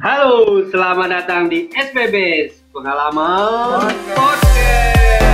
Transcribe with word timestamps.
Halo, 0.00 0.64
selamat 0.72 1.12
datang 1.12 1.52
di 1.52 1.68
SPB 1.76 2.48
Pengalaman 2.72 3.92
Podcast. 4.16 5.28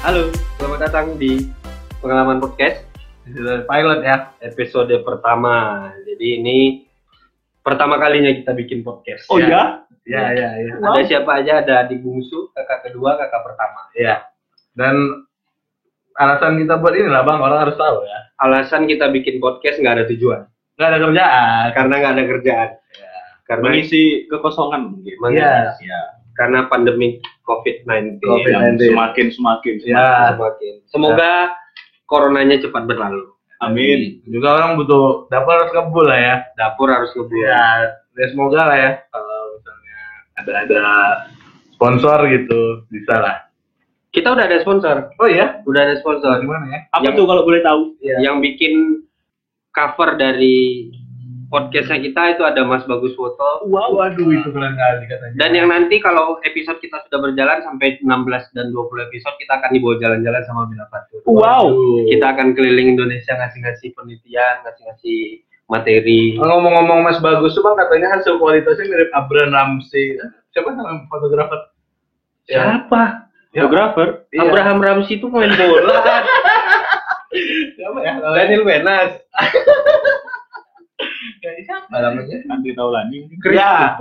Halo, 0.00 0.32
selamat 0.32 0.78
datang 0.88 1.20
di 1.20 1.44
Pengalaman 2.00 2.40
Podcast. 2.40 2.80
Episode 3.28 3.68
pilot 3.68 4.00
ya. 4.00 4.32
Episode 4.40 4.96
pertama. 5.04 5.92
Jadi 6.08 6.40
ini 6.40 6.88
pertama 7.60 8.00
kalinya 8.00 8.32
kita 8.32 8.56
bikin 8.56 8.80
podcast. 8.80 9.28
Oh 9.28 9.36
ya? 9.36 9.84
Ya, 10.08 10.32
ya, 10.32 10.56
ya. 10.56 10.72
Ada 10.80 11.04
siapa 11.04 11.44
aja? 11.44 11.60
Ada 11.60 11.84
adik 11.84 12.00
bungsu, 12.00 12.48
kakak 12.56 12.88
kedua, 12.88 13.20
kakak 13.20 13.44
pertama. 13.44 13.92
Ya. 13.92 14.32
Dan 14.76 15.26
alasan 16.20 16.60
kita 16.60 16.78
buat 16.78 16.92
ini 16.92 17.08
lah 17.08 17.24
bang, 17.24 17.40
orang 17.40 17.60
harus 17.68 17.76
tahu 17.80 18.04
ya. 18.04 18.18
Alasan 18.44 18.84
kita 18.84 19.08
bikin 19.08 19.40
podcast 19.40 19.80
nggak 19.80 19.94
ada 20.00 20.04
tujuan. 20.12 20.44
Nggak 20.76 20.88
ada 20.92 20.98
kerjaan. 21.00 21.64
Karena 21.72 21.94
nggak 21.96 22.12
ada 22.12 22.24
kerjaan. 22.28 22.68
Ya. 22.76 23.12
Karena 23.48 23.66
Mengisi 23.72 24.02
kekosongan 24.28 24.80
mungkin. 24.92 25.14
Mengisi. 25.18 25.40
Iya. 25.40 25.56
Ya. 25.82 26.02
karena 26.36 26.68
pandemi 26.68 27.16
COVID-19. 27.48 28.20
COVID. 28.20 28.52
Yang 28.52 28.64
Nanti. 28.76 28.86
semakin 28.92 29.26
semakin. 29.32 29.74
Ya. 29.88 30.36
Semakin. 30.36 30.74
Semoga 30.92 31.32
coronanya 32.04 32.60
cepat 32.60 32.84
berlalu. 32.84 33.32
Amin. 33.64 34.20
Juga 34.28 34.60
orang 34.60 34.76
butuh 34.76 35.32
dapur 35.32 35.56
harus 35.56 35.72
kebul 35.72 36.04
lah 36.04 36.20
ya. 36.20 36.36
Dapur 36.60 36.92
harus 36.92 37.08
ngebuat. 37.16 37.40
Ya, 37.40 37.64
ya 38.20 38.26
semoga 38.28 38.60
lah 38.68 38.76
ya. 38.76 38.90
Kalau 39.08 39.38
misalnya 39.56 40.00
ada 40.36 40.52
ada 40.60 40.84
sponsor 41.72 42.18
gitu, 42.28 42.84
bisa 42.92 43.16
lah. 43.16 43.45
Kita 44.16 44.32
udah 44.32 44.48
ada 44.48 44.56
sponsor. 44.64 45.12
Oh 45.20 45.28
iya? 45.28 45.60
Udah 45.68 45.80
ada 45.84 45.94
sponsor. 46.00 46.40
Gimana 46.40 46.64
ya? 46.72 46.80
Apa 46.96 47.12
Yang- 47.12 47.16
tuh 47.20 47.24
kalau 47.28 47.42
boleh 47.44 47.60
tahu? 47.60 47.80
Iya. 48.00 48.16
Yang 48.24 48.36
bikin 48.48 48.74
cover 49.76 50.16
dari 50.16 50.88
podcastnya 51.46 52.00
kita 52.00 52.22
itu 52.32 52.42
ada 52.42 52.64
Mas 52.64 52.82
Bagus 52.88 53.12
Foto. 53.12 53.68
Wow, 53.68 53.92
waduh 53.94 54.32
itu 54.32 54.48
keren 54.50 54.74
kali 54.74 55.04
katanya. 55.06 55.36
Dan 55.36 55.50
yang 55.52 55.68
nanti 55.68 56.00
kalau 56.00 56.40
episode 56.42 56.80
kita 56.80 57.04
sudah 57.06 57.22
berjalan 57.22 57.60
sampai 57.62 58.00
16 58.02 58.56
dan 58.56 58.72
20 58.72 59.06
episode 59.06 59.36
kita 59.36 59.52
akan 59.60 59.70
dibawa 59.70 59.94
jalan-jalan 60.00 60.42
sama 60.48 60.64
Bila 60.66 60.88
Fatur. 60.88 61.20
Wow. 61.28 61.68
Kita 62.08 62.34
akan 62.34 62.56
keliling 62.56 62.96
Indonesia 62.96 63.36
ngasih-ngasih 63.36 63.94
penelitian, 63.94 64.64
ngasih-ngasih 64.64 65.44
materi. 65.68 66.38
ngomong-ngomong 66.40 67.04
Mas 67.04 67.18
Bagus 67.20 67.52
tuh 67.52 67.62
bang 67.62 67.76
katanya 67.78 68.08
hasil 68.18 68.38
kualitasnya 68.40 68.86
mirip 68.86 69.10
Abraham 69.12 69.50
Ramsey. 69.52 70.18
Siapa 70.50 70.72
nama 70.72 71.04
fotografer? 71.12 71.60
Ya. 72.48 72.80
Siapa? 72.80 73.26
Fotografer. 73.56 74.08
Iya. 74.28 74.40
Abraham 74.52 74.78
Ramsey 74.84 75.16
itu 75.16 75.26
main 75.32 75.48
bola. 75.56 75.96
Siapa 77.76 77.98
ya? 78.04 78.12
Daniel 78.20 78.62
Wenas. 78.64 79.10
Siapa 81.40 81.94
namanya? 81.96 82.36
Andri 82.52 82.72
Taulani. 82.76 83.18
Ya. 83.48 83.96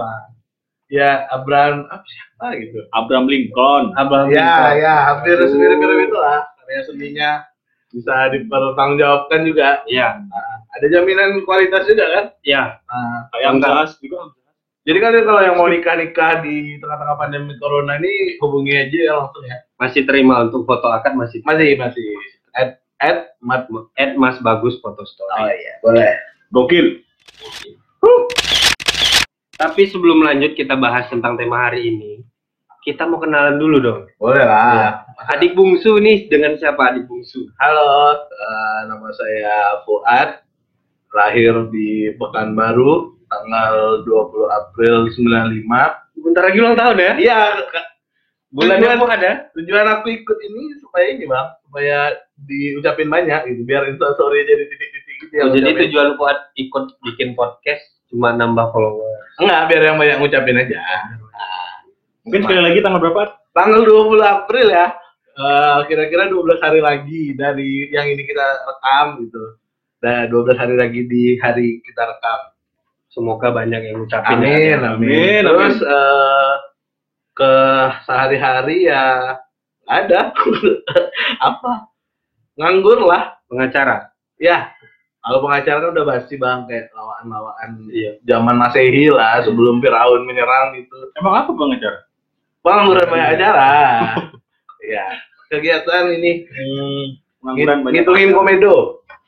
Ya, 0.85 1.25
Abraham 1.33 1.89
apa 1.89 2.05
siapa 2.05 2.47
gitu. 2.61 2.77
Abraham 2.93 3.25
Lincoln. 3.25 3.89
Abraham 3.97 4.29
ya, 4.29 4.77
ya, 4.77 4.95
hampir 5.09 5.33
mirip-mirip 5.41 6.13
itu 6.13 6.17
lah. 6.17 6.45
Karya 6.61 6.81
seninya 6.85 7.31
bisa 7.89 8.29
dipertanggungjawabkan 8.29 9.49
juga. 9.49 9.81
Iya, 9.89 10.21
Ada 10.77 10.85
jaminan 10.93 11.41
kualitas 11.47 11.89
juga 11.89 12.05
kan? 12.13 12.25
iya. 12.45 12.77
Nah, 12.85 13.25
Kayak 13.33 13.49
Enggak. 13.57 13.71
Amzas 13.73 13.91
juga. 13.97 14.17
Jadi 14.85 15.01
kan 15.01 15.17
kalau 15.25 15.41
yang 15.41 15.57
mau 15.57 15.65
nikah-nikah 15.65 16.45
di 16.45 16.77
tengah-tengah 16.77 17.17
pandemi 17.17 17.57
corona 17.57 17.97
ini 17.97 18.37
hubungi 18.37 18.69
aja 18.77 18.93
ya 18.93 19.13
langsung 19.17 19.41
ya. 19.41 19.57
Masih 19.81 20.05
terima 20.05 20.45
untuk 20.45 20.69
foto 20.69 20.93
akad 20.93 21.17
masih 21.17 21.41
Masih, 21.41 21.73
masih. 21.73 22.05
At, 22.53 22.77
at, 23.01 23.33
mat, 23.41 23.65
at 23.97 24.13
Mas 24.13 24.37
Bagus 24.45 24.77
Foto 24.85 25.01
Story. 25.01 25.57
iya, 25.57 25.81
boleh. 25.81 26.13
Gokil. 26.53 27.01
Tapi 29.57 29.81
sebelum 29.89 30.21
lanjut 30.21 30.53
kita 30.53 30.77
bahas 30.77 31.09
tentang 31.09 31.33
tema 31.33 31.65
hari 31.65 31.89
ini, 31.89 32.21
kita 32.85 33.09
mau 33.09 33.17
kenalan 33.17 33.57
dulu 33.57 33.81
dong. 33.81 34.01
Boleh 34.21 34.45
lah. 34.45 35.01
Adik 35.33 35.57
bungsu 35.57 35.97
nih 35.97 36.29
dengan 36.29 36.61
siapa 36.61 36.93
adik 36.93 37.09
bungsu? 37.09 37.49
Halo, 37.57 38.21
eh, 38.21 38.79
nama 38.85 39.09
saya 39.17 39.81
Fuad, 39.81 40.45
lahir 41.09 41.73
di 41.73 42.13
Pekanbaru, 42.21 43.14
tanggal 43.35 43.75
20 44.07 44.47
April 44.47 44.95
95. 45.11 46.23
Bentar 46.23 46.43
lagi 46.47 46.57
ulang 46.63 46.77
tahun 46.79 46.95
ya? 46.95 47.11
Iya. 47.19 47.39
Bulannya 48.55 48.87
Tujuan- 48.87 49.01
pun 49.03 49.11
ada? 49.11 49.31
tujuan 49.51 49.87
aku 49.99 50.07
ikut 50.15 50.37
ini 50.39 50.79
supaya 50.79 51.05
ini 51.11 51.27
bang, 51.27 51.47
supaya 51.67 51.97
diucapin 52.39 53.11
banyak 53.11 53.51
gitu, 53.51 53.61
biar 53.67 53.83
instastory 53.91 54.47
jadi 54.47 54.63
titik-titik 54.71 55.15
gitu. 55.27 55.33
Oh, 55.35 55.51
yang 55.51 55.59
jadi 55.59 55.69
tujuan 55.87 56.15
buat 56.15 56.55
ikut 56.55 56.85
bikin 57.03 57.35
podcast 57.35 57.83
cuma 58.07 58.31
nambah 58.31 58.71
follower. 58.71 59.11
Enggak, 59.43 59.61
biar 59.67 59.81
yang 59.91 59.97
banyak 59.99 60.17
ngucapin 60.23 60.55
aja. 60.55 60.79
Mungkin 62.23 62.41
sekali 62.47 62.61
lagi 62.63 62.79
tanggal 62.79 63.03
berapa? 63.03 63.23
Tanggal 63.51 63.81
20 63.83 64.23
April 64.23 64.67
ya, 64.71 64.87
eh, 65.35 65.79
kira-kira 65.91 66.31
12 66.31 66.63
hari 66.63 66.79
lagi 66.79 67.35
dari 67.35 67.91
yang 67.91 68.07
ini 68.07 68.23
kita 68.23 68.47
rekam 68.71 69.19
gitu. 69.19 69.43
Dan 69.99 70.31
12 70.31 70.55
hari 70.55 70.75
lagi 70.79 71.01
di 71.11 71.35
hari 71.43 71.83
kita 71.83 72.07
rekam. 72.07 72.39
Semoga 73.15 73.47
banyak 73.49 73.79
yang 73.81 73.95
ngucapin. 73.97 74.35
Amin, 74.37 74.75
ya. 74.75 74.91
amin. 74.91 75.41
Terus 75.41 75.75
eh, 75.79 76.53
ke 77.31 77.53
sehari-hari 78.03 78.85
ya 78.85 79.39
ada 79.87 80.35
apa? 81.49 81.87
Nganggur 82.55 82.99
lah. 83.01 83.39
Pengacara. 83.45 84.11
Ya, 84.35 84.67
kalau 85.21 85.39
pengacara 85.39 85.79
kan 85.79 85.91
udah 85.91 86.05
basi 86.05 86.35
bang 86.35 86.67
kayak 86.67 86.91
lawaan-lawaan 86.91 87.87
Iya. 87.87 88.19
zaman 88.25 88.57
masehi 88.57 89.07
lah 89.07 89.39
sebelum 89.41 89.79
Firaun 89.79 90.25
menyerang 90.25 90.75
gitu. 90.75 90.97
Emang 91.15 91.39
apa 91.39 91.49
bang 91.49 91.71
ajar? 91.79 91.95
Pengangguran 92.59 93.07
banyak 93.07 93.29
acara. 93.37 93.69
ya, 94.93 95.05
kegiatan 95.47 96.09
ini 96.11 96.43
Hmm, 96.43 97.03
ngit- 97.07 97.15
pengangguran 97.39 97.77
banyak. 97.79 97.93
ngitungin 98.01 98.29
komedo. 98.33 98.75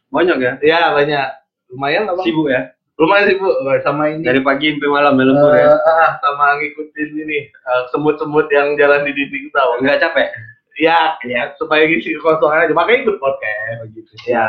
Banyak 0.09 0.38
ya? 0.38 0.52
Ya 0.59 0.80
banyak. 0.92 1.25
Lumayan 1.69 2.04
lah 2.04 2.14
bang. 2.16 2.25
Sibuk 2.25 2.48
ya? 2.50 2.62
Lumayan 2.97 3.30
sibuk 3.30 3.53
sama 3.85 4.09
ini. 4.09 4.25
Dari 4.25 4.41
pagi 4.41 4.74
sampai 4.74 4.90
malam 4.90 5.22
ya 5.22 5.25
lembur 5.30 5.53
ya? 5.53 5.69
Eh, 5.69 5.78
ah, 5.85 6.12
sama 6.18 6.58
ngikutin 6.58 7.09
ini 7.13 7.46
eh, 7.46 7.81
semut-semut 7.94 8.50
yang 8.50 8.74
jalan 8.74 9.06
di 9.06 9.13
dinding 9.13 9.53
tahu. 9.53 9.85
Enggak 9.85 10.02
capek? 10.02 10.34
Ya, 10.81 11.13
ya 11.25 11.53
supaya 11.62 11.86
ngisi 11.86 12.18
kekosongan 12.18 12.66
aja. 12.66 12.74
Makanya 12.74 13.06
ikut 13.06 13.18
podcast. 13.22 13.86
gitu 13.94 14.09
Ya, 14.25 14.46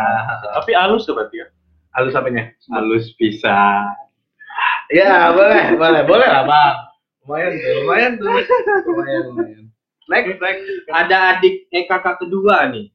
Tapi 0.56 0.72
halus 0.72 1.04
tuh 1.04 1.16
berarti 1.16 1.44
ya. 1.44 1.47
halus 1.97 2.16
apanya? 2.16 2.48
Halus 2.72 3.12
bisa. 3.20 3.84
Ya, 4.88 5.28
boleh, 5.32 5.76
boleh, 5.76 6.03
boleh 6.08 6.28
lah, 6.28 6.44
Bang. 6.48 6.76
Lumayan 7.28 7.53
tuh, 7.60 7.72
lumayan 7.84 8.12
tuh. 8.16 8.25
Lumayan, 8.88 9.22
lumayan. 9.28 9.64
Next, 10.08 10.41
next. 10.41 10.64
Ada 10.88 11.16
adik, 11.37 11.69
eh 11.69 11.84
kakak 11.84 12.16
kedua 12.25 12.64
nih. 12.72 12.88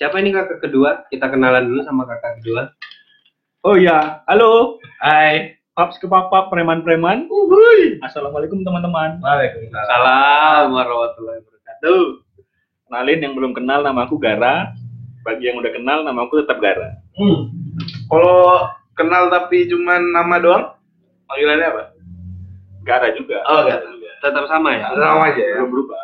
Siapa 0.00 0.16
ini 0.24 0.32
kakak 0.32 0.64
kedua? 0.64 1.04
Kita 1.12 1.28
kenalan 1.28 1.68
dulu 1.68 1.84
sama 1.84 2.08
kakak 2.08 2.40
kedua. 2.40 2.72
Oh 3.66 3.74
ya, 3.74 4.22
halo. 4.30 4.78
Hai. 5.02 5.58
Paps 5.74 5.98
ke 5.98 6.06
papa 6.06 6.46
preman-preman. 6.54 7.26
Uhuy. 7.26 7.98
Assalamualaikum 7.98 8.62
teman-teman. 8.62 9.18
Waalaikumsalam. 9.18 9.90
Salam 9.90 10.66
warahmatullahi 10.70 11.42
wabarakatuh. 11.42 12.02
Kenalin 12.86 13.18
yang 13.26 13.34
belum 13.34 13.58
kenal 13.58 13.82
nama 13.82 14.06
aku 14.06 14.22
Gara. 14.22 14.70
Bagi 15.26 15.50
yang 15.50 15.58
udah 15.58 15.74
kenal 15.74 16.06
nama 16.06 16.30
aku 16.30 16.46
tetap 16.46 16.62
Gara. 16.62 16.94
Hmm. 17.18 17.50
Kalau 18.06 18.70
kenal 18.94 19.34
tapi 19.34 19.66
cuman 19.66 20.14
nama 20.14 20.38
doang, 20.38 20.64
panggilannya 21.26 21.66
apa? 21.66 21.82
Gara 22.86 23.10
juga. 23.18 23.42
Oh, 23.50 23.66
enggak. 23.66 23.82
Tetap 24.22 24.46
sama 24.46 24.78
ya? 24.78 24.94
Nama 24.94 25.34
aja 25.34 25.42
ya. 25.42 25.58
Belum 25.58 25.70
berubah. 25.74 26.02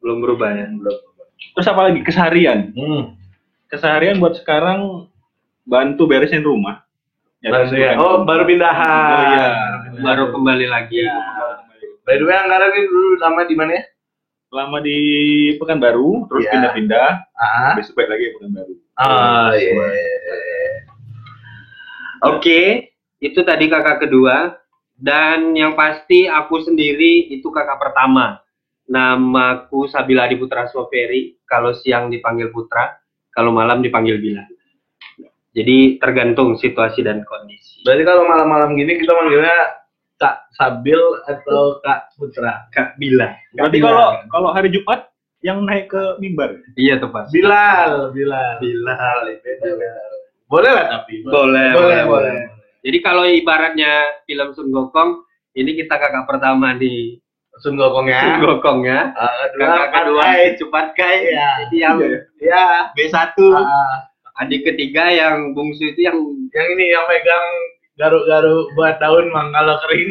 Belum 0.00 0.16
berubah 0.24 0.50
ya? 0.56 0.66
Belum. 0.72 0.96
Terus 1.52 1.68
apa 1.68 1.84
lagi? 1.84 2.00
Keseharian. 2.00 2.72
Hmm. 2.72 3.12
Keseharian 3.68 4.24
buat 4.24 4.40
sekarang 4.40 5.12
bantu 5.68 6.08
beresin 6.08 6.40
rumah. 6.40 6.83
Baru 7.44 7.76
ya. 7.76 7.92
Oh, 8.00 8.24
baru 8.24 8.42
pindahan. 8.48 9.12
Oh, 9.12 9.24
iya. 9.36 9.48
Baru 10.00 10.32
kembali 10.32 10.66
lagi. 10.66 11.04
By 12.04 12.20
the 12.20 12.24
way, 12.24 12.36
Anggara 12.36 12.72
ini 12.72 12.88
dulu 12.88 13.08
lama 13.20 13.40
di 13.44 13.54
mana 13.56 13.72
ya? 13.76 13.82
Lama 14.54 14.78
di 14.80 14.98
Pekanbaru, 15.58 16.28
terus 16.30 16.44
Iya. 16.46 16.52
pindah-pindah, 16.56 17.08
Ah. 17.34 17.72
besok 17.74 17.98
balik 17.98 18.16
lagi 18.16 18.24
ke 18.24 18.32
Pekanbaru. 18.38 18.74
Ah, 18.96 19.50
iya. 19.56 19.72
Oke, 22.24 22.60
itu 23.20 23.40
tadi 23.44 23.64
kakak 23.68 24.08
kedua. 24.08 24.56
Dan 24.94 25.58
yang 25.58 25.74
pasti 25.74 26.30
aku 26.30 26.62
sendiri 26.62 27.34
itu 27.34 27.50
kakak 27.50 27.82
pertama. 27.82 28.38
Namaku 28.86 29.90
Sabila 29.90 30.28
Adi 30.30 30.38
Putra 30.38 30.70
Soferi. 30.70 31.34
Kalau 31.42 31.74
siang 31.74 32.08
dipanggil 32.08 32.54
Putra, 32.54 32.94
kalau 33.34 33.50
malam 33.50 33.82
dipanggil 33.82 34.22
Bila. 34.22 34.44
Jadi 35.54 36.02
tergantung 36.02 36.58
situasi 36.58 37.06
dan 37.06 37.22
kondisi. 37.22 37.78
Berarti 37.86 38.02
kalau 38.02 38.26
malam-malam 38.26 38.74
gini 38.74 38.98
kita 38.98 39.14
manggilnya 39.14 39.56
Kak 40.18 40.50
Sabil 40.58 40.98
atau 41.30 41.78
Kak 41.78 42.14
Putra? 42.18 42.66
Kak 42.74 42.98
Bila. 42.98 43.30
Berarti 43.54 43.78
Bila. 43.78 43.86
kalau 43.86 44.08
kalau 44.34 44.48
hari 44.50 44.68
Jumat 44.74 45.14
yang 45.46 45.62
naik 45.62 45.92
ke 45.92 46.18
mimbar. 46.18 46.58
Iya 46.74 46.98
tepat. 46.98 47.30
Bilal, 47.30 48.10
Bilal. 48.10 48.58
Bilal. 48.58 49.18
Beda, 49.44 49.68
beda. 49.78 50.02
Boleh 50.50 50.70
lah 50.72 50.86
tapi. 50.98 51.22
Boleh, 51.22 51.68
boleh, 51.76 52.00
boleh. 52.08 52.36
Jadi 52.84 52.98
kalau 53.00 53.24
ibaratnya 53.24 54.24
film 54.28 54.52
Sun 54.52 54.68
Gokong, 54.68 55.24
ini 55.56 55.72
kita 55.72 55.96
kakak 55.96 56.28
pertama 56.28 56.76
di 56.76 57.16
Sun 57.62 57.78
Gokong 57.78 58.10
ya. 58.10 58.20
Sun 58.20 58.42
Gokong 58.42 58.80
ya. 58.84 59.14
Ah, 59.14 59.48
Kakak 59.54 59.88
kedua. 59.92 60.22
Cepat 60.58 60.86
Kai. 60.98 61.16
Iya. 61.30 61.48
Jadi 61.64 61.76
yang 61.78 61.96
Ya. 62.42 62.92
B1. 62.92 63.36
Ah, 63.54 64.10
Adik 64.36 64.60
ketiga 64.64 65.06
yang 65.08 65.54
bungsu 65.54 65.88
itu 65.88 66.00
yang 66.02 66.18
yang 66.50 66.66
ini 66.72 66.90
yang 66.90 67.06
megang 67.06 67.46
garuk-garuk 67.94 68.66
buat 68.74 68.98
daun 68.98 69.30
mang 69.30 69.50
kalau 69.50 69.78
kering. 69.80 70.10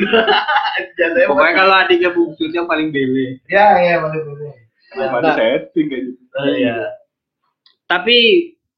Pokoknya 1.28 1.54
kalau 1.54 1.76
adiknya 1.78 2.10
bungsu 2.10 2.48
itu 2.48 2.56
yang 2.56 2.66
paling 2.66 2.90
bele. 2.90 3.44
Ya, 3.46 3.76
ya. 3.78 4.00
Kenapa 4.90 5.20
Nah, 5.20 5.20
ada 5.20 5.32
setting 5.36 5.86
kayak 5.88 6.04
gitu? 6.06 6.22
eh, 6.40 6.56
Iya. 6.62 6.76
Tapi 7.86 8.18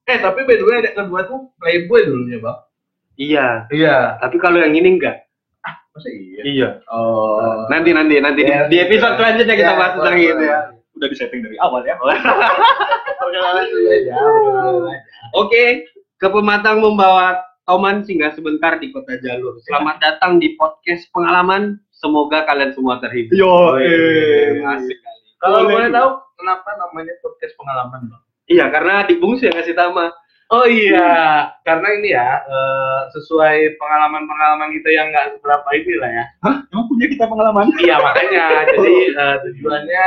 Eh, 0.06 0.21
tapi 0.21 0.45
by 0.45 0.53
the 0.53 0.62
way, 0.62 0.77
adik 0.80 0.94
kedua 0.94 1.25
tuh 1.25 1.50
playboy 1.57 2.06
dulunya, 2.06 2.38
Bang. 2.38 2.62
iya, 3.18 3.65
Iya. 3.68 4.21
tapi 4.21 4.38
kalau 4.38 4.62
yang 4.62 4.69
ini 4.71 5.01
enggak. 5.01 5.25
Masa 5.89 6.09
iya? 6.12 6.42
Iya. 6.45 6.69
Oh. 6.86 7.65
Nanti 7.65 7.89
nanti 7.89 8.21
nanti 8.21 8.42
di- 8.42 8.45
Ya, 8.45 8.69
di, 8.69 8.77
episode 8.77 9.18
selanjutnya 9.18 9.56
kita 9.56 9.74
ya, 9.74 9.80
bahas 9.80 9.94
tentang 9.97 10.18
itu 10.19 10.44
ya. 10.45 10.59
Udah 10.95 11.07
di 11.12 11.15
setting 11.19 11.44
dari 11.44 11.59
awal 11.59 11.83
ya. 11.83 12.00
Aja. 12.00 12.31
perkenalan 13.19 13.68
aja. 13.68 14.15
Oke, 15.36 15.92
ke 16.15 16.27
pematang 16.31 16.80
membawa 16.80 17.36
Toman 17.68 18.06
singgah 18.06 18.31
sebentar 18.31 18.80
di 18.80 18.94
kota 18.95 19.19
Jalur. 19.19 19.59
Selamat 19.68 20.00
datang 20.00 20.39
di 20.39 20.56
podcast 20.56 21.09
pengalaman. 21.12 21.81
Semoga 21.92 22.45
kalian 22.47 22.71
semua 22.77 23.01
terhibur. 23.01 23.33
Yo, 23.36 23.75
eh. 23.81 24.62
Asik 24.62 24.97
kali. 25.01 25.21
Kalau 25.42 25.68
Boleh 25.68 25.89
tahu 25.92 26.09
kenapa 26.39 26.69
namanya 26.80 27.13
podcast 27.19 27.53
pengalaman, 27.57 28.01
Bang? 28.07 28.24
Iya, 28.45 28.65
karena 28.69 28.92
adik 29.03 29.18
bungsu 29.18 29.50
yang 29.50 29.57
ngasih 29.57 29.75
nama. 29.75 30.13
Oh 30.53 30.69
iya, 30.69 31.50
karena 31.65 31.88
ini 31.97 32.13
ya 32.13 32.38
eh, 32.45 33.00
sesuai 33.18 33.81
pengalaman-pengalaman 33.81 34.77
kita 34.77 34.89
yang 34.94 35.09
nggak 35.09 35.42
seberapa 35.42 35.69
ini 35.74 35.94
lah 35.97 36.12
ya. 36.13 36.25
Emang 36.69 36.86
punya 36.86 37.09
kita 37.09 37.25
pengalaman? 37.25 37.74
Iya 37.81 37.97
makanya, 37.97 38.45
jadi 38.69 38.94
eh, 39.09 39.36
tujuannya 39.42 40.06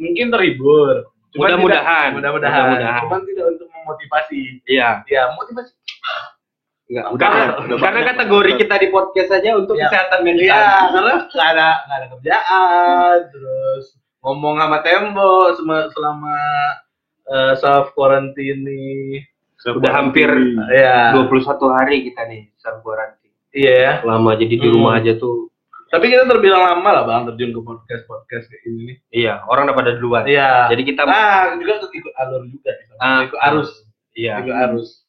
mungkin 0.00 0.26
terhibur. 0.32 0.94
Mudah-mudahan. 1.30 2.16
Mudah-mudahan. 2.16 2.62
Mudah-mudahan. 2.74 3.00
Cuman 3.06 3.20
tidak 3.22 3.44
untuk 3.54 3.68
memotivasi. 3.70 4.40
Iya. 4.66 5.04
Ya 5.06 5.30
motivasi. 5.36 5.72
Enggak, 6.90 7.06
Udah, 7.14 7.28
karena, 7.30 7.52
udah 7.62 7.78
karena 7.78 8.00
kategori 8.02 8.52
kita 8.58 8.74
di 8.82 8.88
podcast 8.90 9.28
saja 9.30 9.50
untuk 9.54 9.78
Iya. 9.78 9.86
kesehatan 9.86 10.20
mental. 10.26 10.42
Iya, 10.42 10.62
karena 10.90 11.14
nggak 11.22 11.48
ada 11.54 11.68
nggak 11.86 11.96
ada 11.96 12.06
kerjaan, 12.10 13.18
terus 13.30 13.84
ngomong 14.20 14.54
sama 14.58 14.78
tembok 14.82 15.46
selama, 15.54 15.76
selama 15.94 16.36
eh, 17.30 17.54
self 17.62 17.94
quarantine 17.94 18.60
nih. 18.66 19.22
Udah 19.70 19.92
hampir 19.92 20.26
Iya. 20.66 21.14
21 21.14 21.70
hari 21.70 22.10
kita 22.10 22.26
nih 22.26 22.50
self 22.58 22.82
quarantine. 22.82 23.36
Iya 23.54 23.72
ya. 23.78 23.92
Lama 24.02 24.34
jadi 24.34 24.50
di 24.50 24.66
Hmm. 24.66 24.74
rumah 24.74 24.98
aja 24.98 25.14
tuh. 25.14 25.46
Tapi 25.90 26.06
kita 26.06 26.22
terbilang 26.22 26.62
lama 26.62 26.90
lah 26.94 27.02
bang 27.02 27.22
terjun 27.34 27.50
ke 27.50 27.60
podcast 27.66 28.02
podcast 28.06 28.46
kayak 28.46 28.62
ini. 28.70 28.82
nih. 28.86 28.96
Iya, 29.10 29.34
orang 29.50 29.66
udah 29.66 29.76
pada 29.76 29.90
duluan. 29.98 30.22
Iya. 30.22 30.70
Jadi 30.70 30.82
kita 30.86 31.02
Ah 31.02 31.50
juga 31.58 31.82
ikut 31.82 32.14
alur 32.14 32.42
juga. 32.46 32.70
Ah, 33.02 33.26
ikut 33.26 33.38
arus. 33.50 33.70
Iya. 34.14 34.38
Ikut 34.38 34.54
arus. 34.70 35.02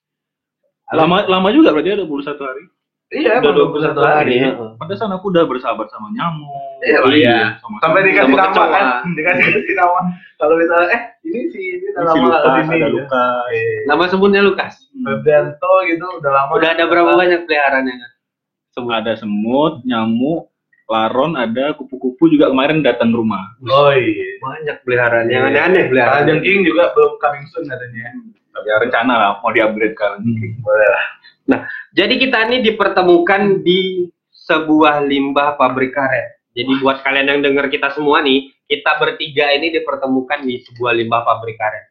Lama 0.91 1.23
lama 1.29 1.47
juga 1.53 1.69
berarti 1.71 1.93
ada 1.93 2.03
21 2.03 2.41
hari. 2.41 2.63
Iya, 3.11 3.43
Udah 3.43 3.51
emang 3.53 3.75
21 3.75 4.01
hari. 4.01 4.33
Iya. 4.41 4.51
Pantesan 4.81 5.11
aku 5.13 5.25
udah 5.29 5.43
bersahabat 5.45 5.87
sama 5.93 6.09
nyamuk. 6.17 6.81
Iya, 6.81 6.99
iya. 7.13 7.37
Sama 7.61 7.75
Sampai 7.83 8.01
dikasih 8.07 8.33
Sama 8.33 8.47
nama 8.49 8.63
kan, 8.71 8.85
dikasih 9.13 9.43
kasih 9.51 9.75
nama. 9.77 9.99
Kalau 10.41 10.55
misalnya 10.57 10.87
eh 10.97 11.01
ini 11.29 11.39
sih 11.53 11.65
ini 11.77 11.85
udah 11.93 12.01
si 12.01 12.17
lama 12.17 12.25
Lukas, 12.25 12.41
ke 12.41 12.49
sini. 12.49 12.71
ada 12.73 12.87
gitu. 12.89 12.97
Lukas. 12.97 13.45
Eh, 13.53 13.79
Nama 13.85 14.03
sebutnya 14.09 14.41
Lukas. 14.41 14.73
Febrianto 14.97 15.73
gitu 15.91 16.05
udah 16.17 16.31
lama. 16.33 16.51
Udah 16.57 16.69
ada 16.73 16.83
berapa 16.89 17.11
banyak 17.13 17.39
peliharaannya? 17.45 17.95
Semua 18.71 19.03
ada 19.03 19.13
semut, 19.19 19.83
nyamuk, 19.83 20.50
laron, 20.91 21.39
ada 21.39 21.71
kupu-kupu 21.79 22.27
juga 22.27 22.51
kemarin 22.51 22.83
datang 22.83 23.15
rumah. 23.15 23.55
Oh 23.63 23.95
iya. 23.95 24.27
Banyak 24.43 24.77
peliharaan. 24.83 25.31
Yang 25.31 25.43
aneh-aneh 25.55 25.83
peliharaan. 25.87 26.27
Jengking 26.27 26.67
juga 26.67 26.91
belum 26.91 27.13
coming 27.23 27.45
soon 27.49 27.63
katanya. 27.71 28.11
Tapi 28.51 28.67
ya 28.67 28.75
rencana 28.83 29.13
lah 29.15 29.29
mau 29.39 29.55
di-upgrade 29.55 29.95
kan. 29.95 30.19
Boleh 30.59 30.87
lah. 30.91 31.03
Jadi 31.95 32.19
kita 32.19 32.51
ini 32.51 32.59
dipertemukan 32.59 33.63
di 33.63 34.11
sebuah 34.51 35.07
limbah 35.07 35.55
pabrik 35.55 35.95
karet. 35.95 36.43
Jadi 36.51 36.71
buat 36.83 36.99
kalian 36.99 37.31
yang 37.31 37.39
dengar 37.39 37.71
kita 37.71 37.95
semua 37.95 38.19
nih, 38.19 38.51
kita 38.67 38.99
bertiga 38.99 39.55
ini 39.55 39.71
dipertemukan 39.71 40.43
di 40.43 40.59
sebuah 40.67 40.91
limbah 40.99 41.23
pabrik 41.23 41.55
karet. 41.55 41.87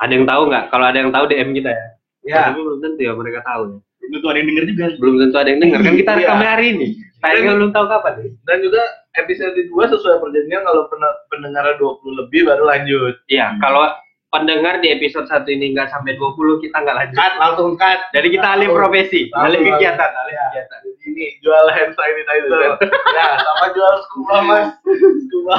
Ada 0.00 0.12
yang 0.12 0.28
tahu 0.28 0.42
nggak? 0.52 0.64
Kalau 0.68 0.84
ada 0.84 0.98
yang 1.00 1.08
tahu 1.08 1.24
DM 1.32 1.50
kita 1.56 1.70
ya. 1.72 1.86
Ya. 2.22 2.40
Tapi 2.52 2.60
belum 2.60 2.78
tentu 2.84 3.00
ya 3.00 3.12
mereka 3.16 3.40
tahu 3.42 3.62
ya. 3.72 3.78
Belum 4.02 4.10
tentu 4.12 4.26
ada 4.28 4.38
yang 4.38 4.48
denger 4.50 4.64
juga. 4.66 4.84
Belum 4.98 5.14
tentu 5.16 5.36
ada 5.38 5.48
yang 5.48 5.60
dengar 5.60 5.80
kan 5.80 5.94
kita 5.94 6.10
Iya. 6.10 6.18
rekamnya 6.18 6.50
hari 6.50 6.66
ini. 6.70 6.88
Tayangnya 7.18 7.52
belum 7.54 7.70
tahu 7.70 7.86
kapan 7.86 8.12
nih. 8.18 8.30
Dan 8.42 8.56
juga 8.60 8.82
episode 9.14 9.54
2 9.54 9.70
sesuai 9.88 10.16
perjanjian 10.18 10.62
kalau 10.62 10.82
pen- 10.86 11.18
pendengarnya 11.28 11.74
20 11.78 12.18
lebih 12.18 12.40
baru 12.44 12.64
lanjut. 12.66 13.14
Iya, 13.26 13.54
kalau 13.58 13.86
pendengar 14.28 14.80
di 14.80 14.88
episode 14.90 15.28
satu 15.28 15.46
ini 15.46 15.70
nggak 15.70 15.86
sampai 15.88 16.16
20 16.16 16.34
kita 16.58 16.74
nggak 16.74 16.96
lanjut. 16.96 17.14
Cut 17.14 17.34
langsung 17.38 17.70
cut. 17.76 18.00
Jadi 18.10 18.28
kita 18.28 18.48
alih 18.50 18.68
profesi, 18.68 19.30
alih 19.30 19.60
kegiatan, 19.62 20.10
alih 20.10 20.34
Ya. 20.34 20.44
kegiatan. 20.48 20.78
Ini 21.02 21.24
jual 21.38 21.66
hand 21.68 21.92
sanitizer. 21.92 22.58
ya, 23.12 23.26
sama 23.38 23.66
jual 23.70 23.94
scuba 24.02 24.36
mas. 24.40 24.66
Scuba. 25.22 25.56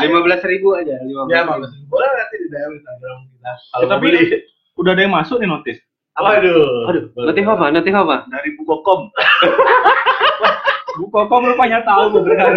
Lima 0.00 0.18
belas 0.20 0.40
ribu 0.42 0.72
aja, 0.72 0.96
lima 0.98 1.24
Ya, 1.26 1.44
belas. 1.44 1.56
bagus. 1.56 1.70
Boleh 1.86 2.08
nanti 2.10 2.34
di 2.36 2.46
DM 2.48 2.72
Instagram 2.74 3.16
kita. 3.28 3.50
Kalau 3.70 3.86
Tapi 3.86 3.96
mau 3.96 4.12
beli. 4.12 4.38
udah 4.76 4.90
ada 4.90 5.02
yang 5.02 5.14
masuk 5.14 5.36
nih 5.38 5.48
notis 5.48 5.78
Aduh. 6.18 6.90
Aduh, 6.90 7.04
notif 7.16 7.46
apa? 7.46 7.66
Notif 7.70 7.94
apa? 7.94 8.16
dari 8.26 8.50
Bukokom. 8.58 9.00
Bukokom 11.00 11.42
rupanya 11.54 11.80
tahu 11.86 12.18
bener 12.18 12.50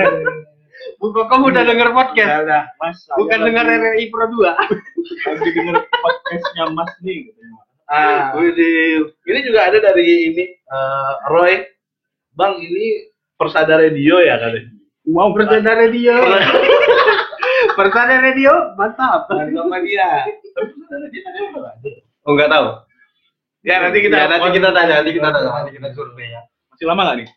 Bu 1.00 1.12
Kokom 1.12 1.48
udah 1.48 1.64
denger 1.64 1.92
podcast, 1.92 2.28
Ya 2.28 2.40
udah. 2.44 2.64
Mas, 2.80 2.98
bukan 3.12 3.40
denger 3.44 3.66
RRI 3.68 4.08
Pro 4.08 4.26
2. 4.26 4.40
lagi 4.40 5.50
denger 5.52 5.76
podcastnya 5.84 6.64
Mas 6.72 6.92
nih. 7.04 7.28
katanya. 7.28 7.60
Ah, 7.92 8.32
Widih. 8.34 9.12
ini 9.28 9.40
juga 9.44 9.68
ada 9.68 9.78
dari 9.80 10.32
ini 10.32 10.44
eh, 10.50 11.12
Roy. 11.28 11.68
Bang, 12.34 12.56
ini 12.58 13.12
Persada 13.36 13.78
Radio 13.78 14.18
ya 14.18 14.40
katanya. 14.40 14.72
Mau 15.04 15.36
persada 15.36 15.72
radio. 15.76 16.16
persada 17.76 18.16
radio, 18.26 18.54
mantap. 18.74 19.28
sama 19.28 19.78
dia. 19.84 20.24
Persada 20.56 20.96
Radio 21.04 21.22
udah. 21.52 21.74
Oh, 22.24 22.32
enggak 22.34 22.50
tahu. 22.50 22.68
Ya, 23.64 23.80
nanti 23.80 24.00
kita 24.00 24.16
Ya, 24.16 24.26
nanti 24.28 24.50
kita 24.52 24.70
tanya, 24.70 24.94
nanti 25.00 25.12
kita 25.12 25.28
tanya, 25.30 25.50
nanti 25.56 25.72
kita 25.72 25.88
survei 25.96 26.28
ya. 26.28 26.42
Masih 26.68 26.86
lama 26.86 27.02
gak 27.06 27.18
nih? 27.24 27.30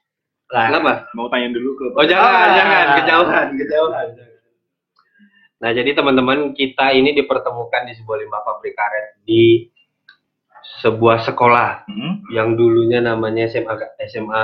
Nah, 0.46 0.64
Kenapa? 0.68 0.92
Mau 1.14 1.26
tanya 1.26 1.48
dulu 1.50 1.70
ke 1.74 1.84
Oh, 1.92 2.04
jangan, 2.04 2.26
Ah. 2.26 2.54
jangan, 2.54 2.84
kejauhan, 2.98 3.46
kejauhan. 3.56 4.06
Nah, 5.56 5.70
jadi 5.72 5.90
teman-teman 5.92 6.38
kita 6.52 6.92
ini 6.92 7.14
dipertemukan 7.14 7.82
di 7.86 7.94
sebuah 7.94 8.16
limbah 8.20 8.42
pabrik 8.42 8.74
karet 8.74 9.22
di 9.22 9.70
sebuah 10.82 11.22
sekolah 11.22 11.86
Hmm? 11.86 12.26
yang 12.28 12.54
dulunya 12.54 12.98
namanya 12.98 13.46
SMA 13.46 13.74
SMA 14.04 14.42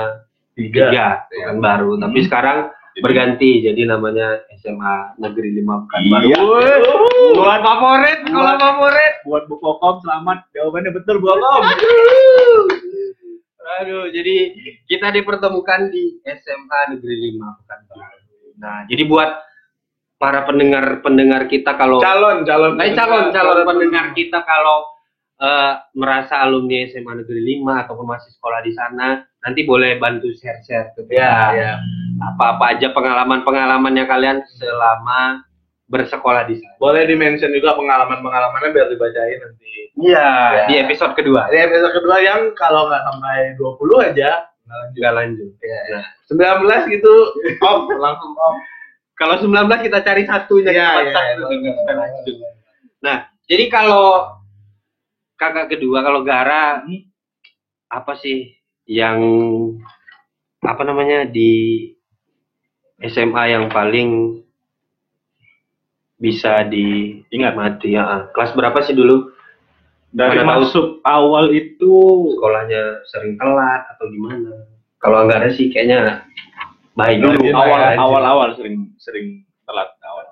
tiga. 0.55 0.87
3, 0.89 1.07
bukan 1.29 1.57
baru, 1.59 1.91
tapi 1.99 2.19
Hmm. 2.19 2.27
sekarang 2.27 2.57
berganti 3.01 3.65
jadi 3.65 3.81
namanya 3.89 4.45
SMA 4.61 5.17
Negeri 5.17 5.49
5 5.63 5.83
bukan 5.87 6.01
baru. 6.13 6.25
Iya. 6.29 6.39
Buat 7.33 7.61
favorit, 7.65 8.19
sekolah 8.27 8.53
Buat- 8.53 8.61
favorit. 8.61 9.13
Buat 9.25 9.43
Bukokom 9.49 9.95
selamat. 10.05 10.37
Jawabannya 10.53 10.91
betul 10.93 11.15
Bukokom. 11.17 11.63
Aduh, 13.81 14.05
jadi 14.11 14.35
kita 14.85 15.09
dipertemukan 15.09 15.89
di 15.89 16.19
SMA 16.21 16.79
Negeri 16.93 17.15
5 17.33 17.57
bukan 17.63 17.79
baru. 17.89 18.19
Nah, 18.61 18.77
jadi 18.85 19.03
buat 19.07 19.29
para 20.21 20.45
pendengar-pendengar 20.45 21.49
kita 21.49 21.73
kalau 21.75 21.99
Calon, 21.99 22.45
calon. 22.45 22.77
Nah, 22.77 22.85
calon 22.93 23.33
calon 23.33 23.65
pendengar 23.65 24.13
kita 24.13 24.45
kalau 24.45 24.87
eh, 25.41 25.73
merasa 25.97 26.39
alumni 26.45 26.85
SMA 26.87 27.23
Negeri 27.23 27.41
5 27.59 27.83
ataupun 27.87 28.05
masih 28.07 28.31
sekolah 28.37 28.63
di 28.63 28.71
sana, 28.71 29.19
nanti 29.41 29.65
boleh 29.67 29.97
bantu 29.99 30.31
share-share 30.31 30.93
ke 30.95 31.03
kita. 31.09 31.19
Ya, 31.19 31.35
ya. 31.51 31.73
Apa-apa 32.25 32.73
aja 32.73 32.87
pengalaman-pengalaman 32.89 33.93
yang 33.93 34.07
kalian 34.07 34.37
selama 34.55 35.43
bersekolah 35.85 36.47
di 36.47 36.57
sana. 36.57 36.75
Boleh 36.77 37.03
di-mention 37.05 37.51
juga 37.51 37.75
pengalaman-pengalamannya 37.75 38.69
biar 38.71 38.87
dibacain 38.87 39.37
nanti. 39.37 39.71
Iya, 39.93 40.29
Ya. 40.55 40.65
di 40.65 40.75
episode 40.79 41.13
kedua. 41.13 41.51
Ini 41.51 41.67
episode 41.67 41.93
kedua 41.93 42.17
yang 42.17 42.55
kalau 42.55 42.87
nggak 42.87 43.03
sampai 43.03 43.37
20 43.55 43.99
aja, 44.01 44.29
nggak 44.63 44.73
lanjut. 44.79 44.95
Juga 44.95 45.09
lanjut. 45.13 45.51
Ya, 45.59 45.79
ya. 45.85 45.99
Nah, 45.99 46.05
19 46.25 46.89
gitu, 46.89 47.13
off, 47.61 47.85
langsung 47.91 48.33
off. 48.33 48.57
kalau 49.13 49.37
19 49.37 49.53
kita 49.79 50.01
cari 50.01 50.25
satunya 50.25 50.71
Ya, 50.73 50.89
ya, 50.99 51.13
satu, 51.13 51.45
boleh, 51.45 51.59
kita 51.61 51.81
boleh, 51.85 51.95
lanjut. 52.01 52.33
boleh. 52.33 52.53
Nah, 52.99 53.17
jadi 53.45 53.65
kalau 53.69 54.07
kakak 55.35 55.69
kedua, 55.69 56.01
kalau 56.01 56.25
Gara, 56.25 56.81
apa 57.87 58.13
sih 58.17 58.49
yang 58.89 59.21
apa 60.59 60.81
namanya 60.81 61.27
di 61.27 61.92
SMA 62.99 63.43
yang 63.49 63.65
paling 63.67 64.41
bisa 66.15 66.63
diingat 66.65 67.53
mati 67.53 67.95
ya. 67.95 68.03
ah. 68.03 68.21
Kelas 68.31 68.53
berapa 68.53 68.79
sih 68.81 68.93
dulu? 68.93 69.33
Dari 70.13 70.37
Mana 70.37 70.45
tahu. 70.45 70.49
masuk 70.61 70.85
awal 71.03 71.49
itu 71.49 71.93
Sekolahnya 72.37 72.83
sering 73.09 73.33
telat 73.35 73.81
atau 73.89 74.05
gimana? 74.07 74.69
Kalau 75.01 75.25
nggak 75.25 75.41
ada 75.41 75.49
sih 75.51 75.73
kayaknya 75.73 76.21
baik 76.93 77.17
Dulu 77.17 77.49
awal 77.49 77.79
ya, 77.81 77.97
awal 77.97 78.21
awal 78.23 78.49
sering 78.53 78.93
sering 79.01 79.41
telat 79.65 79.89
awal. 80.05 80.23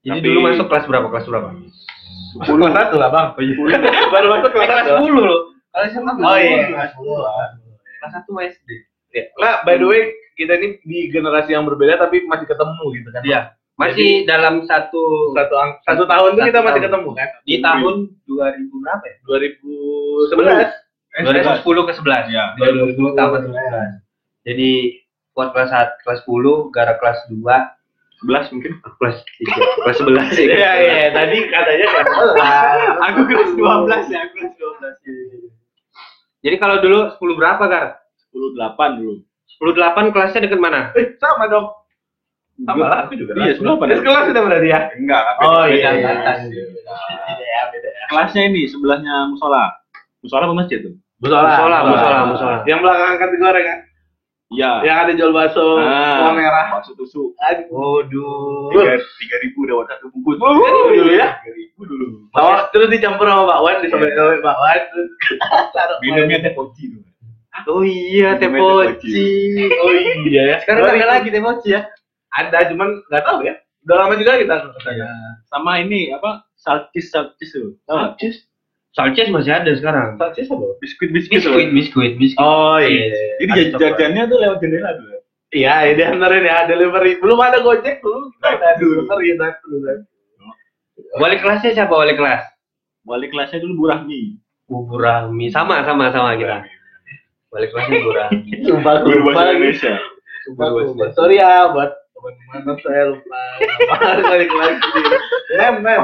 Jadi 0.00 0.18
Tapi- 0.18 0.24
dulu 0.24 0.38
masuk 0.40 0.66
kelas 0.72 0.88
berapa? 0.88 1.06
Kelas 1.12 1.26
berapa? 1.28 1.48
Kelas 2.34 2.72
satu 2.74 2.96
lah 2.98 3.08
bang. 3.12 3.26
Baru 4.16 4.26
masuk 4.32 4.50
kelas, 4.50 4.66
Kelas 4.66 4.86
10 5.04 5.14
loh. 5.14 5.40
Kelas 5.70 5.88
SMA 5.92 6.12
Oh 6.18 6.36
iya. 6.40 6.64
Kelas 6.72 6.90
Kelas 6.96 8.12
1 8.24 8.50
SD. 8.56 8.68
Nah, 9.38 9.62
by 9.62 9.78
the 9.78 9.86
way, 9.86 10.10
kita 10.34 10.52
ini 10.54 10.68
di 10.80 11.08
generasi 11.08 11.50
yang 11.50 11.64
berbeda 11.64 11.96
tapi 11.96 12.22
masih 12.24 12.44
ketemu 12.44 12.84
gitu 12.92 13.08
kan. 13.08 13.22
Iya. 13.22 13.40
Masih 13.74 14.22
dalam 14.22 14.62
satu 14.62 15.34
Satu 15.34 15.54
ang- 15.56 15.82
satu 15.82 16.02
tahun 16.04 16.30
tuh 16.32 16.40
Satu 16.40 16.48
kita 16.48 16.60
masih 16.60 16.74
tahun. 16.76 16.86
ketemu 16.86 17.08
kan. 17.12 17.28
di 17.42 17.56
tahun 17.58 17.94
2000 18.24 18.70
berapa 18.76 19.04
ya? 19.04 19.16
2011. 19.24 20.70
2010 21.16 21.82
ke 21.84 21.92
11. 21.94 22.24
Ya. 22.28 22.44
2010 22.56 23.14
tambah 23.14 23.40
11. 23.40 23.98
Jadi 24.44 24.70
buat 25.32 25.50
kelas 25.50 25.70
1, 25.70 25.98
kelas 26.00 26.20
10, 26.22 26.70
gara 26.70 26.94
kelas 26.94 27.18
2, 27.26 27.56
11 28.20 28.46
mungkin. 28.52 28.72
kelas 28.78 29.16
3, 29.18 29.58
kelas 29.80 29.96
11 29.98 30.26
ya. 30.38 30.54
Iya 30.54 30.72
iya, 30.76 31.06
tadi 31.10 31.38
katanya 31.44 31.86
kan. 31.88 32.04
Aku 33.04 33.20
kelas 33.24 33.50
12 33.52 34.06
ya, 34.06 34.20
aku 34.22 34.34
kelas 34.36 34.54
12. 34.54 35.50
Jadi 36.40 36.56
kalau 36.58 36.76
dulu 36.78 36.98
10 37.10 37.34
berapa, 37.34 37.62
Gar? 37.64 37.86
10 38.30 38.54
8 38.54 38.98
dulu. 39.00 39.14
10 39.46 39.72
8 39.72 40.12
kelasnya 40.12 40.40
deket 40.42 40.58
mana? 40.58 40.90
Eh, 40.94 41.14
sama 41.16 41.46
dong. 41.46 41.66
Sama 42.56 42.86
lah, 42.86 42.98
aku 43.06 43.18
juga. 43.18 43.34
Iya, 43.34 43.58
10 43.58 43.66
8. 43.66 43.90
Terus 43.90 44.02
kelas 44.02 44.24
sudah 44.30 44.42
berarti 44.42 44.68
ya? 44.68 44.80
Enggak, 44.94 45.22
Oh 45.40 45.62
beda- 45.62 45.74
iya, 45.74 45.88
beda. 45.90 46.08
angkatan. 46.14 46.36
Beda 46.50 47.44
ya, 47.44 47.62
beda 47.68 47.88
ya. 47.90 48.04
Kelasnya 48.08 48.42
ini 48.46 48.62
sebelahnya 48.66 49.14
musola. 49.28 49.64
Musola 50.22 50.42
apa 50.46 50.54
masjid 50.54 50.78
tuh? 50.80 50.94
Musola, 51.18 51.40
Musola, 51.46 51.78
musola, 51.84 52.18
musola. 52.28 52.56
Yang 52.64 52.78
belakang 52.82 53.08
angkat 53.12 53.28
digoreng 53.30 53.66
kan? 53.66 53.80
Iya. 54.54 54.70
Yang 54.86 54.96
ada 55.02 55.12
jual 55.16 55.30
bakso 55.32 55.64
Ah. 55.80 56.20
warna 56.20 56.32
merah. 56.36 56.66
Bakso 56.70 56.92
tusuk. 56.94 57.34
Waduh. 57.72 58.70
Tiga, 58.70 58.92
tiga 59.18 59.36
ribu 59.40 59.58
dapat 59.66 59.86
satu 59.90 60.06
bungkus. 60.14 60.36
Tiga 60.38 60.68
ribu 60.70 60.88
dulu 60.94 61.12
ya? 61.12 61.28
Tiga 61.40 61.52
ribu 61.52 61.80
dulu. 61.82 62.06
Oh, 62.34 62.58
terus 62.70 62.86
dicampur 62.86 63.26
sama 63.26 63.44
bakwan, 63.44 63.82
disobek-sobek 63.82 64.40
bakwan, 64.40 64.78
terus. 64.84 65.10
Minumnya 66.02 66.38
teh 66.40 66.52
poci 66.52 66.92
dulu. 66.92 67.08
Oh 67.70 67.86
iya, 67.86 68.34
teh 68.34 68.50
Minumnya 68.50 68.98
teh 68.98 68.98
poci. 68.98 69.22
Oh 69.78 69.92
iya 70.26 70.42
ya. 70.42 70.56
Sekarang 70.62 70.90
ada 70.90 71.06
lagi 71.06 71.28
teh 71.30 71.38
poci 71.38 71.68
ya? 71.70 71.86
Ada, 72.34 72.74
cuman 72.74 72.98
nggak 73.06 73.22
tahu 73.22 73.38
ya. 73.46 73.54
Udah 73.86 73.96
lama 74.00 74.14
juga 74.18 74.40
kita 74.42 74.54
ke 74.74 74.78
sana. 74.82 75.08
Sama 75.46 75.78
ini 75.78 76.10
apa? 76.10 76.42
Salcis 76.58 77.14
salcis 77.14 77.54
tuh. 77.54 77.78
Salcis. 77.86 78.48
Salces 78.96 79.28
masih 79.30 79.54
ada 79.54 79.70
sekarang. 79.76 80.18
Salcis 80.18 80.50
apa? 80.50 80.66
Biskuit 80.82 81.14
biskuit. 81.14 81.38
Biskuit, 81.42 81.68
biskuit, 81.70 82.12
biskuit. 82.18 82.42
Oh 82.42 82.80
iya. 82.82 83.38
Jadi 83.38 83.50
Ada 83.50 83.54
jaj- 83.54 83.70
coklat. 83.70 83.82
jajannya 83.86 84.22
tuh 84.26 84.38
lewat 84.42 84.58
jendela 84.58 84.90
dulu. 84.98 85.16
Iya, 85.54 85.74
ini 85.86 85.94
diantarin 86.02 86.42
ya, 86.42 86.58
delivery. 86.66 87.12
Belum 87.22 87.38
ada 87.38 87.62
Gojek 87.62 88.02
dulu. 88.02 88.26
Kita 88.34 88.48
ada 88.58 88.68
delivery 88.82 89.38
dulu. 89.38 89.86
Wali 91.22 91.36
kelasnya 91.38 91.70
siapa 91.78 91.94
wali 91.94 92.18
kelas? 92.18 92.42
Wali 93.06 93.30
kelasnya 93.30 93.62
dulu 93.62 93.72
Bu 93.78 93.84
Rahmi. 93.94 94.42
Bubur 94.66 94.98
Rahmi. 95.06 95.52
Sama, 95.54 95.86
sama, 95.86 96.10
sama 96.10 96.34
kita. 96.34 96.66
Wali 97.54 97.70
kelasnya 97.70 97.98
Bu 98.02 98.10
Rahmi. 98.10 98.50
Lupa, 98.66 98.90
lagi. 98.98 99.14
Indonesia. 99.14 99.94
Lupa, 100.50 100.64
lupa. 100.74 101.04
Sorry 101.14 101.38
ya, 101.38 101.70
buat 101.70 101.90
teman-teman 102.18 102.76
saya 102.82 103.02
lupa. 103.14 103.40
Kelas 103.62 104.18
ini. 104.42 104.58
Mem, 105.54 105.74
mem. 105.86 106.02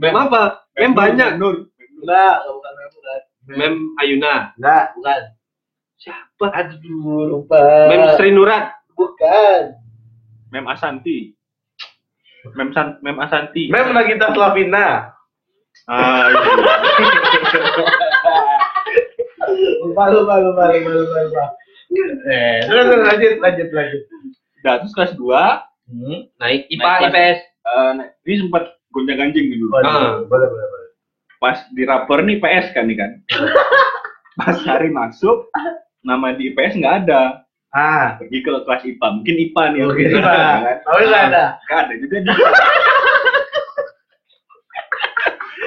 Mem 0.00 0.14
apa? 0.16 0.64
Mem 0.80 0.96
banyak. 0.96 1.36
Nur. 1.36 1.68
Enggak, 2.00 2.36
bukan 2.48 2.72
mem, 2.72 2.88
bukan. 2.96 3.20
Mem 3.60 3.74
Ayuna. 4.00 4.34
Enggak, 4.56 4.84
bukan. 4.96 5.20
Siapa? 6.00 6.46
Aduh, 6.64 7.28
lupa. 7.28 7.60
Mem 7.92 8.02
Sri 8.16 8.32
Nurat. 8.32 8.72
Bukan. 8.96 9.76
Mem 10.48 10.64
Asanti. 10.64 11.36
Mem 12.56 12.72
San 12.72 12.96
Mem 13.04 13.20
Asanti. 13.20 13.68
Mem 13.68 13.92
Nagita 13.92 14.32
Slavina. 14.32 15.12
Ah, 15.92 16.32
iya. 16.32 16.40
Lupa, 19.82 20.02
lupa, 20.08 20.34
lupa, 20.38 20.62
lupa, 20.68 20.90
lupa, 20.92 21.16
lupa. 21.22 21.44
Eh, 22.26 22.58
terus, 22.62 22.84
lanjut, 22.98 23.34
lanjut, 23.38 23.68
lanjut. 23.70 24.02
Udah, 24.58 24.74
terus 24.82 24.94
kelas 24.94 25.12
2 25.14 25.32
Hmm. 25.86 26.26
Naik 26.36 26.66
IPA, 26.66 26.82
Naik. 26.82 27.02
IPS. 27.06 27.38
eh, 27.62 27.90
nah, 27.94 28.06
ini 28.26 28.34
sempat 28.42 28.62
gonjang 28.90 29.18
ganjing 29.22 29.46
dulu. 29.54 29.70
Ah. 29.78 30.18
boleh, 30.18 30.48
boleh, 30.50 30.66
boleh. 30.66 30.88
Pas 31.38 31.62
di 31.70 31.86
rapor 31.86 32.26
nih 32.26 32.42
PS 32.42 32.74
kan 32.74 32.90
nih 32.90 32.98
kan. 32.98 33.10
Pas 34.38 34.58
hari 34.66 34.90
masuk 34.90 35.46
nama 36.02 36.34
di 36.34 36.50
IPS 36.50 36.74
nggak 36.76 36.96
ada. 37.06 37.46
Ah, 37.70 38.18
Pergi 38.18 38.40
ke 38.40 38.50
kelas 38.50 38.82
IPA. 38.82 39.06
Mungkin 39.14 39.34
IPA 39.46 39.62
nih. 39.68 39.80
Itu. 39.84 39.94
IPA. 40.16 40.26
Kan? 40.26 40.76
Tapi 40.82 41.02
nggak 41.06 41.24
ada. 41.30 41.44
Nggak 41.62 41.78
ada 41.78 41.92
juga. 41.94 42.16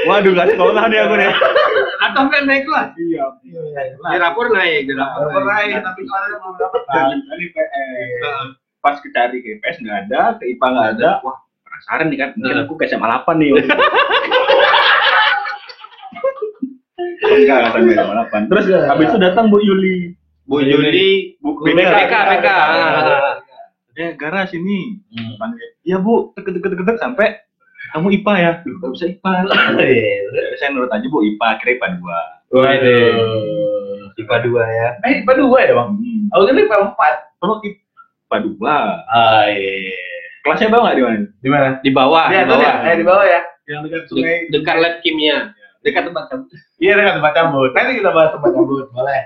Waduh, 0.07 0.31
nggak 0.31 0.49
sekolah 0.55 0.83
nih 0.87 0.99
aku 1.03 1.15
nih. 1.19 1.31
Atau 1.99 2.23
kan 2.31 2.43
naik 2.47 2.63
kelas? 2.63 2.89
Iya. 2.95 3.25
Di 3.83 4.17
rapor 4.21 4.47
naik. 4.53 4.87
Di 4.87 4.93
rapor 4.95 5.43
naik, 5.43 5.83
tapi 5.83 6.01
soalnya 6.07 6.37
belum 6.39 6.55
dapat. 6.55 6.81
Dari 6.87 7.45
PS. 7.51 8.55
Pas 8.79 8.95
kecari 9.03 9.43
ke 9.43 9.59
IPS 9.59 9.83
nggak 9.83 9.99
ada, 10.07 10.39
ke 10.39 10.55
IPA 10.55 10.67
nggak 10.71 10.89
ada. 10.95 11.19
Wah, 11.27 11.35
penasaran 11.67 12.07
nih 12.07 12.17
kan. 12.23 12.29
Mungkin 12.39 12.63
aku 12.63 12.73
ke 12.79 12.87
SMA 12.87 13.03
8 13.03 13.35
nih. 13.43 13.49
Enggak, 17.19 17.57
nggak 17.59 17.71
sampai 17.75 17.95
SMA 17.99 18.13
8. 18.31 18.49
Terus 18.49 18.65
habis 18.87 19.07
itu 19.11 19.19
datang 19.19 19.51
Bu 19.51 19.59
Yuli. 19.59 20.15
Bu 20.47 20.63
Yuli. 20.63 21.35
Bu 21.43 21.59
BK, 21.59 21.75
BK, 21.75 22.13
BK. 22.15 22.47
Eh, 23.99 24.15
gara 24.15 24.47
sini. 24.47 24.95
Panggil, 25.35 25.75
Iya 25.83 25.99
Bu, 25.99 26.31
deket-deket 26.39 26.71
deket 26.71 26.97
sampai 27.03 27.48
kamu 27.91 28.07
IPA 28.21 28.33
ya? 28.37 28.51
Nggak 28.65 28.91
bisa 28.93 29.05
IPA. 29.09 29.31
Iya. 29.79 30.55
Saya 30.57 30.69
nurut 30.73 30.91
aja 30.91 31.07
Bu, 31.07 31.23
IPA, 31.23 31.47
kira 31.59 31.69
IPA 31.77 31.87
2. 31.97 32.55
Waduh. 32.55 34.13
IPA 34.19 34.35
2 34.45 34.79
ya. 34.79 34.87
Eh, 35.05 35.11
IPA 35.23 35.33
dua 35.39 35.59
ya, 35.63 35.73
Bang? 35.77 35.89
Hmm. 35.95 36.33
Aku 36.35 36.41
kira 36.45 36.59
IPA 36.65 36.77
empat. 36.91 37.15
Kamu 37.39 37.53
IPA 37.63 38.37
2. 38.45 38.59
Ah, 39.07 39.45
iya. 39.49 39.97
Kelasnya 40.39 40.71
bawah 40.71 40.83
nggak 40.87 40.95
di 40.97 41.03
mana? 41.03 41.19
Di 41.43 41.49
mana? 41.51 41.69
Di 41.83 41.91
bawah. 41.91 42.25
Di 42.27 42.35
Di 42.35 42.39
atas 42.41 42.49
ya? 42.49 42.57
bawah. 42.57 42.87
Eh, 42.87 42.95
di 42.95 43.05
bawah 43.05 43.25
ya? 43.27 43.41
Yang 43.69 43.79
dekat 43.85 44.01
sungai. 44.09 44.23
De- 44.23 44.45
dekat 44.55 44.75
lab 44.81 44.93
kimia. 45.03 45.37
Dekat 45.79 46.03
tempat 46.11 46.23
kamu. 46.27 46.43
Iya, 46.83 46.93
dekat 46.99 47.13
tempat 47.21 47.33
cabut. 47.35 47.71
Nanti 47.71 47.91
kita 47.99 48.11
bahas 48.11 48.29
tempat 48.35 48.51
cabut, 48.51 48.85
boleh. 48.91 49.21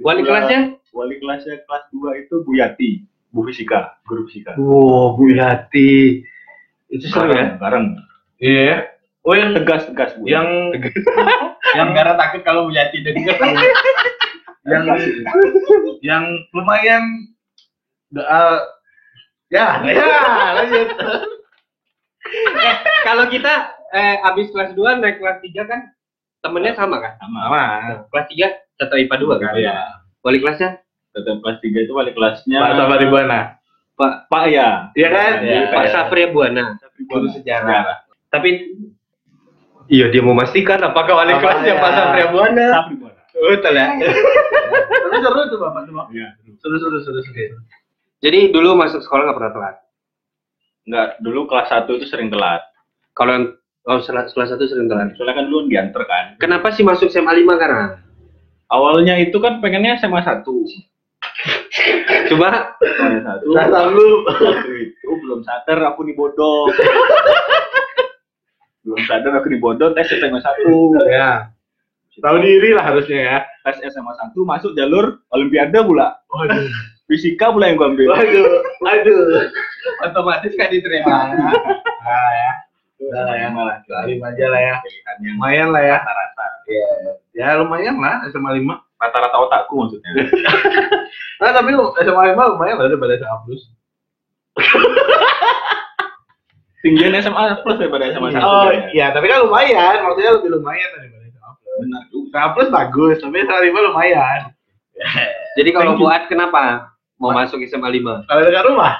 Wali 0.00 0.20
kelasnya? 0.24 0.60
Wali 0.94 1.14
kelasnya 1.18 1.54
kelas 1.64 1.84
2 1.92 2.22
itu 2.24 2.34
Bu 2.46 2.50
Yati, 2.56 2.90
Bu 3.34 3.40
Fisika, 3.44 3.98
guru 4.06 4.24
fisika. 4.30 4.54
Wow, 4.56 5.14
Bu 5.18 5.28
Yati. 5.30 6.22
Itu 6.94 7.10
seru 7.10 7.34
ya? 7.34 7.58
Bareng. 7.58 7.98
Iya. 8.38 8.94
Oh, 9.24 9.32
yang 9.34 9.56
Tegas 9.56 9.88
tegas 9.88 10.14
Bu. 10.20 10.28
yang 10.28 10.46
yang 11.78 11.88
Karena 11.90 12.14
takut 12.14 12.44
kalau 12.46 12.68
Bu 12.68 12.76
Yati 12.76 13.02
denger. 13.02 13.34
yang 14.64 14.84
yang 16.00 16.24
lumayan 16.56 17.04
eh, 18.16 18.58
ya 19.52 19.76
ya 19.84 20.08
lanjut 20.56 20.88
eh, 22.64 22.76
kalau 23.04 23.28
kita 23.28 23.76
eh 23.92 24.16
abis 24.24 24.48
kelas 24.56 24.72
2 24.72 25.04
naik 25.04 25.20
kelas 25.20 25.44
3 25.44 25.68
kan 25.68 25.80
temennya 26.40 26.72
sama 26.76 26.96
kan? 27.00 27.12
sama. 27.20 27.40
sama 27.44 27.64
Kelas 28.08 28.26
3 28.32 28.80
tetap 28.80 28.96
IPA 28.96 29.16
2 29.20 29.42
kan? 29.44 29.52
Iya. 29.56 29.76
Wali 30.24 30.40
kelasnya? 30.40 30.80
Tetap 31.12 31.36
kelas 31.44 31.58
3 31.60 31.84
itu 31.84 31.92
wali 31.92 32.12
kelasnya 32.16 32.58
Pak 32.60 33.04
Buana 33.12 33.40
Pak 33.94 34.26
Pak 34.26 34.44
ya. 34.50 34.90
Iya 34.98 35.08
kan 35.10 35.32
Iya. 35.42 35.60
Pak 35.70 35.84
Safri 35.94 36.28
Buana. 36.30 36.78
Guru 37.06 37.30
sejarah. 37.30 38.04
Tapi 38.30 38.74
Iya 39.84 40.08
dia 40.08 40.24
memastikan 40.24 40.80
apakah 40.80 41.20
wali 41.20 41.36
kelasnya 41.38 41.76
ya? 41.76 41.82
Pak 41.82 41.90
Safri 41.92 42.22
Buana. 42.32 42.66
Safri 42.72 42.94
Buana. 42.98 43.20
Betul 43.34 43.74
ya. 43.74 43.86
Tapi 45.02 45.16
seru 45.18 45.40
tuh 45.50 45.58
bapak 45.58 45.80
tuh. 45.90 45.94
Iya. 46.14 46.28
seru 46.62 46.76
seru 46.78 46.98
seru 47.02 47.20
seru 47.22 47.58
Jadi 48.22 48.54
dulu 48.54 48.78
masuk 48.78 49.02
sekolah 49.04 49.28
nggak 49.28 49.36
pernah 49.36 49.52
telat. 49.52 49.76
Enggak, 50.84 51.08
dulu 51.24 51.48
kelas 51.48 51.68
1 51.72 51.96
itu 51.96 52.06
sering 52.08 52.28
telat. 52.28 52.60
Kalau 53.16 53.32
yang 53.32 53.44
oh 53.88 54.00
setelah 54.00 54.28
satu 54.28 54.64
sering 54.68 54.88
telat. 54.88 55.16
Soalnya 55.16 55.40
kan 55.40 55.46
dulu 55.48 55.68
diantar 55.68 56.02
kan. 56.04 56.24
Kenapa 56.40 56.72
sih 56.72 56.84
masuk 56.84 57.08
SMA 57.08 57.44
5 57.44 57.60
karena? 57.60 58.00
Awalnya 58.68 59.20
itu 59.20 59.36
kan 59.40 59.60
pengennya 59.60 59.96
SMA 60.00 60.20
1. 60.20 60.44
Coba 62.30 62.78
SMA 62.78 63.18
1. 63.20 63.50
Nah, 63.50 63.66
sanggup. 63.66 64.20
Itu 64.78 65.12
belum 65.18 65.40
sadar 65.42 65.78
aku 65.90 66.06
dibodoh. 66.06 66.70
belum 68.84 69.00
sadar 69.08 69.32
aku 69.40 69.48
dibodoh 69.48 69.96
tes 69.96 70.12
SMA 70.12 70.38
1. 70.44 71.08
ya 71.08 71.48
tahu 72.22 72.36
diri 72.38 72.70
lah 72.76 72.84
harusnya 72.94 73.18
ya 73.18 73.38
Tes 73.64 73.80
SMA 73.90 74.12
1 74.12 74.36
masuk 74.44 74.76
jalur 74.76 75.18
olimpiade 75.32 75.80
pula. 75.82 76.20
waduh 76.30 76.68
Fisika 77.08 77.48
pula 77.50 77.68
yang 77.72 77.80
gua 77.80 77.90
ambil. 77.90 78.12
waduh 78.12 78.46
waduh 78.84 79.20
otomatis 80.04 80.52
kan 80.54 80.68
diterima. 80.70 81.32
nah 81.34 82.30
ya 82.36 82.50
Udah 83.04 83.22
lah 83.26 83.36
ya. 83.36 83.48
Lima 83.50 83.62
lah. 83.66 83.76
Lima 84.06 84.26
aja 84.32 84.46
lah 84.48 84.60
ya. 84.62 84.74
Lumayan 85.20 85.68
lah 85.74 85.82
ya. 85.82 85.96
rata-rata. 85.98 86.46
Ya 87.34 87.48
lumayan 87.58 87.98
lah 87.98 88.22
SMA 88.30 88.62
5. 88.62 88.93
Rata-rata 89.04 89.36
otakku 89.36 89.74
maksudnya. 89.84 90.10
Nah 91.42 91.50
tapi 91.50 91.74
lu 91.74 91.92
SMA 91.98 92.32
5 92.32 92.52
lumayan 92.56 92.78
lah 92.78 92.86
daripada 92.88 93.18
SMA 93.20 93.36
plus. 93.44 93.62
Tinggian 96.84 97.16
SMA 97.20 97.64
plus 97.64 97.76
daripada 97.76 98.08
SMA 98.12 98.28
satu. 98.32 98.44
Oh 98.44 98.68
ya. 98.70 98.86
iya, 98.92 99.06
tapi 99.12 99.28
kan 99.28 99.44
lumayan. 99.44 100.04
Maksudnya 100.04 100.32
lebih 100.40 100.50
lumayan 100.56 100.88
daripada 100.94 101.24
SMA 101.28 101.50
plus. 101.58 101.74
Benar 101.84 102.02
juga. 102.08 102.28
SMA 102.32 102.48
plus 102.54 102.68
bagus, 102.70 103.16
tapi 103.20 103.36
SMA 103.44 103.60
5 103.72 103.88
lumayan. 103.92 104.40
Jadi 105.58 105.70
kalau 105.74 105.96
Thank 105.96 106.00
you. 106.00 106.08
Fuad 106.08 106.22
kenapa 106.30 106.62
mau 107.18 107.34
masuk 107.34 107.60
SMA 107.66 107.88
5? 107.88 108.28
Kalau 108.30 108.40
dekat 108.46 108.64
rumah, 108.68 108.92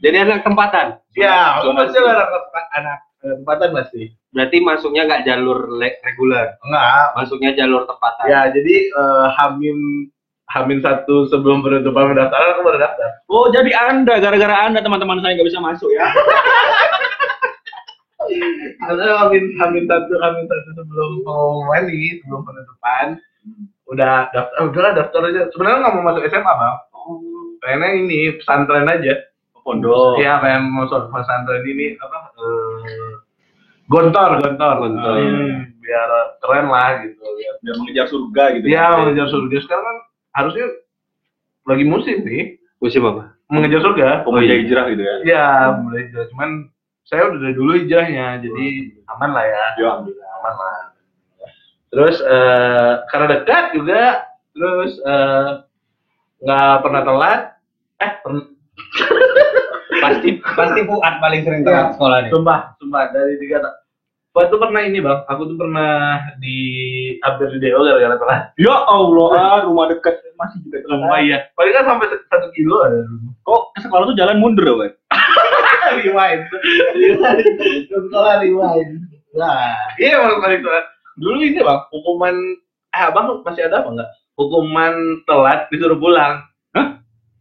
Jadi 0.00 0.16
anak 0.20 0.40
tempatan. 0.46 0.86
ya, 1.18 1.58
aku 1.58 1.74
Zonasi. 1.74 1.90
pasti 1.90 1.98
anak 2.00 2.28
anak 2.28 2.66
anak 2.78 2.98
tempatan 3.20 3.70
pasti. 3.70 4.02
Berarti 4.30 4.56
masuknya 4.58 5.04
nggak 5.04 5.24
jalur 5.24 5.68
le- 5.70 6.00
reguler, 6.00 6.56
Enggak, 6.60 7.12
masuknya 7.14 7.50
jalur 7.54 7.84
tempatan. 7.84 8.24
ya 8.26 8.48
jadi 8.48 8.74
eh, 8.88 9.26
Hamin 9.36 10.08
Hamin 10.50 10.80
satu 10.80 11.30
sebelum 11.30 11.62
penutupan 11.62 12.10
pendaftaran 12.10 12.52
aku 12.52 12.62
baru 12.64 12.78
daftar. 12.80 13.10
Oh, 13.26 13.46
jadi 13.48 13.70
Anda 13.86 14.18
gara-gara 14.18 14.66
Anda 14.66 14.80
teman-teman 14.80 15.20
saya 15.20 15.38
nggak 15.38 15.46
bisa 15.46 15.60
masuk 15.60 15.86
ya. 15.90 16.06
Karena 18.80 19.06
Hamin 19.20 19.44
Hamin 19.58 19.84
satu 19.86 20.12
Hamin 20.18 20.44
satu 20.46 20.70
sebelum 20.76 21.10
pengumuman 21.22 21.82
nih, 21.86 22.20
sebelum 22.22 22.42
penutupan, 22.42 23.06
udah 23.86 24.30
daftar, 24.30 24.54
oh, 24.58 24.66
udahlah 24.70 24.92
daftar 24.94 25.20
aja. 25.26 25.42
Sebenarnya 25.50 25.78
nggak 25.82 25.94
mau 25.94 26.04
masuk 26.10 26.22
SMA 26.26 26.52
bang, 26.52 26.76
pengennya 27.60 27.88
ini 27.96 28.20
pesantren 28.38 28.86
aja. 28.86 29.14
Pondok. 29.60 30.16
Iya, 30.18 30.40
pengen 30.40 30.72
masuk 30.72 31.12
pesantren 31.12 31.62
ini 31.62 31.94
apa? 31.94 32.18
eh, 32.32 32.59
gontor, 33.90 34.30
gontor, 34.38 34.74
Gontor. 34.78 35.14
Hmm, 35.18 35.74
biar 35.82 36.10
keren 36.38 36.66
lah 36.70 37.02
gitu. 37.02 37.18
Biar 37.18 37.54
Biar 37.60 37.74
mengejar 37.76 38.06
surga 38.06 38.42
gitu. 38.54 38.64
Iya, 38.70 38.86
mengejar 38.96 39.26
surga 39.28 39.56
sekarang 39.60 39.84
kan 39.84 39.98
harusnya 40.30 40.66
lagi 41.66 41.84
musim 41.84 42.16
sih 42.22 42.56
Musim 42.78 43.02
apa? 43.04 43.34
mengejar 43.50 43.82
surga. 43.82 44.22
Pemuja 44.22 44.54
hijrah 44.56 44.84
gitu 44.88 45.02
ya. 45.02 45.14
Iya, 45.26 45.46
mulai 45.76 46.06
hijrah. 46.06 46.26
Cuman 46.30 46.50
saya 47.02 47.26
udah 47.26 47.38
dari 47.42 47.54
dulu 47.54 47.70
hijrahnya, 47.76 48.38
jadi 48.38 48.66
aman 49.10 49.30
lah 49.34 49.44
ya. 49.44 49.64
Ya. 49.76 49.90
Aman 50.38 50.54
lah. 50.54 50.78
Terus 51.90 52.16
eh 52.22 52.92
karena 53.10 53.26
dekat 53.28 53.64
juga, 53.74 54.02
terus 54.54 54.94
eh, 54.96 55.48
nggak 56.40 56.74
pernah 56.80 57.02
telat. 57.02 57.40
Eh, 57.98 58.12
pern- 58.22 58.54
Pasti 60.00 60.40
pasti 60.40 60.80
Fuad 60.86 61.14
paling 61.20 61.42
sering 61.44 61.60
telat 61.60 61.92
sekolah 61.92 62.18
nih. 62.24 62.30
sumpah, 62.32 62.58
sumpah 62.78 63.12
dari 63.12 63.36
tiga 63.36 63.60
tak. 64.30 64.36
Gua 64.38 64.50
tuh 64.50 64.58
pernah 64.62 64.82
ini 64.86 64.98
bang, 65.02 65.20
aku 65.26 65.42
tuh 65.50 65.56
pernah 65.58 66.22
di 66.38 66.58
hampir 67.26 67.50
di 67.50 67.58
DO 67.66 67.82
gara-gara 67.82 68.16
telat. 68.16 68.42
Ya 68.62 68.74
Allah, 68.74 69.30
ah, 69.34 69.60
rumah 69.66 69.90
dekat 69.90 70.22
masih 70.38 70.62
juga 70.62 70.86
telat. 70.86 70.98
Sumpah 71.02 71.18
iya. 71.18 71.38
Paling 71.58 71.74
kan 71.74 71.84
sampai 71.90 72.06
satu 72.30 72.48
kilo 72.54 72.76
ada. 72.86 72.98
Kok 73.42 73.62
ke 73.74 73.78
sekolah 73.82 74.04
tuh 74.06 74.16
jalan 74.16 74.38
mundur 74.38 74.64
ya, 74.66 74.74
Pak? 74.78 74.90
rewind. 75.98 76.42
Ke 77.90 77.96
sekolah 78.06 78.32
rewind. 78.38 78.90
Nah, 79.34 79.74
iya 79.98 80.22
bang 80.22 80.38
paling 80.38 80.60
telat. 80.62 80.86
Dulu 81.18 81.36
ini 81.42 81.60
bang, 81.60 81.80
hukuman 81.90 82.34
eh 82.90 83.02
abang 83.06 83.42
masih 83.42 83.66
ada 83.66 83.82
apa 83.82 83.88
enggak? 83.90 84.10
Hukuman 84.38 84.94
telat 85.26 85.66
disuruh 85.74 85.98
pulang. 85.98 86.46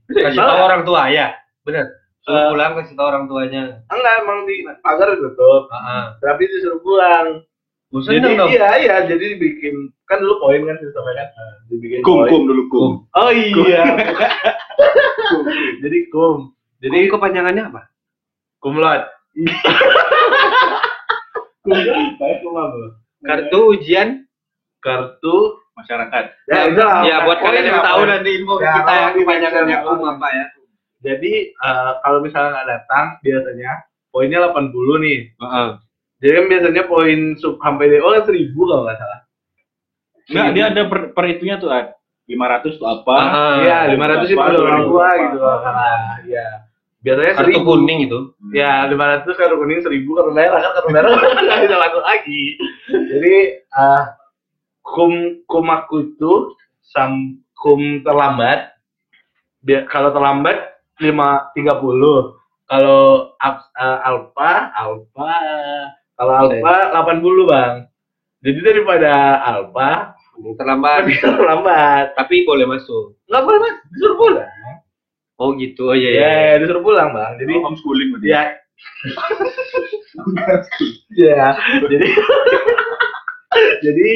Kasih 0.10 0.34
Salah. 0.34 0.58
tahu 0.58 0.62
orang 0.66 0.82
tua 0.90 1.02
ya. 1.14 1.38
Bener. 1.62 1.86
Suruh 2.30 2.54
pulang 2.54 2.78
kasih 2.78 2.94
tahu 2.94 3.08
orang 3.10 3.26
tuanya. 3.26 3.64
Enggak, 3.90 4.14
emang 4.22 4.40
di 4.46 4.56
pagar 4.80 5.18
tutup. 5.18 5.66
Heeh. 5.66 6.04
Tapi 6.22 6.44
disuruh 6.46 6.80
pulang. 6.80 7.42
Bosan 7.90 8.22
Jadi 8.22 8.38
dong. 8.38 8.50
iya 8.54 8.70
iya, 8.78 8.96
jadi 9.02 9.34
dibikin 9.34 9.74
kan 10.06 10.22
dulu 10.22 10.38
poin 10.38 10.62
kan 10.62 10.78
sistemnya 10.78 11.14
kan. 11.20 11.28
Nah, 11.34 11.54
Dibikin 11.68 12.06
Kum, 12.06 12.22
poin. 12.22 12.30
kum 12.30 12.42
dulu 12.46 12.64
kum. 12.70 12.92
Oh 13.18 13.32
iya. 13.34 13.82
jadi 15.82 15.98
kum. 16.14 16.54
Jadi 16.80 16.96
Jadi 16.96 17.10
kepanjangannya 17.10 17.64
apa? 17.66 17.82
kumlot. 18.62 19.10
kum? 21.66 21.74
Kum? 22.46 22.94
Kartu 23.26 23.60
ujian. 23.74 24.30
Kartu 24.80 25.36
Masyarakat. 25.74 26.24
ya 26.46 26.60
itu 26.68 26.82
lah. 26.84 27.02
Ya 27.08 27.24
buat 27.24 27.40
kalian 27.40 27.66
yang 27.66 27.80
tahu 27.80 28.04
nanti 28.04 28.30
info 28.36 28.60
Ya, 28.60 28.76
kita 28.76 28.92
yang 28.94 29.14
kepanjangannya 29.16 29.78
um 29.82 29.98
apa? 29.98 30.08
apa 30.14 30.28
ya. 30.30 30.46
Jadi 31.00 31.34
eh, 31.52 31.92
kalau 32.04 32.20
misalnya 32.20 32.50
nggak 32.54 32.70
datang 32.70 33.06
biasanya 33.20 33.72
poinnya 34.10 34.40
80 34.48 34.74
nih. 35.00 35.20
Heeh. 35.38 35.70
Jadi 36.20 36.32
kan 36.36 36.46
biasanya 36.48 36.84
poin 36.86 37.20
sub 37.40 37.56
sampai 37.58 37.86
DO 37.88 38.04
kan 38.04 38.24
1000 38.28 38.52
kalau 38.52 38.84
nggak 38.84 39.00
salah. 39.00 39.20
Enggak, 40.30 40.48
dia 40.54 40.64
ada 40.70 40.82
per, 40.86 41.00
per 41.10 41.26
itunya 41.26 41.58
tuh, 41.58 41.74
Ad. 41.74 41.90
500 42.30 42.78
tuh 42.78 42.86
apa? 42.86 43.16
Ah, 43.18 43.58
Iya, 43.66 43.78
500 43.98 44.30
sih 44.30 44.36
berapa, 44.38 44.46
pada 44.46 44.60
orang 44.62 44.84
tua 44.86 45.08
gitu. 45.18 45.38
Ah, 45.42 46.14
Iya. 46.22 46.48
Biasanya 47.00 47.34
Kartu 47.34 47.58
1000. 47.58 47.66
kuning 47.66 48.00
itu. 48.06 48.20
Ya, 48.52 48.74
500 48.86 49.26
kartu 49.34 49.56
kuning 49.58 49.80
1000 49.80 50.04
kartu 50.06 50.32
merah 50.36 50.60
kan 50.60 50.72
kartu 50.78 50.90
merah 50.92 51.10
nggak 51.16 51.60
bisa 51.66 51.76
masuk 51.80 52.04
lagi. 52.04 52.44
Jadi 52.92 53.36
eh 53.64 54.04
kum 54.84 55.14
kum 55.48 55.66
aku 55.72 56.12
itu 56.12 56.34
sam 56.84 57.12
kum 57.56 58.04
terlambat. 58.04 58.76
Dia 59.64 59.88
kalau 59.88 60.12
terlambat 60.12 60.60
5 61.00 61.54
30. 61.56 62.36
Kalau 62.66 63.34
ap- 63.36 63.70
eh, 63.74 64.00
alfa 64.06 64.70
alfa 64.72 65.34
kalau 66.14 66.34
alfa 66.38 66.74
80, 66.94 67.46
Bang. 67.46 67.76
Jadi 68.40 68.60
daripada 68.62 69.42
alfa 69.42 70.14
Terlambat. 70.56 71.04
lebih 71.04 71.18
terlambat. 71.26 72.14
Tapi 72.14 72.44
boleh 72.44 72.66
masuk. 72.66 73.18
Nggak 73.26 73.42
boleh, 73.42 73.58
Mas. 73.60 73.76
Disuruh 73.90 74.16
pulang. 74.16 74.50
Oh 75.36 75.50
gitu. 75.54 75.86
Oh 75.86 75.94
iya 75.94 76.10
Ya, 76.10 76.14
iya. 76.14 76.58
disuruh 76.58 76.80
pulang, 76.80 77.12
Bang. 77.12 77.36
Jadi 77.36 77.50
Jadi 77.50 77.60
homeschooling 77.60 78.08
berarti. 78.14 78.30
ya 78.30 78.42
ya 81.20 81.46
jadi 81.84 82.08
jadi 83.86 84.08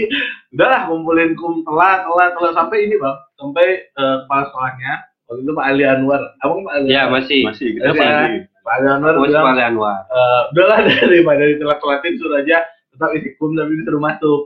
udahlah 0.52 0.82
kumpulin 0.88 1.32
kum 1.36 1.62
telat 1.64 2.02
telat 2.02 2.30
telat 2.34 2.54
sampai 2.54 2.78
ini 2.82 2.96
bang 2.96 3.16
sampai 3.36 3.66
eh, 3.84 4.16
kepala 4.24 4.42
sekolahnya 4.48 4.92
waktu 5.34 5.42
itu 5.42 5.52
Pak 5.52 5.66
Ali 5.66 5.84
Anwar 5.84 6.22
abang 6.40 6.62
Pak 6.62 6.74
Ali 6.78 6.88
Ya 6.88 7.02
Anwar? 7.04 7.20
masih. 7.20 7.42
Masih 7.44 7.68
kita 7.74 7.84
Ya, 7.84 7.92
masih. 7.92 8.34
Pak 8.60 8.74
Ali 8.76 8.88
Anwar 8.88 9.14
Oh, 9.14 9.24
bilang 9.24 9.44
Sekolah 9.50 9.66
Anwar. 9.66 9.98
eh, 10.06 10.42
udahlah 10.50 10.78
daripada 11.02 11.44
ditelat 11.44 11.78
telatin 11.80 12.14
suruh 12.16 12.38
aja 12.38 12.58
tetap 12.90 13.10
isi 13.12 13.30
kum 13.36 13.52
tapi 13.54 13.74
disuruh 13.76 13.98
masuk 14.00 14.42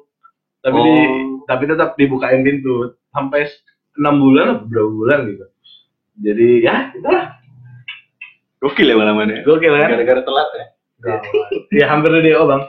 tapi 0.60 0.78
di, 0.78 0.93
Oh. 0.95 1.43
tapi 1.45 1.63
tetap 1.65 1.89
dibukain 1.93 2.41
pintu 2.41 2.73
sampai 3.10 3.45
enam 3.95 4.15
bulan 4.17 4.45
atau 4.54 4.65
berapa 4.65 4.89
bulan 4.89 5.19
gitu 5.28 5.45
jadi 6.17 6.47
ya 6.62 6.76
itulah 6.93 7.36
Gokil 8.58 8.88
ya 8.88 8.95
malam-malamnya. 8.95 9.45
gokil 9.45 9.69
kan 9.69 9.86
Gara-gara 9.91 10.21
telat 10.23 10.47
ya. 10.50 10.65
ya 11.71 11.86
hampir 11.88 12.10
di 12.12 12.26
DO 12.28 12.41
bang 12.43 12.62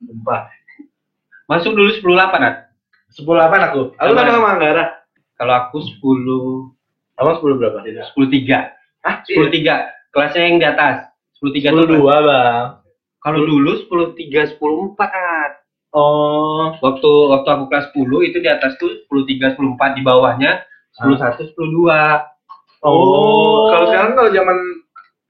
sumpah 0.00 0.46
Masuk 1.44 1.74
dulu 1.74 1.90
10 1.90 1.98
8 2.14 2.38
Nat. 2.38 2.56
sepuluh 3.10 3.42
delapan 3.42 3.60
aku 3.68 3.80
aku 3.92 4.08
Sama. 4.08 4.22
sama 4.22 4.32
sama 4.32 4.48
Anggara 4.54 4.84
Kalau 5.34 5.54
aku 5.58 5.76
10 5.82 6.71
abang 7.14 7.36
sepuluh 7.36 7.56
berapa 7.56 7.78
10 7.80 8.08
3. 8.14 8.72
ah 9.02 9.16
10 9.22 9.48
3. 9.48 10.12
Kelasnya 10.12 10.42
yang 10.42 10.56
di 10.56 10.66
atas. 10.66 10.96
10 11.38 11.52
3 11.52 11.68
sepuluh 11.68 11.88
dua 11.90 12.16
bang 12.22 12.64
Kalau 13.18 13.40
dulu 13.40 13.72
10 13.82 14.14
3 14.14 14.56
10 14.56 14.94
4 14.94 14.98
Nat. 14.98 15.52
oh 15.90 16.74
Waktu 16.78 17.10
waktu 17.30 17.48
aku 17.48 17.64
kelas 17.66 17.86
10 17.90 18.28
itu 18.28 18.38
di 18.38 18.48
atas 18.48 18.72
tuh 18.76 18.90
10 19.10 19.28
3 19.28 19.58
10 19.58 19.74
4 19.74 19.96
di 19.98 20.02
bawahnya 20.02 20.62
10 20.98 21.18
1 21.18 21.38
10 21.38 21.54
2. 21.54 21.90
oh 22.82 23.68
kalau 23.68 23.86
sekarang 23.88 24.12
kalau 24.14 24.30
zaman 24.30 24.58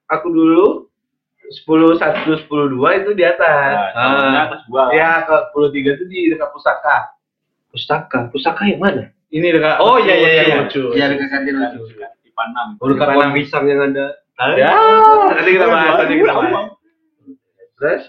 aku 0.08 0.26
dulu 0.28 0.66
sepuluh 1.52 1.92
satu 1.96 2.32
sepuluh 2.40 2.64
dua 2.66 2.96
itu 2.96 3.12
di 3.12 3.28
atas 3.28 3.92
Nah, 3.92 4.48
kelas 4.48 4.64
dua. 4.64 4.82
ya 4.88 5.20
ke 5.20 5.36
sepuluh 5.48 5.68
tiga 5.68 5.90
itu 5.92 6.04
di 6.08 6.32
dekat 6.32 6.48
pusaka 6.48 7.12
Pustaka. 7.68 8.28
Pustaka 8.28 8.68
yang 8.68 8.80
mana? 8.80 9.04
Ini 9.32 9.46
dekat 9.50 9.80
Oh 9.80 9.96
iya 9.96 10.14
iya 10.14 10.30
iya. 10.44 10.56
lucu. 10.60 10.92
Iya 10.92 11.08
dekat 11.08 11.28
kantin 11.32 11.56
lucu. 11.56 11.82
IPA 12.22 12.44
6. 12.78 12.80
Oh, 12.80 12.86
dekat 12.92 13.06
pohon 13.10 13.30
pisang 13.32 13.64
yang 13.64 13.80
ada. 13.82 14.06
ya 14.56 14.70
nanti 15.30 15.50
kita 15.54 15.66
bahas 15.70 15.92
nanti 16.02 16.14
kita 16.18 16.32
bahas 16.34 16.66
terus 17.78 18.02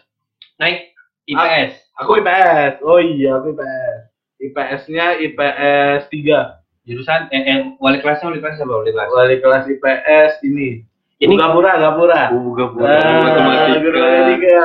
Naik 0.58 0.94
IPS. 1.26 1.72
aku 1.94 2.12
IPS 2.18 2.74
oh 2.82 2.98
iya 2.98 3.38
aku 3.38 3.54
IPS 3.54 4.00
IPS-nya 4.40 5.06
IPS 5.20 6.02
3 6.10 6.90
Jurusan 6.90 7.32
eh, 7.32 7.44
eh 7.48 7.58
wali 7.78 8.02
kelasnya 8.02 8.28
wali 8.28 8.44
kelas 8.44 8.60
apa 8.60 8.74
wali 8.74 8.92
kelas? 8.92 9.08
wali 9.14 9.36
kelas 9.40 9.64
IPS 9.72 10.32
ini 10.44 10.84
Ini 11.22 11.34
Gapura 11.38 11.78
Gapura 11.78 12.22
buka 12.34 12.64
Ah, 12.82 13.78
guru-guru 13.80 14.20
tiga. 14.36 14.60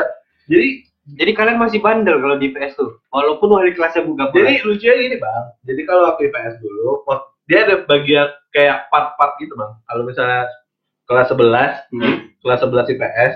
Jadi 0.49 0.69
Jadi 1.17 1.33
kalian 1.33 1.57
masih 1.57 1.81
bandel 1.81 2.19
kalau 2.19 2.37
di 2.37 2.53
IPS 2.53 2.77
tuh. 2.77 3.01
Walaupun 3.09 3.49
wali 3.49 3.73
kelasnya 3.73 4.05
buka 4.05 4.29
jadi 4.29 4.61
lucunya 4.61 4.95
gini 4.99 5.17
bang. 5.17 5.45
Jadi 5.65 5.81
kalau 5.83 6.03
waktu 6.05 6.29
IPS 6.29 6.61
dulu, 6.61 7.01
pot- 7.03 7.33
dia 7.47 7.65
ada 7.65 7.81
bagian 7.83 8.29
kayak 8.51 8.93
part-part 8.93 9.41
gitu 9.41 9.57
bang. 9.57 9.73
Kalau 9.85 10.03
misalnya 10.05 10.45
kelas 11.05 11.33
11, 11.33 11.73
Hmm. 11.89 12.29
kelas 12.39 12.61
11 12.61 12.87
IPS, 12.91 13.33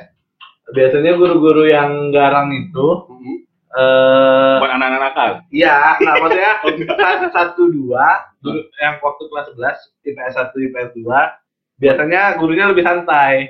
biasanya 0.71 1.13
guru-guru 1.15 1.65
yang 1.65 2.11
garang 2.11 2.53
itu 2.53 2.87
Mhm. 3.09 3.35
eh 3.73 4.57
Buat 4.61 4.69
anak-anak 4.71 5.01
nakal. 5.01 5.31
Iya, 5.49 5.97
nah 5.99 6.15
maksudnya 6.21 6.53
kelas 6.93 7.33
satu 7.33 7.73
dua, 7.73 8.05
guru 8.39 8.61
yang 8.77 9.01
waktu 9.01 9.23
kelas 9.27 9.47
11 9.49 9.77
IPS 10.05 10.33
1 10.37 10.61
IPS 10.61 10.91
2 10.93 11.41
biasanya 11.79 12.37
gurunya 12.37 12.69
lebih 12.69 12.85
santai. 12.85 13.49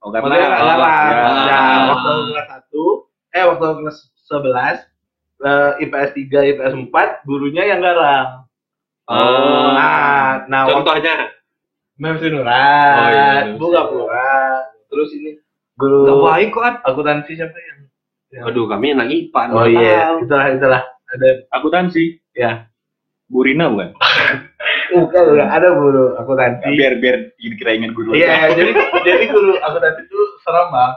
Oh, 0.00 0.10
Maksudnya 0.10 0.48
nggak 0.48 0.58
oh, 0.58 0.68
galak. 0.74 0.90
ya. 1.06 1.22
Ya, 1.46 1.60
waktu 1.86 2.10
kelas 2.34 2.48
1, 2.66 2.82
eh 3.30 3.44
waktu 3.46 3.62
kelas 3.62 3.98
11 4.26 4.86
eh, 5.40 5.70
IPS 5.82 6.10
3, 6.14 6.50
IPS 6.54 6.72
4 6.76 7.26
gurunya 7.26 7.64
yang 7.64 7.80
garang. 7.80 8.44
Oh. 9.06 9.74
Nah, 9.74 10.46
nah 10.46 10.60
waktu 10.70 10.74
Contohnya, 10.86 11.14
Mem 11.98 12.10
Oh, 12.10 12.14
iya, 12.14 12.22
Sinurat, 12.22 13.44
Mem 13.44 13.58
Bu 13.58 13.66
Gapura, 13.70 14.64
terus 14.86 15.10
ini 15.12 15.36
guru 15.74 16.06
gak 16.06 16.16
baik 16.22 16.48
kok. 16.50 16.74
Akuntansi 16.86 17.32
siapa 17.34 17.56
yang? 17.56 17.78
yang- 18.30 18.46
Aduh, 18.48 18.70
kami 18.70 18.94
anak 18.94 19.10
IPA. 19.10 19.42
Oh 19.50 19.66
iya, 19.66 20.14
tahu. 20.14 20.16
itulah 20.24 20.46
itulah. 20.48 20.82
Ada 21.10 21.28
Akuntansi. 21.50 22.04
ya. 22.32 22.70
Bu 23.26 23.46
Rina 23.46 23.70
bukan? 23.70 23.94
Bukan, 24.90 25.22
bukan. 25.22 25.46
ada 25.46 25.70
guru 25.70 26.18
akuntansi. 26.18 26.66
Biar 26.74 26.98
biar 26.98 27.30
dikira 27.38 27.78
ingin 27.78 27.94
guru. 27.94 28.10
Iya, 28.10 28.50
jadi 28.58 28.74
jadi 29.06 29.24
guru 29.30 29.54
akuntansi 29.62 30.02
itu 30.02 30.18
serem 30.42 30.66
bang. 30.66 30.92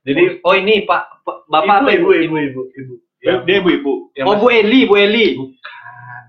Jadi 0.00 0.40
Oh 0.40 0.54
ini 0.54 0.84
Pak, 0.84 1.22
Pak- 1.22 1.40
Bapak 1.46 1.76
apa 1.84 1.90
ibu, 1.92 2.08
Ibu? 2.08 2.08
ibu, 2.08 2.16
ibu, 2.16 2.36
ibu, 2.40 2.62
ibu. 2.72 2.94
Dia, 3.20 3.32
dia 3.44 3.56
ibu-ibu. 3.60 3.92
yang 4.16 4.26
Oh 4.26 4.36
Bu 4.36 4.48
Eli, 4.48 4.88
Bu 4.88 4.96
Eli. 4.96 5.36
bukan. 5.36 6.22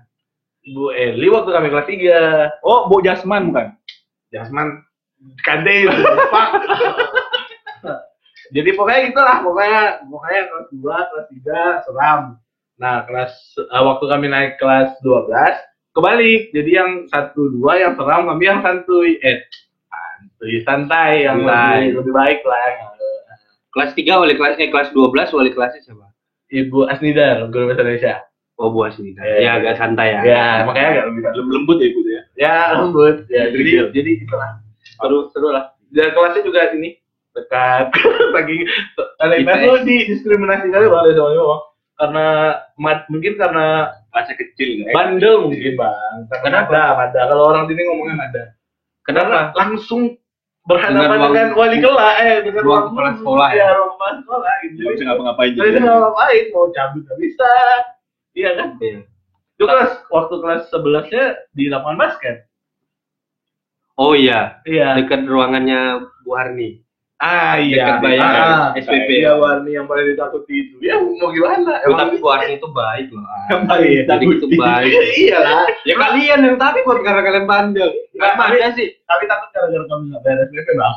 Ibu 0.62 0.84
Eli 0.92 1.26
waktu 1.26 1.50
kami 1.50 1.66
kelas 1.68 1.88
3 1.88 2.60
Oh, 2.60 2.86
Bu 2.86 3.00
Jasman 3.00 3.48
bukan? 3.48 3.72
Jasman 4.28 4.84
kade 5.40 5.88
Pak. 6.28 6.48
Jadi 8.52 8.70
pokoknya 8.76 9.00
itulah, 9.08 9.36
pokoknya 9.40 10.04
pokoknya 10.04 10.40
kelas 10.44 10.66
2, 10.68 11.08
kelas 11.08 11.26
3 11.80 11.84
seram. 11.88 12.20
Nah, 12.76 12.96
kelas 13.08 13.32
eh, 13.56 13.82
waktu 13.82 14.04
kami 14.04 14.26
naik 14.28 14.60
kelas 14.60 15.00
12 15.00 15.32
kebalik. 15.92 16.52
Jadi 16.52 16.70
yang 16.72 16.90
satu 17.08 17.48
dua 17.50 17.76
yang 17.78 17.92
seram, 17.96 18.28
kami 18.28 18.44
yang 18.44 18.60
santuy. 18.60 19.16
Eh, 19.20 19.48
santuy 19.88 20.60
santai 20.60 21.24
yang 21.24 21.40
lebih, 21.40 22.04
lebih 22.04 22.12
baik 22.12 22.40
lah. 22.44 22.60
Kelas 23.72 23.90
3 23.96 24.20
wali 24.20 24.34
kelas 24.36 24.54
eh 24.60 24.68
kelas 24.68 24.92
12 24.92 25.32
wali 25.32 25.50
kelasnya 25.50 25.80
siapa? 25.82 26.12
Ibu 26.52 26.84
Asnidar, 26.86 27.48
guru 27.48 27.72
bahasa 27.72 27.80
Indonesia. 27.80 28.14
Oh 28.60 28.68
Bu 28.68 28.84
Asni. 28.84 29.16
Iya. 29.16 29.36
Ya 29.40 29.50
agak 29.56 29.74
santai 29.80 30.12
ya. 30.12 30.20
Ya, 30.22 30.46
makanya 30.68 30.88
agak 30.92 31.04
lebih 31.08 31.22
Lem- 31.32 31.50
Lembut 31.56 31.76
ya 31.80 31.86
ibu 31.88 32.00
tuh 32.04 32.12
ya. 32.12 32.22
Ya, 32.36 32.56
lembut. 32.76 33.16
Ya, 33.32 33.48
Jadi 33.48 33.56
jadi 33.56 33.70
chill. 33.72 33.86
jadi 33.96 34.10
itulah. 34.22 34.50
Seru 35.00 35.18
seru 35.32 35.48
lah. 35.50 35.72
Dan 35.88 36.12
kelasnya 36.12 36.44
juga 36.44 36.68
sini 36.68 37.00
dekat 37.32 37.88
ada 39.24 39.34
IPS. 39.40 39.48
IPS 39.48 39.60
lo 39.64 39.74
di 39.82 39.96
diskriminasi 40.04 40.66
kali 40.68 40.84
sama 40.84 41.00
Bang. 41.08 41.60
Karena 41.92 42.26
mat, 42.76 42.98
mungkin 43.08 43.32
karena 43.38 43.88
Masa 44.12 44.36
kecil 44.36 44.84
kan? 44.84 44.92
bandel 44.92 45.48
mungkin 45.48 45.72
bang. 45.72 46.18
Karena 46.28 46.68
Kenapa? 46.68 46.76
ada, 46.76 47.08
ada. 47.08 47.20
Kalau 47.32 47.44
orang 47.48 47.64
sini 47.64 47.80
ngomongnya 47.88 48.16
ada. 48.20 48.42
Karena 49.02 49.20
Kenapa? 49.24 49.38
langsung 49.56 50.02
berhadapan 50.62 51.18
Dengan 51.18 51.30
dengan, 51.34 51.48
wali 51.58 51.78
kelas, 51.82 52.14
eh 52.22 52.36
dengan 52.46 52.62
ruang 52.62 52.84
kepala 52.92 53.10
sekolah 53.18 53.48
ya? 53.50 53.56
Iya, 53.56 53.68
ruang 53.78 53.92
kepala 53.98 54.12
sekolah 54.22 54.52
gitu. 54.62 54.74
Nggak 54.78 54.92
bisa 54.94 55.04
ngapa-ngapain 55.06 55.50
Jadi 55.54 55.78
nggak 55.78 55.98
ngapain, 56.02 56.44
mau 56.54 56.66
cabut 56.70 57.02
nggak 57.06 57.18
bisa. 57.22 57.50
Iya 58.32 58.50
kan? 58.58 58.68
Iya. 58.78 58.98
Itu 59.58 59.64
kelas 59.66 59.92
waktu 60.10 60.34
kelas 60.42 60.62
11 60.74 61.06
nya 61.14 61.24
di 61.54 61.64
lapangan 61.70 61.98
basket. 61.98 62.36
Oh 64.00 64.16
iya, 64.16 64.58
Iya. 64.66 64.98
dekat 64.98 65.28
ruangannya 65.28 66.02
Bu 66.26 66.34
Arni. 66.34 66.81
Ah 67.22 67.54
iya. 67.54 68.02
Bayangan, 68.02 68.74
Ah, 68.74 68.74
SPP. 68.74 69.22
Iya 69.22 69.38
Warni 69.38 69.78
yang 69.78 69.86
paling 69.86 70.10
ditakuti 70.10 70.54
itu. 70.58 70.74
Ya 70.82 70.98
mau 70.98 71.30
gimana? 71.30 71.78
Oh, 71.86 71.94
tapi 71.94 72.18
Bu 72.18 72.26
Arni 72.26 72.58
itu 72.58 72.66
baik 72.66 73.14
loh. 73.14 73.22
yang 73.46 73.62
paling 73.70 74.02
Jadi 74.02 74.24
itu 74.26 74.46
baik. 74.52 74.90
iya 75.22 75.38
lah. 75.38 75.62
Ya 75.86 75.94
kalian 75.94 76.40
yang 76.42 76.56
takut 76.58 76.98
karena 76.98 77.22
kalian 77.22 77.46
bandel. 77.46 77.94
Gak 78.12 78.34
Tapi- 78.34 78.58
ada 78.58 78.74
sih. 78.74 78.90
Tapi 79.06 79.24
takut 79.24 79.48
gara-gara 79.50 79.84
kamu 79.86 80.02
nggak 80.10 80.20
beres 80.20 80.48
SPP 80.50 80.68
bang. 80.74 80.94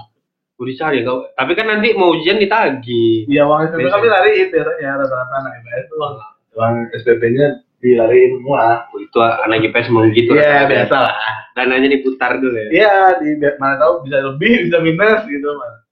Udah 0.56 0.74
cari 0.82 0.98
kau. 1.04 1.18
Tapi 1.30 1.52
kan 1.54 1.66
nanti 1.70 1.88
mau 1.94 2.10
ujian 2.12 2.42
ditagih. 2.42 3.30
Iya 3.30 3.46
uang 3.46 3.62
SPP 3.70 3.86
kami 3.86 4.08
lariin 4.08 4.48
biasanya 4.50 4.90
rata-rata 4.98 5.34
anak 5.38 5.52
IPS 5.62 5.84
itu 5.84 5.96
uang 5.96 6.14
uang 6.56 6.74
SPP-nya 6.96 7.46
dilariin 7.78 8.32
semua. 8.42 8.90
Oh, 8.90 8.98
itu 8.98 9.18
anak 9.22 9.62
IPS 9.62 9.94
mau 9.94 10.02
gitu. 10.10 10.34
Iya 10.34 10.66
biasa 10.66 10.96
lah. 10.98 11.16
Dananya 11.54 11.86
diputar 11.88 12.42
dulu 12.42 12.58
ya. 12.58 12.68
Iya 12.74 12.96
di 13.22 13.30
mana 13.62 13.78
tahu 13.78 14.02
bisa 14.02 14.26
lebih 14.26 14.66
bisa 14.66 14.82
minus 14.82 15.22
gitu 15.30 15.54
mas. 15.54 15.85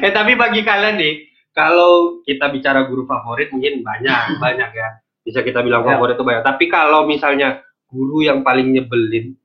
Eh 0.01 0.09
tapi 0.09 0.33
bagi 0.33 0.65
kalian 0.65 0.97
nih, 0.97 1.13
kalau 1.53 2.25
kita 2.25 2.49
bicara 2.49 2.89
guru 2.89 3.05
favorit 3.05 3.53
mungkin 3.53 3.85
banyak, 3.85 4.33
banyak 4.43 4.71
ya. 4.73 4.89
Bisa 5.23 5.45
kita 5.45 5.61
bilang 5.61 5.85
Ya. 5.85 5.95
favorit 5.95 6.17
itu 6.17 6.25
banyak. 6.25 6.43
Tapi 6.43 6.65
kalau 6.67 7.05
misalnya 7.05 7.61
guru 7.87 8.25
yang 8.25 8.41
paling 8.41 8.73
nyebelin, 8.73 9.37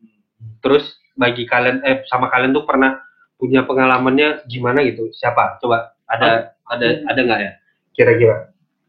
terus 0.65 0.97
bagi 1.15 1.45
kalian 1.45 1.85
eh 1.85 2.03
sama 2.09 2.33
kalian 2.33 2.57
tuh 2.57 2.65
pernah 2.65 2.97
punya 3.37 3.63
pengalamannya 3.69 4.49
gimana 4.49 4.81
gitu? 4.83 5.13
Siapa? 5.13 5.61
Coba 5.61 5.93
ada 6.09 6.57
ada 6.67 6.87
ada 7.05 7.21
nggak 7.21 7.41
ya? 7.45 7.53
Kira-kira. 7.93 8.37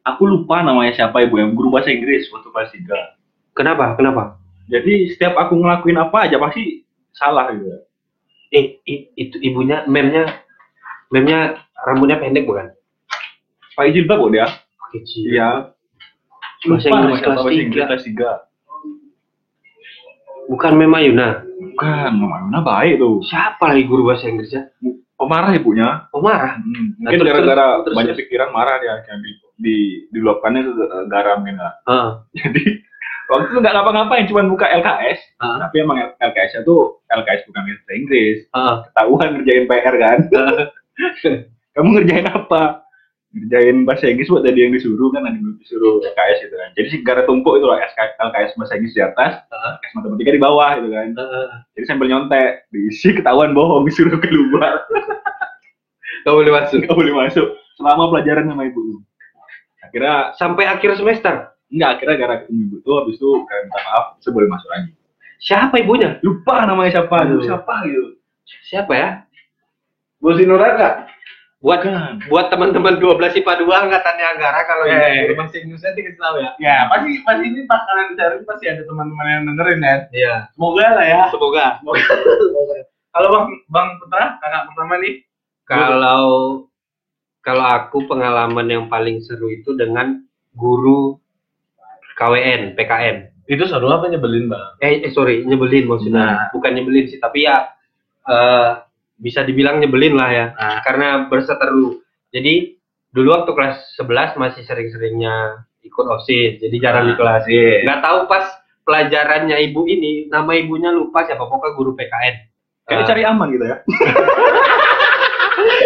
Aku 0.07 0.25
lupa 0.25 0.63
namanya 0.63 0.95
siapa 0.95 1.19
ibu 1.21 1.35
yang 1.37 1.53
guru 1.53 1.69
bahasa 1.69 1.91
Inggris 1.91 2.31
waktu 2.31 2.49
kelas 2.49 2.71
3. 2.71 3.53
Kenapa? 3.53 3.93
Kenapa? 3.99 4.39
Jadi 4.71 5.11
setiap 5.13 5.35
aku 5.35 5.59
ngelakuin 5.59 5.99
apa 5.99 6.31
aja 6.31 6.39
pasti 6.39 6.87
salah 7.11 7.51
gitu. 7.51 7.67
Eh, 8.49 8.81
itu 9.13 9.37
ibunya, 9.39 9.85
memnya, 9.85 10.41
memnya 11.09 11.61
rambutnya 11.85 12.17
pendek 12.17 12.49
bukan? 12.49 12.73
Pakai 13.73 13.93
jilbab 13.93 14.19
kok 14.19 14.33
dia. 14.33 14.47
Iya. 15.15 15.49
Bahasa 16.65 16.87
Inggris 16.87 16.91
nama 16.91 17.15
siapa, 17.15 17.23
kelas 17.23 17.37
bahasa 17.39 17.49
Inggris 17.53 17.69
tiga. 17.71 17.85
kelas 17.87 18.03
3. 18.03 18.31
Bukan 20.49 20.73
Mem 20.75 20.91
Ayuna. 20.91 21.29
Bukan, 21.45 22.11
mana 22.17 22.59
baik 22.59 22.97
tuh. 22.97 23.21
Siapa 23.23 23.69
lagi 23.69 23.85
guru 23.85 24.09
bahasa 24.09 24.25
Inggrisnya? 24.25 24.73
Pemarah 25.13 25.51
ibunya. 25.53 26.09
Oh 26.09 26.19
marah. 26.19 26.57
Hmm, 26.57 26.95
Nah, 26.97 27.11
mungkin 27.11 27.19
terus- 27.21 27.29
gara-gara 27.45 27.65
banyak 27.85 28.15
pikiran 28.17 28.49
marah 28.49 28.79
dia 28.79 29.03
kayak 29.03 29.19
di, 29.19 29.31
di 29.59 29.75
diluapkannya 30.09 30.61
ke 30.63 30.71
ke 30.73 30.99
garam 31.07 31.43
gitu 31.43 31.59
lah. 31.59 31.73
Heeh. 31.85 32.09
Jadi 32.39 32.63
waktu 33.29 33.45
itu 33.53 33.59
nggak 33.61 33.75
ngapa-ngapain, 33.77 34.25
cuma 34.25 34.41
buka 34.49 34.65
LKS. 34.67 35.19
Heeh. 35.39 35.57
Tapi 35.61 35.75
emang 35.79 35.97
LKS-nya 36.17 36.61
tuh 36.65 36.99
LKS 37.13 37.45
bukan 37.45 37.61
bahasa 37.61 37.93
Inggris. 37.93 38.37
Heeh. 38.49 38.75
Ketahuan 38.89 39.29
ngerjain 39.37 39.65
PR 39.69 39.95
kan. 40.01 40.19
Kamu 41.77 41.89
ngerjain 41.95 42.27
apa? 42.27 42.83
Ngerjain 43.29 43.77
bahasa 43.85 44.09
Inggris 44.09 44.27
buat 44.33 44.41
tadi 44.41 44.59
yang 44.65 44.73
disuruh 44.73 45.13
kan, 45.13 45.21
ada 45.29 45.37
yang 45.37 45.55
disuruh 45.61 46.01
LKS 46.01 46.37
gitu 46.49 46.55
kan. 46.57 46.69
Jadi 46.73 46.87
si 46.89 46.97
gara 47.05 47.21
tumpuk 47.29 47.61
itu 47.61 47.65
loh 47.69 47.77
LKS 47.77 48.57
bahasa 48.57 48.73
Inggris 48.75 48.97
di 48.97 49.03
atas, 49.05 49.45
Heeh. 49.45 49.71
LKS 49.77 49.93
matematika 50.01 50.29
di 50.33 50.41
bawah 50.41 50.69
gitu 50.81 50.89
kan. 50.89 51.07
Heeh. 51.13 51.47
Jadi 51.77 51.85
sambil 51.85 52.07
nyontek, 52.09 52.65
diisi 52.73 53.13
ketahuan 53.13 53.53
bohong 53.53 53.85
disuruh 53.85 54.17
keluar. 54.17 54.81
Gak 56.25 56.35
boleh 56.35 56.51
masuk. 56.51 56.83
Nggak 56.83 56.97
boleh 56.97 57.13
masuk 57.15 57.47
selama 57.79 58.11
pelajaran 58.11 58.45
sama 58.51 58.63
ibu. 58.67 58.81
Akhirnya 59.79 60.35
Sampai 60.35 60.67
akhir 60.67 60.99
semester. 60.99 61.55
Enggak, 61.69 61.89
akhirnya 61.95 62.15
gara 62.17 62.35
ketemu 62.41 62.59
ibu 62.65 62.75
tuh 62.81 62.93
habis 62.97 63.15
itu 63.15 63.29
kayak 63.45 63.61
minta 63.63 63.79
maaf, 63.83 64.05
saya 64.19 64.31
boleh 64.33 64.49
masuk 64.49 64.69
lagi. 64.69 64.89
Siapa 65.39 65.75
ibunya? 65.77 66.09
Lupa 66.19 66.55
namanya 66.65 66.91
siapa, 66.95 67.15
Aduh. 67.23 67.39
siapa 67.41 67.73
gitu. 67.85 68.19
Siapa 68.65 68.91
ya? 68.91 69.09
Bu 70.17 70.35
Sinurat 70.35 70.75
nggak? 70.75 70.95
Buat 71.59 71.79
Bukan. 71.83 72.13
buat 72.31 72.47
teman-teman 72.47 72.95
12 72.97 73.35
IPA 73.35 73.53
2 73.59 73.83
angkatannya 73.83 74.25
Anggara 74.31 74.63
kalau 74.63 74.83
Eh. 74.83 74.95
ingat 74.95 75.11
guru 75.27 75.33
bahasa 75.35 75.55
Inggrisnya 75.59 75.91
dikasih 75.91 76.15
tahu 76.17 76.35
ya. 76.39 76.51
Ya 76.55 76.75
pasti 76.87 77.09
pasti 77.21 77.43
ini 77.45 77.61
pas 77.67 77.83
kalian 77.83 78.15
cari 78.15 78.35
pasti 78.47 78.65
ada 78.65 78.81
teman-teman 78.81 79.25
yang 79.27 79.43
dengerin 79.43 79.79
kan. 79.79 79.99
Iya. 80.09 80.35
Semoga 80.55 80.85
lah 80.89 81.05
ya. 81.05 81.21
Semoga. 81.27 81.65
Semoga. 81.83 82.03
Kalau 83.09 83.27
bang 83.27 83.45
bang 83.67 83.87
Putra 83.99 84.25
kakak 84.39 84.63
pertama 84.71 84.93
nih. 84.97 85.13
Kalau 85.67 86.23
kalau 87.39 87.65
aku 87.67 87.97
pengalaman 88.07 88.67
yang 88.67 88.85
paling 88.87 89.19
seru 89.19 89.51
itu 89.51 89.75
dengan 89.75 90.23
guru 90.51 91.19
KWN, 92.19 92.75
PKN. 92.75 93.17
Itu 93.47 93.63
seru 93.65 93.87
apa 93.89 94.11
nyebelin 94.11 94.51
bang? 94.51 94.75
Eh, 94.83 95.07
eh 95.07 95.11
sorry, 95.15 95.41
nyebelin 95.47 95.87
maksudnya. 95.87 96.19
Nah. 96.19 96.39
Bukan 96.51 96.75
nyebelin 96.75 97.07
sih, 97.07 97.17
tapi 97.17 97.47
ya 97.47 97.71
eh 98.27 98.69
bisa 99.15 99.41
dibilang 99.47 99.79
nyebelin 99.79 100.19
lah 100.19 100.29
ya. 100.29 100.45
Nah. 100.53 100.79
Karena 100.83 101.31
berseteru. 101.31 102.03
Jadi 102.29 102.75
dulu 103.09 103.33
waktu 103.33 103.51
kelas 103.55 103.97
11 103.97 104.37
masih 104.37 104.61
sering-seringnya 104.67 105.65
ikut 105.81 106.05
OSIS, 106.05 106.59
jadi 106.61 106.75
jarang 106.77 107.09
di 107.09 107.15
Nah. 107.15 107.19
kelas. 107.23 107.43
Iya. 107.47 107.87
Nggak 107.87 108.01
tahu 108.03 108.19
pas 108.27 108.45
pelajarannya 108.83 109.57
ibu 109.65 109.87
ini, 109.87 110.27
nama 110.27 110.51
ibunya 110.53 110.91
lupa 110.93 111.25
siapa, 111.25 111.47
pokoknya 111.47 111.73
guru 111.73 111.91
PKN. 111.97 112.35
Kayak 112.89 113.01
Eh, 113.01 113.07
cari 113.07 113.21
aman 113.21 113.47
gitu 113.53 113.65
ya. 113.65 113.77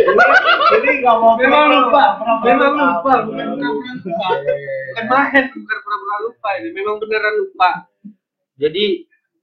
Jadi 0.03 0.89
nggak 0.99 1.15
mau 1.15 1.33
Memang 1.35 1.65
lupa, 1.69 2.03
memang 2.41 2.71
lupa, 2.73 3.13
Bukan 3.23 3.45
pura-pura 3.53 3.91
lupa. 3.93 4.33
bukan 4.89 5.05
main, 5.07 5.43
bukan 5.49 5.77
pura-pura 5.79 6.17
lupa 6.21 6.49
ini, 6.57 6.69
memang 6.71 6.95
beneran 6.97 7.35
lupa. 7.39 7.69
Jadi 8.55 8.83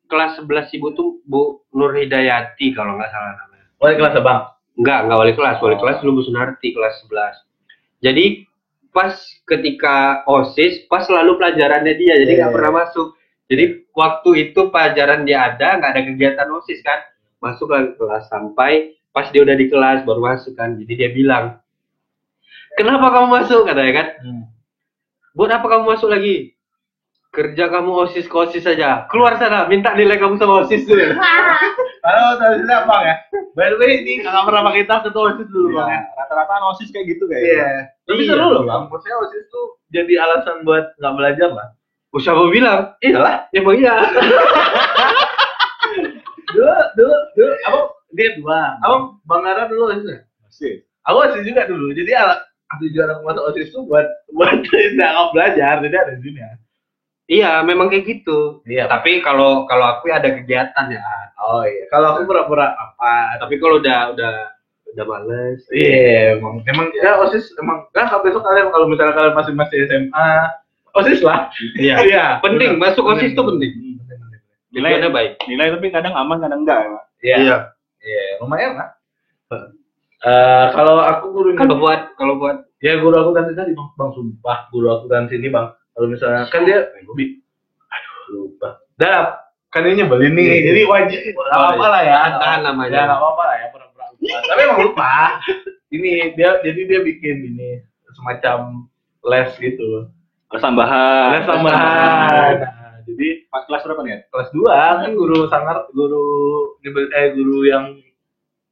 kelas 0.06 0.38
11 0.38 0.74
ibu 0.74 0.88
tuh 0.90 1.08
Bu 1.22 1.42
Nur 1.70 1.94
Hidayati 1.94 2.72
kalau 2.72 2.98
nggak 2.98 3.10
salah 3.10 3.34
namanya. 3.36 3.66
Wali 3.78 3.94
kelas 3.94 4.14
abang. 4.16 4.42
Enggak, 4.74 4.98
enggak 5.06 5.18
wali 5.18 5.32
kelas. 5.34 5.56
Wali 5.60 5.76
Oh. 5.76 5.80
kelas 5.80 5.96
belum 6.00 6.16
Sunarti 6.20 6.68
kelas 6.72 6.94
11. 7.04 7.34
Jadi 8.00 8.24
pas 8.90 9.14
ketika 9.44 9.96
OSIS, 10.26 10.86
pas 10.86 11.04
selalu 11.04 11.38
pelajarannya 11.38 11.94
dia, 11.94 12.14
jadi 12.16 12.26
Iya, 12.26 12.38
nggak 12.42 12.50
iya. 12.50 12.56
pernah 12.58 12.72
masuk. 12.82 13.08
Jadi 13.46 13.64
waktu 13.92 14.30
itu 14.40 14.60
pelajaran 14.68 15.22
dia 15.22 15.38
ada, 15.46 15.78
nggak 15.78 15.90
ada 15.90 16.02
kegiatan 16.06 16.48
OSIS 16.50 16.80
kan, 16.82 16.98
masuk 17.38 17.70
lagi 17.70 17.94
kelas 17.94 18.26
sampai 18.26 18.98
pas 19.10 19.26
dia 19.28 19.42
udah 19.42 19.56
di 19.56 19.66
kelas 19.66 20.06
baru 20.06 20.22
masuk 20.22 20.54
kan. 20.54 20.78
Jadi 20.78 20.92
dia 20.94 21.10
bilang, 21.10 21.58
kenapa 22.74 23.10
kamu 23.10 23.26
masuk 23.42 23.66
katanya 23.66 23.92
kan? 23.92 24.06
Hmm. 24.22 24.42
Buat 25.34 25.50
apa 25.58 25.66
kamu 25.66 25.84
masuk 25.86 26.10
lagi? 26.10 26.54
Kerja 27.30 27.70
kamu 27.70 27.94
OSIS 27.94 28.26
ke 28.26 28.34
OSIS 28.34 28.66
saja. 28.66 29.06
Keluar 29.06 29.38
sana, 29.38 29.70
minta 29.70 29.94
nilai 29.94 30.18
kamu 30.18 30.34
sama 30.34 30.66
OSIS 30.66 30.82
tuh. 30.82 30.98
Halo, 32.06 32.40
siapa 32.40 32.88
bang 32.90 33.02
ya? 33.06 33.14
By 33.54 33.70
the 33.70 33.76
way, 33.78 34.02
ini 34.02 34.24
kakak 34.24 34.48
pernah 34.48 34.72
kita 34.74 34.94
ketua 35.06 35.22
OSIS 35.30 35.46
dulu 35.46 35.78
bang. 35.78 35.86
ya. 35.86 35.94
Iya, 35.94 36.00
rata-rata 36.18 36.54
nosis 36.58 36.90
kayak 36.90 37.06
gitu 37.14 37.30
kayak. 37.30 37.42
Iya. 37.46 37.68
Tapi 38.10 38.22
Iya. 38.26 38.30
seru 38.34 38.46
loh 38.50 38.62
bang. 38.66 38.82
Maksudnya 38.90 39.16
OSIS 39.22 39.44
tuh 39.46 39.66
jadi 39.94 40.12
alasan 40.18 40.66
buat 40.66 40.90
nggak 40.98 41.14
belajar 41.14 41.50
lah. 41.54 41.68
Oh, 42.10 42.18
siapa 42.18 42.42
bilang? 42.50 42.98
Iyalah. 42.98 43.46
Emang 43.54 43.78
iya. 43.78 43.94
Dulu, 46.50 46.66
dulu, 46.98 47.14
dulu. 47.38 47.54
Abang 47.62 47.89
dia 48.14 48.28
dua. 48.38 48.76
Abang 48.82 49.18
bang 49.24 49.42
Ara 49.46 49.62
dulu 49.70 49.90
OSIS 49.90 50.04
nggak? 50.06 50.22
Masih. 50.46 50.74
Aku 51.08 51.16
OSIS 51.24 51.44
juga 51.46 51.62
dulu. 51.66 51.86
Jadi 51.94 52.10
ala 52.14 52.36
tujuan 52.78 53.10
aku 53.10 53.20
masuk 53.26 53.42
OSIS 53.50 53.68
tuh 53.74 53.82
buat 53.86 54.06
buat 54.34 54.62
nggak 54.96 55.12
belajar. 55.34 55.74
Jadi 55.82 55.96
ada 55.96 56.12
di 56.14 56.22
sini 56.22 56.40
ya. 56.40 56.52
Iya, 57.30 57.52
memang 57.62 57.86
kayak 57.86 58.10
gitu. 58.10 58.58
Iya. 58.66 58.90
Tapi 58.90 59.22
kalau 59.22 59.62
kalau 59.70 59.86
aku 59.98 60.10
ada 60.10 60.26
kegiatan 60.34 60.86
ya. 60.90 61.02
Oh 61.38 61.62
iya. 61.62 61.86
Kalau 61.86 62.18
aku 62.18 62.26
pura-pura 62.26 62.74
apa? 62.74 63.38
Tapi 63.38 63.54
kalau 63.62 63.78
udah 63.78 64.10
udah 64.18 64.34
udah 64.90 65.04
males. 65.06 65.62
Iya, 65.70 66.34
emang, 66.34 66.66
emang 66.66 66.90
ya 66.98 67.22
OSIS 67.22 67.54
emang 67.62 67.86
kan 67.94 68.10
kalau 68.10 68.26
besok 68.26 68.42
kalian 68.42 68.74
kalau 68.74 68.90
misalnya 68.90 69.14
kalian 69.14 69.34
masih 69.38 69.54
masih 69.54 69.76
SMA, 69.86 70.30
OSIS 70.98 71.22
lah. 71.22 71.46
Iya. 71.78 71.94
Iya. 72.10 72.24
Penting, 72.42 72.82
masuk 72.82 73.06
OSIS 73.06 73.38
tuh 73.38 73.46
penting. 73.46 73.72
Nilai 74.70 74.98
Tujuannya 74.98 75.10
baik. 75.10 75.32
nilai 75.50 75.66
tapi 75.74 75.86
kadang 75.90 76.14
aman 76.14 76.38
kadang 76.42 76.62
enggak 76.62 76.78
ya. 76.78 76.90
Pak. 76.90 77.04
Iya. 77.22 77.58
Iya, 78.00 78.40
lumayan 78.40 78.80
lah. 78.80 78.88
Eh, 80.20 80.66
kalau 80.76 81.00
aku 81.00 81.32
guru 81.32 81.48
Kalau 81.56 81.80
buat 81.80 82.12
kalau 82.20 82.36
buat 82.36 82.68
ya 82.84 83.00
guru 83.00 83.16
aku 83.16 83.32
kan 83.32 83.48
tadi 83.56 83.72
bang, 83.72 83.88
bang 83.96 84.10
sumpah 84.12 84.68
guru 84.68 84.86
aku 84.92 85.04
kan 85.08 85.28
sini 85.32 85.48
bang. 85.48 85.72
Kalau 85.96 86.06
misalnya 86.08 86.44
kan 86.52 86.64
dia, 86.68 86.92
bi- 87.16 87.40
aduh 87.88 88.16
lupa. 88.28 88.80
Dah, 89.00 89.40
kan 89.72 89.84
ini 89.88 90.04
nyebelin 90.04 90.32
nih, 90.36 90.44
iya. 90.44 90.60
jadi 90.72 90.80
wajib. 90.88 91.20
Gak 91.32 91.56
apa 91.76 91.86
lah 91.88 92.02
ya. 92.04 92.18
Tahan 92.36 92.60
namanya. 92.68 92.92
Ya 92.92 93.02
nggak 93.08 93.20
apa-apa 93.20 93.42
lah 93.48 93.56
ya 93.56 93.66
pura-pura 93.72 94.04
lupa. 94.12 94.36
Tapi 94.44 94.60
emang 94.60 94.80
lupa. 94.84 95.12
Ini 95.90 96.10
dia 96.36 96.50
jadi 96.62 96.80
dia 96.84 97.00
bikin 97.00 97.36
ini 97.52 97.70
semacam 98.12 98.86
les 99.24 99.50
gitu. 99.56 100.08
Tambahan. 100.52 101.26
Les 101.36 101.46
tambahan. 101.48 102.54
Nah, 102.60 102.79
jadi 103.14 103.28
Pas 103.48 103.62
kelas 103.66 103.82
berapa 103.84 104.00
nih? 104.02 104.12
ya? 104.12 104.18
kelas 104.30 104.48
2 104.52 105.02
kan 105.02 105.10
guru 105.14 105.38
sangar 105.48 105.76
guru 105.90 106.26
eh 106.84 107.28
guru 107.34 107.58
yang 107.66 107.98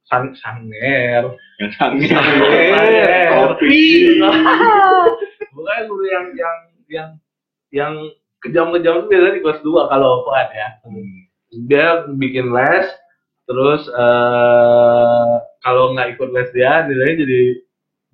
sang 0.05 0.33
sanger 0.33 1.35
Yang. 1.59 1.71
Sanger. 1.77 3.27
Kopi. 3.35 4.17
bukan 5.55 5.81
guru 5.85 6.05
yang 6.07 6.25
yang 6.33 6.57
yang 6.89 7.09
yang 7.69 7.93
kejam-kejam 8.39 9.03
itu 9.03 9.07
biasanya 9.11 9.35
di 9.35 9.43
kelas 9.43 9.61
2 9.61 9.91
kalau 9.91 10.23
Fuad 10.25 10.49
ya 10.55 10.67
dia 11.67 11.87
bikin 12.15 12.49
les 12.49 12.87
terus 13.45 13.85
eh 13.89 15.33
kalau 15.61 15.91
nggak 15.93 16.15
ikut 16.15 16.29
les 16.31 16.49
dia 16.55 16.85
nilainya 16.87 17.25
jadi 17.25 17.41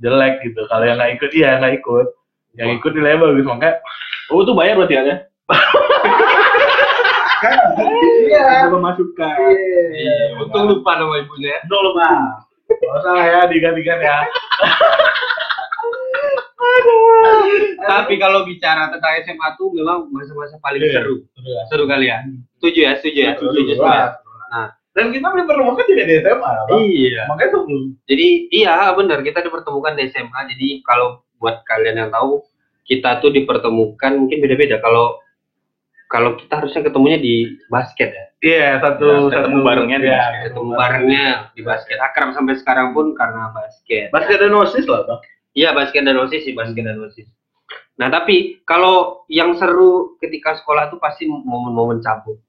jelek 0.02 0.34
gitu 0.44 0.62
kalau 0.68 0.84
yang 0.84 0.98
nggak 0.98 1.16
ikut 1.20 1.32
iya 1.32 1.60
nggak 1.62 1.80
ikut 1.80 2.08
yang 2.56 2.70
ikut 2.76 2.92
nilainya 2.92 3.22
bagus 3.22 3.46
makanya 3.48 3.74
Oh, 4.34 4.42
itu 4.42 4.58
bayar 4.58 4.74
berarti 4.82 4.98
ya? 5.46 5.58
iya 8.26 8.46
Itu 8.66 8.70
pemasukan. 8.74 9.36
iya 9.94 10.16
untung 10.42 10.66
lupa 10.68 10.98
nama 10.98 11.16
ibunya. 11.22 11.56
Udah 11.68 11.80
lu 11.80 11.92
bang. 11.94 12.20
Gak 12.66 12.94
usah 12.98 13.12
lah 13.14 13.26
ya 13.26 13.40
digantikan 13.46 14.00
ya. 14.02 14.18
Tapi 17.86 18.14
kalau 18.18 18.42
bicara 18.44 18.90
tentang 18.90 19.14
SMA 19.22 19.48
tuh 19.56 19.70
memang 19.72 20.10
masa-masa 20.10 20.58
paling 20.60 20.82
Iya. 20.82 20.94
seru. 20.98 21.16
Seru 21.70 21.86
kali 21.86 22.10
ya. 22.10 22.26
Setuju 22.58 22.80
ya, 22.82 22.92
setuju 22.98 23.20
ya. 23.22 23.32
Setuju, 23.38 23.74
ya. 23.78 24.18
Nah. 24.50 24.68
Dan 24.96 25.12
kita 25.12 25.28
dipertemukan 25.28 25.84
tidak 25.86 26.06
di 26.08 26.16
SMA, 26.24 26.52
bang. 26.66 26.80
Iya. 26.82 27.22
Makanya 27.30 27.50
tuh 27.54 27.62
belum. 27.68 27.86
Jadi 28.08 28.28
iya 28.50 28.76
benar 28.96 29.20
kita 29.22 29.40
dipertemukan 29.46 29.94
di 29.94 30.04
SMA. 30.10 30.40
Jadi 30.50 30.68
kalau 30.82 31.22
buat 31.38 31.62
kalian 31.68 32.00
yang 32.00 32.10
tahu 32.10 32.42
kita 32.88 33.20
tuh 33.22 33.30
dipertemukan 33.30 34.12
mungkin 34.18 34.38
beda-beda. 34.42 34.82
Kalau 34.82 35.20
kalau 36.16 36.40
kita 36.40 36.64
harusnya 36.64 36.82
ketemunya 36.88 37.20
di 37.20 37.60
basket 37.68 38.10
ya. 38.16 38.26
Iya 38.40 38.68
satu 38.80 39.04
Ya, 39.04 39.20
ketemu 39.36 39.60
satu 39.60 39.68
barengnya 39.68 39.98
di 40.00 40.08
Iya, 40.08 40.16
basket. 40.16 40.40
Ketemu 40.48 40.72
barengnya 40.72 41.26
di 41.52 41.62
basket. 41.68 41.98
Akrab 42.00 42.30
sampai 42.32 42.56
sekarang 42.56 42.88
pun 42.96 43.12
karena 43.20 43.52
basket. 43.52 44.08
Basket 44.16 44.40
dan 44.40 44.56
osis 44.56 44.88
lah 44.88 45.04
bang. 45.04 45.20
Iya 45.52 45.70
basket 45.76 46.02
dan 46.08 46.16
osis 46.24 46.42
sih 46.48 46.56
basket 46.56 46.88
dan 46.88 47.04
osis. 47.04 47.28
Nah 48.00 48.08
tapi 48.08 48.64
kalau 48.64 49.28
yang 49.28 49.60
seru 49.60 50.16
ketika 50.24 50.56
sekolah 50.56 50.88
tuh 50.88 51.04
pasti 51.04 51.28
momen-momen 51.28 52.00
cabut. 52.00 52.40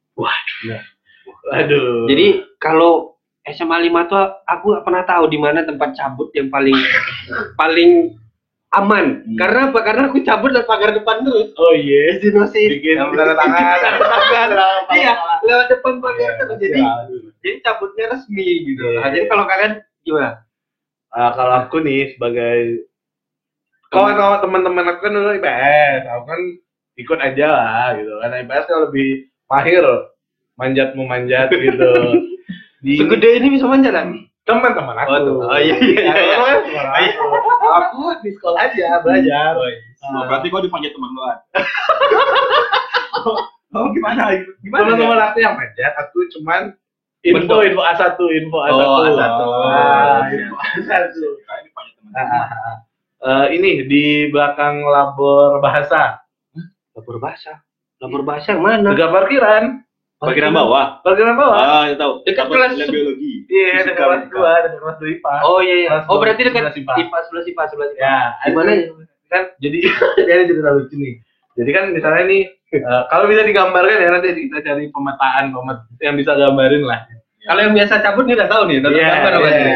Aduh. 1.59 2.07
Jadi 2.07 2.47
kalau 2.63 3.19
SMA 3.47 3.91
5 3.91 4.11
tuh 4.11 4.23
aku 4.47 4.79
pernah 4.83 5.03
tahu 5.07 5.31
di 5.31 5.39
mana 5.39 5.67
tempat 5.67 5.95
cabut 5.95 6.31
yang 6.35 6.51
paling 6.51 6.75
paling 7.59 8.15
aman. 8.75 9.23
Hmm. 9.23 9.37
Karena 9.39 9.61
apa? 9.71 9.79
Karena 9.87 10.03
aku 10.11 10.19
cabut 10.27 10.51
dari 10.51 10.67
pagar 10.67 10.91
depan 10.97 11.23
terus. 11.23 11.55
oh 11.55 11.75
iya. 11.77 12.19
Di 12.19 12.29
osis. 12.35 12.71
Bikin 12.79 12.99
tanda 12.99 13.35
tangan. 13.37 13.79
Tangan. 14.01 14.49
Iya, 14.91 15.13
lewat 15.47 15.67
depan 15.71 15.95
pagar 16.03 16.19
Iya, 16.19 16.33
terus. 16.43 16.59
Jadi 16.59 16.81
jadi 17.45 17.57
cabutnya 17.63 18.05
resmi 18.11 18.49
gitu. 18.67 18.87
Nah, 18.99 19.09
jadi 19.15 19.27
kalau 19.31 19.45
kalian 19.47 19.73
gimana? 20.03 20.43
Ah, 21.15 21.31
kalau 21.33 21.55
aku 21.65 21.81
nih 21.81 22.13
sebagai 22.19 22.85
kawan-kawan 23.95 24.43
teman-teman 24.43 24.85
aku 24.91 25.01
kan 25.07 25.13
dulu 25.15 25.31
IPS, 25.39 26.03
aku 26.11 26.25
kan 26.27 26.41
ikut 26.99 27.19
aja 27.23 27.47
lah 27.55 27.87
gitu. 27.97 28.13
Karena 28.21 28.37
IPS 28.43 28.65
kan 28.67 28.79
lebih 28.91 29.09
mahir 29.47 29.85
manjat 30.59 30.89
memanjat 30.99 31.49
gitu. 31.55 31.91
Di 32.85 33.01
Segede 33.01 33.41
ini 33.41 33.57
bisa 33.57 33.65
manjat 33.71 33.95
kan? 33.95 34.13
Teman-teman 34.47 34.97
aku. 35.03 35.11
Oh. 35.13 35.51
Oh, 35.51 35.59
iya, 35.59 35.75
iya, 35.77 36.01
iya, 36.01 36.15
iya. 36.15 36.37
Aku 36.39 36.59
teman 36.71 36.87
aku. 36.87 37.11
Aku 37.67 38.03
di 38.23 38.31
sekolah 38.39 38.61
aja 38.63 39.03
belajar. 39.03 39.53
Oh, 40.07 40.23
berarti 40.31 40.47
kau 40.49 40.63
dipanggil 40.63 40.95
teman 40.95 41.11
lu. 41.13 41.23
Oh, 43.77 43.93
gimana? 43.93 44.33
Gimana? 44.65 44.89
Teman-teman 44.89 45.19
aku 45.21 45.39
yang 45.45 45.53
manjat, 45.53 45.93
aku 46.01 46.25
cuman 46.33 46.73
info 47.21 47.61
Bentuk. 47.61 47.61
info 47.61 47.83
A1, 47.85 48.17
info 48.17 48.59
A1. 48.65 48.73
Oh, 48.73 49.05
A1. 49.05 49.21
Ah, 49.21 50.33
iya. 50.33 50.49
info 50.49 50.57
A1. 50.57 51.13
Kayak 51.45 51.63
dipanggil 51.69 51.93
teman. 52.01 52.15
Ah, 52.17 52.25
ah, 52.25 52.47
ah. 52.49 52.77
Eh, 53.17 53.47
ini 53.59 53.85
di 53.85 54.31
belakang 54.33 54.81
labor 54.81 55.61
bahasa, 55.61 56.25
Labor 56.97 57.21
bahasa. 57.21 57.61
Labor 58.01 58.23
bahasa 58.25 58.57
yang 58.57 58.63
mana? 58.65 58.89
dekat 58.97 59.11
parkiran, 59.13 59.65
Bagian 60.17 60.49
bawah. 60.49 61.05
parkiran 61.05 61.37
bawah. 61.37 61.61
Ah, 61.61 61.85
ya 61.93 61.95
tahu. 62.01 62.25
Dekat 62.25 62.49
kelas- 62.49 62.73
biologi. 62.89 63.45
Iya, 63.53 63.85
dekat 63.85 64.01
kelas 64.01 64.21
fisika. 64.25 64.33
dua, 64.33 64.53
dekat 64.65 64.81
kelas 64.81 64.97
dua 64.97 65.11
IPA. 65.13 65.35
Oh 65.45 65.59
iya 65.61 65.75
iya. 65.77 65.91
Oh 66.09 66.17
berarti 66.17 66.41
dekat 66.49 66.73
IPA. 66.73 66.95
Sebelah 67.29 67.45
IPA 67.45 67.63
sebelah 67.69 67.89
IPA. 67.93 68.01
Ya, 68.01 68.19
Di 68.33 68.53
mana 68.57 68.71
ya? 68.73 68.85
kan? 69.29 69.43
Jadi 69.61 69.79
ini 70.33 70.45
cerita 70.49 70.71
lucu 70.73 70.95
nih. 70.97 71.15
Jadi 71.57 71.71
kan 71.73 71.85
misalnya 71.93 72.25
nih, 72.25 72.43
eh, 72.73 73.03
kalau 73.13 73.25
bisa 73.29 73.43
digambarkan 73.45 73.97
ya 74.01 74.09
nanti 74.09 74.29
kita 74.33 74.59
cari 74.61 74.85
pemetaan 74.89 75.45
pemet 75.53 75.79
yang 76.01 76.15
bisa 76.17 76.33
gambarin 76.33 76.85
lah. 76.85 77.01
Kalau 77.47 77.61
yang 77.61 77.75
biasa 77.77 77.95
cabut 78.01 78.25
nih 78.25 78.35
udah 78.41 78.49
tahu 78.49 78.63
nih, 78.73 78.77
udah 78.81 78.91
tahu 78.91 78.97
Iya, 78.99 79.09
gambar 79.13 79.33
apa 79.33 79.47
iya. 79.47 79.57
sih? 79.57 79.69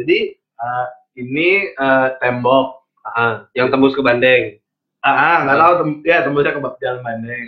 Jadi 0.00 0.18
eh, 0.40 0.86
ini 1.20 1.48
eh, 1.70 2.08
tembok. 2.24 2.66
Ah, 3.04 3.44
yang 3.52 3.68
tembus 3.68 3.92
ke 3.92 4.00
Bandeng. 4.00 4.56
Ah, 5.04 5.12
ah, 5.12 5.36
nggak 5.44 5.58
tahu 5.60 5.72
tem 5.76 5.90
ya 6.08 6.24
tembusnya 6.24 6.56
ke 6.56 6.60
jalan 6.80 7.04
Bandeng. 7.04 7.40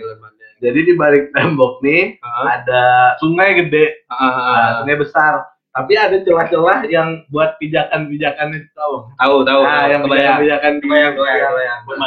Jadi 0.67 0.79
di 0.83 0.93
balik 0.93 1.31
tembok 1.31 1.79
nih 1.79 2.19
Ah, 2.19 2.59
ada 2.59 2.83
sungai 3.17 3.55
gede, 3.57 4.03
ah, 4.09 4.19
nah, 4.19 4.35
ah. 4.35 4.71
sungai 4.83 4.99
besar. 4.99 5.47
Tapi 5.71 5.93
ada 5.95 6.17
celah-celah 6.19 6.89
yang 6.89 7.23
buat 7.29 7.55
pijakan-pijakan 7.57 8.49
itu 8.51 8.67
tahu. 8.73 9.07
Tahu 9.15 9.37
tahu. 9.45 9.61
Nah, 9.63 9.87
yang 9.87 10.03
pijakan-pijakan 10.03 10.73
di- 10.75 10.83
Kebayang, 10.83 11.13
kebayang. 11.15 11.79
Buat. 11.85 11.99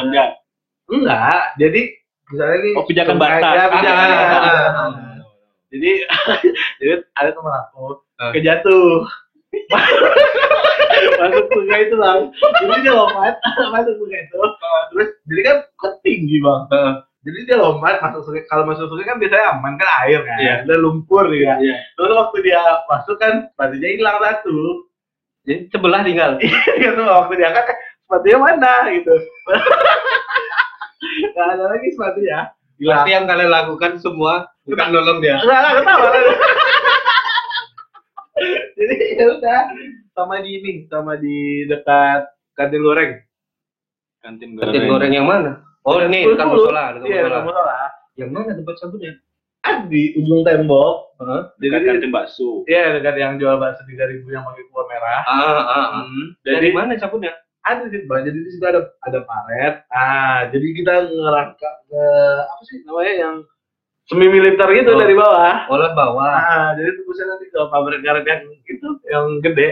Enggak, 0.89 1.41
jadi 1.55 1.81
misalnya 2.27 2.57
nih 2.59 2.73
Oh, 2.75 2.83
pijakan 2.83 3.15
batas. 3.15 3.53
Ya, 3.55 3.65
pijakan. 3.69 4.07
Ah, 4.09 4.33
ah, 4.35 4.69
ah. 4.75 4.89
Jadi 5.69 5.91
jadi 6.81 6.93
ada 7.13 7.29
teman 7.31 7.53
aku 7.63 7.85
kejatuh. 8.33 9.05
masuk 11.19 11.45
sungai 11.51 11.79
itu 11.85 11.95
bang. 11.95 12.19
Jadi 12.33 12.73
dia 12.81 12.93
lompat 12.93 13.35
masuk 13.73 13.93
sungai 13.95 14.21
itu. 14.21 14.39
Terus 14.89 15.09
jadi 15.25 15.41
kan 15.43 15.57
ketinggi 15.77 16.37
bang. 16.39 16.61
Jadi 17.29 17.45
dia 17.45 17.61
lompat 17.61 18.01
masuk 18.01 18.25
sungai. 18.25 18.41
Kalau 18.49 18.65
masuk 18.65 18.89
sungai 18.89 19.05
kan 19.05 19.21
biasanya 19.21 19.53
aman 19.53 19.77
kan 19.77 19.89
air 20.01 20.25
kan. 20.25 20.37
Iya. 20.41 20.55
Ada 20.65 20.75
lumpur 20.81 21.29
ya. 21.29 21.61
Iya. 21.61 21.77
Terus 21.93 22.11
waktu 22.17 22.37
dia 22.41 22.61
masuk 22.89 23.21
kan 23.21 23.33
sepatunya 23.53 23.89
hilang 23.93 24.17
satu. 24.17 24.89
Jadi 25.45 25.69
sebelah 25.69 26.01
tinggal. 26.01 26.41
Iya 26.81 26.89
tuh 26.97 27.05
waktu 27.05 27.33
dia 27.37 27.53
angkat 27.53 27.65
eh, 27.69 27.77
sepatunya 28.01 28.37
mana 28.41 28.73
gitu. 28.97 29.13
Gak 31.37 31.47
ada 31.53 31.65
lagi 31.69 31.87
sepatunya. 31.93 32.39
Hilang. 32.81 33.05
Berarti 33.05 33.09
yang 33.13 33.25
kalian 33.29 33.51
lakukan 33.53 33.91
semua 34.01 34.49
bukan 34.65 34.89
nolong 34.89 35.21
dia. 35.21 35.37
Enggak, 35.37 35.59
enggak 35.61 35.75
ketawa. 35.85 36.09
Jadi 38.79 38.95
ya 39.19 39.25
udah 39.35 39.59
sama 40.15 40.39
di 40.39 40.49
ini, 40.57 40.73
sama 40.87 41.19
di 41.19 41.67
dekat 41.67 42.31
kantin 42.57 42.81
goreng. 42.81 43.11
Kantin 44.19 44.55
Kantin 44.55 44.87
goreng 44.87 45.11
yang 45.11 45.27
mana? 45.27 45.63
Oh 45.81 45.97
ini 45.99 46.23
dekat 46.23 46.47
musola, 46.47 46.83
dekat 46.93 47.07
Iya, 47.07 47.19
musola. 47.19 47.29
dekat 47.29 47.43
musola. 47.45 47.77
Yang 48.13 48.29
mana 48.29 48.51
tempat 48.53 48.75
sabunnya? 48.77 49.13
Kan 49.59 49.77
di 49.87 50.01
ujung 50.15 50.41
tembok. 50.41 50.95
Dekat 51.57 51.79
Jadi 51.79 51.87
kantin 51.99 52.11
bakso. 52.11 52.63
Iya, 52.65 52.95
dekat 52.95 53.15
yang 53.15 53.33
jual 53.35 53.55
bakso 53.55 53.81
tiga 53.85 54.05
ribu 54.05 54.27
yang 54.29 54.43
pakai 54.43 54.63
kuah 54.67 54.85
merah. 54.85 55.21
Ah, 55.21 55.35
ah, 55.35 55.63
ah. 55.63 55.87
Hmm. 56.03 56.35
Dari 56.41 56.55
Jadi 56.57 56.67
mana 56.71 56.95
sabunnya? 56.95 57.33
ada 57.59 57.85
di 57.85 58.01
bawah. 58.01 58.23
Jadi 58.23 58.39
di 58.39 58.49
situ 58.49 58.63
ada 58.63 58.81
ada 59.01 59.19
paret. 59.21 59.75
Ah, 59.89 60.47
jadi 60.47 60.67
kita 60.73 60.93
ngerangkak 61.05 61.75
ke 61.85 62.03
apa 62.41 62.61
sih 62.63 62.77
namanya 62.81 63.13
yang 63.13 63.35
semi 64.05 64.25
militer 64.25 64.67
gitu 64.73 64.89
Oh. 64.89 64.97
dari 64.97 65.13
bawah. 65.13 65.55
Olah 65.67 65.91
bawah. 65.93 66.33
Ah, 66.33 66.67
jadi 66.73 66.89
tembusnya 66.93 67.25
nanti 67.27 67.45
ke 67.47 67.59
pabrik 67.67 67.99
karet 67.99 68.25
yang 68.25 68.41
itu 68.65 68.87
yang 69.05 69.25
gede. 69.39 69.69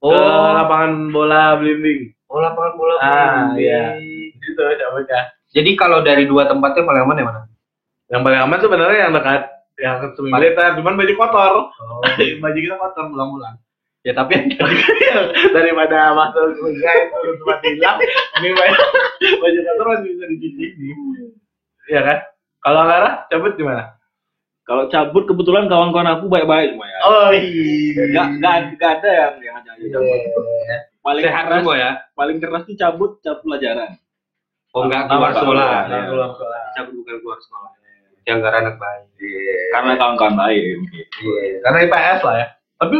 Oh, 0.00 0.10
Ke 0.10 0.24
lapangan 0.56 0.92
bola 1.10 1.56
belimbing. 1.56 2.16
oh 2.26 2.40
lapangan 2.40 2.72
bola. 2.74 2.94
Ah, 2.98 3.52
iya. 3.54 4.00
Gitu 4.40 4.60
cabutnya. 4.60 5.20
Jadi 5.50 5.70
kalau 5.74 6.00
dari 6.00 6.24
dua 6.24 6.46
tempatnya 6.46 6.86
paling 6.86 7.02
aman 7.04 7.18
yang 7.20 7.28
mana? 7.28 7.40
Yang 8.10 8.20
paling 8.26 8.40
aman 8.42 8.58
sebenarnya 8.58 8.98
yang 9.06 9.12
dekat 9.14 9.42
yang 9.80 9.96
semi 10.12 10.28
militer, 10.28 10.76
cuman 10.76 10.94
baju 10.94 11.14
kotor. 11.16 11.52
Oh. 11.72 12.02
baju 12.44 12.58
kita 12.58 12.76
kotor 12.76 13.04
pulang-pulang. 13.10 13.56
ya 14.00 14.16
tapi 14.16 14.32
Daripada 15.56 16.16
masuk 16.16 16.56
sungai 16.56 17.12
terus 17.12 17.36
tempat 17.36 17.60
hilang, 17.68 17.96
ini 18.40 18.48
baju, 18.60 18.80
baju 19.44 19.58
kotor 19.60 19.86
masih 19.92 20.08
bisa 20.16 20.24
dicuci. 20.28 20.66
Iya 21.90 22.00
kan? 22.06 22.18
Kalau 22.60 22.82
Lara 22.84 23.24
cabut 23.28 23.56
gimana? 23.56 24.00
Kalau 24.64 24.86
cabut 24.86 25.24
kebetulan 25.26 25.66
kawan-kawan 25.66 26.16
aku 26.16 26.30
baik-baik 26.30 26.76
semua 26.76 26.86
ya. 26.86 26.98
Oh 27.02 27.30
iya. 27.34 28.02
Nggak, 28.12 28.26
nggak, 28.38 28.56
nggak 28.78 28.92
ada 29.02 29.10
yang 29.10 29.34
yang 29.42 29.54
aja 29.58 29.70
cabut. 29.98 30.20
Paling 31.00 31.24
sehat 31.24 31.44
keras, 31.48 31.64
ya. 31.80 31.90
paling 32.12 32.38
keras 32.38 32.62
tuh 32.68 32.76
cabut 32.76 33.10
cabut 33.24 33.40
pelajaran. 33.42 33.96
Oh 34.70 34.86
enggak 34.86 35.06
keluar 35.06 35.32
sekolah. 35.34 35.50
Lurah, 35.50 35.82
Ya. 35.82 35.96
ya. 35.98 36.08
Pulang 36.08 36.32
sekolah. 36.32 36.60
Cabut 36.74 36.92
bukan 36.94 37.16
keluar 37.18 37.38
sekolah. 37.42 37.70
Yang 38.22 38.36
enggak 38.38 38.54
anak 38.54 38.74
baik. 38.78 39.04
Karena 39.70 39.92
kawan-kawan 39.98 40.34
baik. 40.38 40.62
Karena 41.60 41.78
IPS 41.84 42.20
lah 42.22 42.34
ya. 42.36 42.46
Tapi 42.78 42.96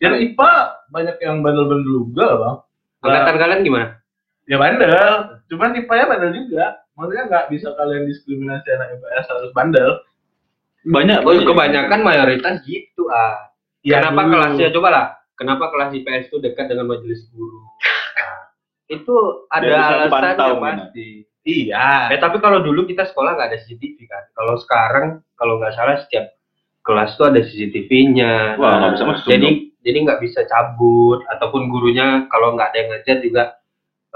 yang 0.00 0.14
IPA 0.16 0.50
banyak 0.88 1.16
yang 1.20 1.36
bandel-bandel 1.40 1.84
juga 1.86 2.26
bang. 2.34 2.56
Angkatan 2.98 3.36
kalian 3.36 3.60
gimana? 3.62 3.86
Ya 4.48 4.56
bandel. 4.56 5.10
Cuman 5.46 5.76
IPA-nya 5.76 6.06
bandel 6.08 6.32
juga. 6.34 6.64
Maksudnya 6.96 7.24
nggak 7.28 7.44
bisa 7.52 7.68
kalian 7.76 8.08
diskriminasi 8.08 8.68
anak 8.72 8.88
IPS 8.96 9.26
harus 9.28 9.50
bandel. 9.52 9.90
Banyak. 10.88 11.20
Oh, 11.20 11.36
kebanyakan 11.36 12.00
mayoritas 12.00 12.64
gitu 12.64 13.06
ah. 13.12 13.52
Ya, 13.84 14.00
Kenapa 14.02 14.24
dulu. 14.24 14.32
kelasnya 14.34 14.68
coba 14.72 14.88
lah? 14.90 15.06
Kenapa 15.36 15.64
kelas 15.70 15.90
IPS 15.94 16.24
itu 16.32 16.36
dekat 16.40 16.66
dengan 16.66 16.90
majelis 16.90 17.28
guru? 17.30 17.60
Nah, 18.88 18.96
itu 18.96 19.16
ada 19.52 19.74
alasannya 20.08 20.56
pasti. 20.56 21.08
Iya. 21.44 22.12
Eh 22.12 22.20
tapi 22.20 22.40
kalau 22.40 22.64
dulu 22.64 22.88
kita 22.88 23.08
sekolah 23.08 23.36
nggak 23.36 23.48
ada 23.52 23.58
CCTV 23.60 23.98
kan. 24.08 24.24
Kalau 24.32 24.56
sekarang 24.60 25.06
kalau 25.36 25.60
nggak 25.60 25.76
salah 25.76 26.00
setiap 26.00 26.36
kelas 26.84 27.16
tuh 27.20 27.28
ada 27.28 27.40
CCTV-nya. 27.44 28.56
Wah, 28.56 28.80
nggak 28.80 28.92
bisa 28.96 29.04
masuk 29.04 29.28
Jadi 29.28 29.48
jadi 29.84 29.98
nggak 30.04 30.20
bisa 30.24 30.40
cabut 30.48 31.20
ataupun 31.28 31.68
gurunya 31.68 32.28
kalau 32.32 32.56
nggak 32.56 32.72
ada 32.72 32.78
yang 32.80 32.88
ngajar 32.92 33.16
juga 33.24 33.44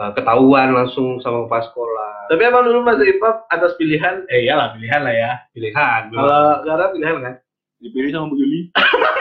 eh, 0.00 0.10
ketahuan 0.16 0.68
langsung 0.72 1.20
sama 1.20 1.44
kepala 1.48 1.64
sekolah. 1.68 2.12
Tapi 2.32 2.42
emang 2.48 2.64
dulu 2.64 2.80
masuk 2.80 3.04
IPA 3.04 3.30
atas 3.52 3.72
pilihan, 3.76 4.24
eh 4.32 4.48
iyalah 4.48 4.72
pilihan 4.72 5.00
lah 5.04 5.14
ya. 5.14 5.32
Pilihan. 5.52 6.00
Kalau 6.12 6.64
Gara 6.64 6.84
pilihan 6.92 7.20
kan? 7.20 7.34
Dipilih 7.82 8.10
sama 8.14 8.30
Bu 8.32 8.36
Juli. 8.40 8.72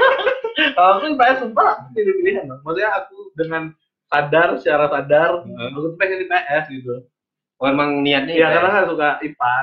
Kalau 0.78 1.00
aku 1.00 1.06
IPS 1.16 1.38
sumpah 1.42 1.66
aku 1.76 1.84
pilih 1.98 2.14
pilihan. 2.22 2.46
Maksudnya 2.48 2.90
aku 2.94 3.34
dengan 3.34 3.74
sadar 4.12 4.60
secara 4.60 4.86
sadar, 4.92 5.32
Hmm. 5.48 5.72
aku 5.72 5.78
tuh 5.88 5.92
pengen 5.96 6.28
IPS 6.28 6.66
gitu. 6.70 7.08
Oh, 7.58 7.68
emang 7.70 8.04
niatnya 8.04 8.36
Iya 8.36 8.48
IPS? 8.50 8.54
karena 8.60 8.68
nggak 8.70 8.88
suka 8.92 9.10
IPA. 9.24 9.56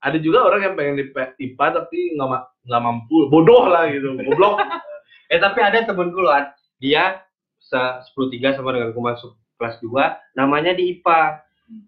Ada 0.00 0.16
juga 0.18 0.38
orang 0.44 0.60
yang 0.62 0.74
pengen 0.76 0.94
di 0.96 1.04
IPA 1.40 1.66
tapi 1.74 1.98
nggak 2.14 2.28
nggak 2.68 2.82
mampu, 2.82 3.16
bodoh 3.28 3.64
lah 3.66 3.88
gitu, 3.88 4.20
goblok. 4.20 4.60
Eh 5.30 5.38
tapi 5.38 5.62
ada 5.62 5.86
temenku 5.86 6.18
loh, 6.18 6.34
dia 6.76 7.22
se 7.56 7.78
10 7.78 8.50
sama 8.50 8.74
dengan 8.74 8.90
aku 8.90 8.98
masuk 8.98 9.30
kelas 9.56 9.78
2, 9.78 10.18
namanya 10.34 10.74
di 10.74 10.90
IPA. 10.90 11.38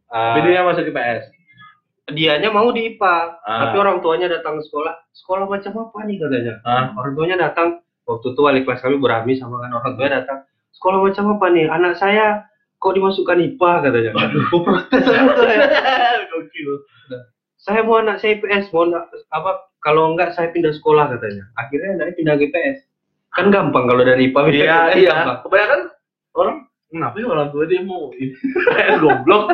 Eh, 0.09 0.33
Bedanya 0.39 0.63
masuk 0.63 0.87
IPS. 0.87 1.27
dianya 2.09 2.51
mau 2.51 2.71
di 2.71 2.87
IPA, 2.89 3.15
Ah. 3.43 3.67
tapi 3.67 3.77
orang 3.79 3.99
tuanya 3.99 4.31
datang 4.31 4.59
ke 4.59 4.67
sekolah, 4.67 4.95
sekolah 5.11 5.47
macam 5.47 5.75
apa 5.81 5.99
nih 6.03 6.17
katanya. 6.19 6.55
Ah. 6.63 6.95
Orang 6.95 7.15
tuanya 7.15 7.37
datang, 7.41 7.79
waktu 8.05 8.27
itu 8.31 8.41
wali 8.41 8.63
kelas 8.63 8.79
kami 8.79 8.99
berami 8.99 9.35
sama 9.35 9.59
kan 9.59 9.71
orang 9.73 9.95
tuanya 9.97 10.23
datang, 10.23 10.39
sekolah 10.77 10.99
macam 11.01 11.25
apa 11.37 11.47
nih? 11.51 11.67
Anak 11.69 11.95
saya 11.97 12.45
kok 12.79 12.95
dimasukkan 12.99 13.39
IPA 13.39 13.73
katanya. 13.87 14.11
Sama 14.17 14.81
saya. 17.63 17.81
Mau 17.87 18.03
anak 18.03 18.19
saya 18.19 18.37
IPS, 18.37 18.75
mau 18.75 18.91
anak- 18.91 19.09
apa 19.31 19.51
kalau 19.81 20.13
enggak 20.15 20.35
saya 20.35 20.51
pindah 20.51 20.75
sekolah 20.75 21.07
katanya. 21.15 21.47
Akhirnya 21.55 21.99
anaknya 21.99 22.15
pindah 22.19 22.35
ke 22.37 22.45
IPS. 22.51 22.79
Kan 23.33 23.49
gampang 23.49 23.87
kalau 23.87 24.03
dari 24.03 24.29
IPA 24.29 24.41
pindah 24.45 24.53
Iya 24.53 24.67
ke 24.67 24.75
IPS 24.75 24.99
iya. 24.99 25.11
gampang. 25.15 25.39
Kebanyakan 25.47 25.81
orang 26.33 26.57
kenapa 26.93 27.17
ya 27.17 27.27
orang 27.31 27.49
tua 27.55 27.65
dia 27.65 27.81
mau 27.87 28.03
IPS 28.13 28.99
goblok. 29.03 29.45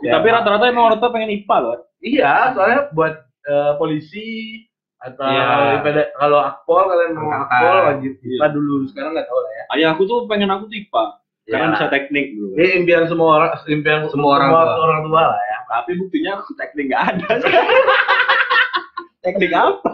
Ya, 0.00 0.16
Tapi 0.16 0.26
rata-rata 0.32 0.64
emang 0.70 0.88
orang 0.88 1.00
tua 1.02 1.12
pengen 1.12 1.34
IPA 1.34 1.56
loh. 1.60 1.76
Iya, 2.00 2.56
soalnya 2.56 2.88
buat 2.96 3.14
eh, 3.44 3.72
polisi 3.76 4.56
atau 5.00 5.24
Iya. 5.24 5.80
IPD 5.80 5.98
kalau 6.14 6.38
akpol 6.38 6.84
kalian 6.84 7.12
mau 7.16 7.32
akpol 7.32 7.76
wajib 7.88 8.12
IPA 8.20 8.46
dulu. 8.52 8.74
Sekarang 8.86 9.16
nggak 9.16 9.26
tahu 9.26 9.38
lah 9.40 9.52
ya. 9.52 9.64
Ayah 9.72 9.88
aku 9.96 10.02
tuh 10.04 10.28
pengen 10.28 10.52
aku 10.52 10.68
tuh 10.68 10.76
IPA. 10.76 11.04
Karena 11.50 11.66
Ya. 11.66 11.72
bisa 11.74 11.86
teknik 11.88 12.26
dulu. 12.36 12.52
Ini 12.54 12.68
impian 12.78 13.04
semua 13.08 13.28
orang, 13.34 13.50
impian 13.66 14.00
Semua 14.06 14.38
orang 14.38 14.50
tua. 14.52 14.76
orang 14.78 15.00
tua 15.02 15.22
lah 15.34 15.40
ya. 15.42 15.58
Tapi 15.66 15.90
buktinya 15.98 16.30
aku 16.38 16.52
teknik 16.54 16.84
nggak 16.88 17.02
ada. 17.10 17.26
teknik 19.24 19.52
apa? 19.52 19.90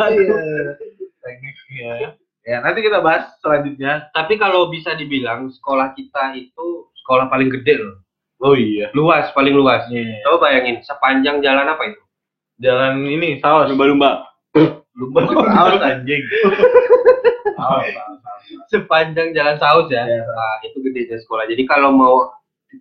Teknik 1.23 1.55
ya. 1.73 2.13
Ya, 2.47 2.63
nanti 2.63 2.79
kita 2.79 3.03
bahas 3.03 3.27
selanjutnya. 3.43 4.07
Tapi 4.11 4.39
kalau 4.39 4.71
bisa 4.71 4.95
dibilang 4.95 5.51
sekolah 5.51 5.91
kita 5.99 6.39
itu 6.39 6.67
sekolah 7.03 7.27
paling 7.27 7.51
gede 7.51 7.83
loh. 7.83 7.99
Oh 8.39 8.55
iya. 8.55 8.87
Luas, 8.93 9.33
paling 9.33 9.51
luas. 9.51 9.83
Iya. 9.91 10.23
Coba 10.23 10.47
bayangin, 10.47 10.79
sepanjang 10.83 11.43
jalan 11.43 11.67
apa 11.67 11.83
itu? 11.91 12.03
Jalan 12.61 13.03
ini 13.03 13.43
saus. 13.43 13.67
Lumba-lumba. 13.67 14.31
Lumba 14.97 15.21
saus 15.29 15.81
anjing. 15.81 16.23
Saus, 17.57 17.89
saus, 17.89 18.19
saus. 18.21 18.41
Sepanjang 18.69 19.33
jalan 19.33 19.57
Saus 19.57 19.89
ya. 19.89 20.05
Iya. 20.05 20.23
Nah, 20.23 20.55
itu 20.61 20.77
gedenya 20.81 21.17
sekolah. 21.19 21.49
Jadi 21.49 21.65
kalau 21.65 21.89
mau 21.89 22.29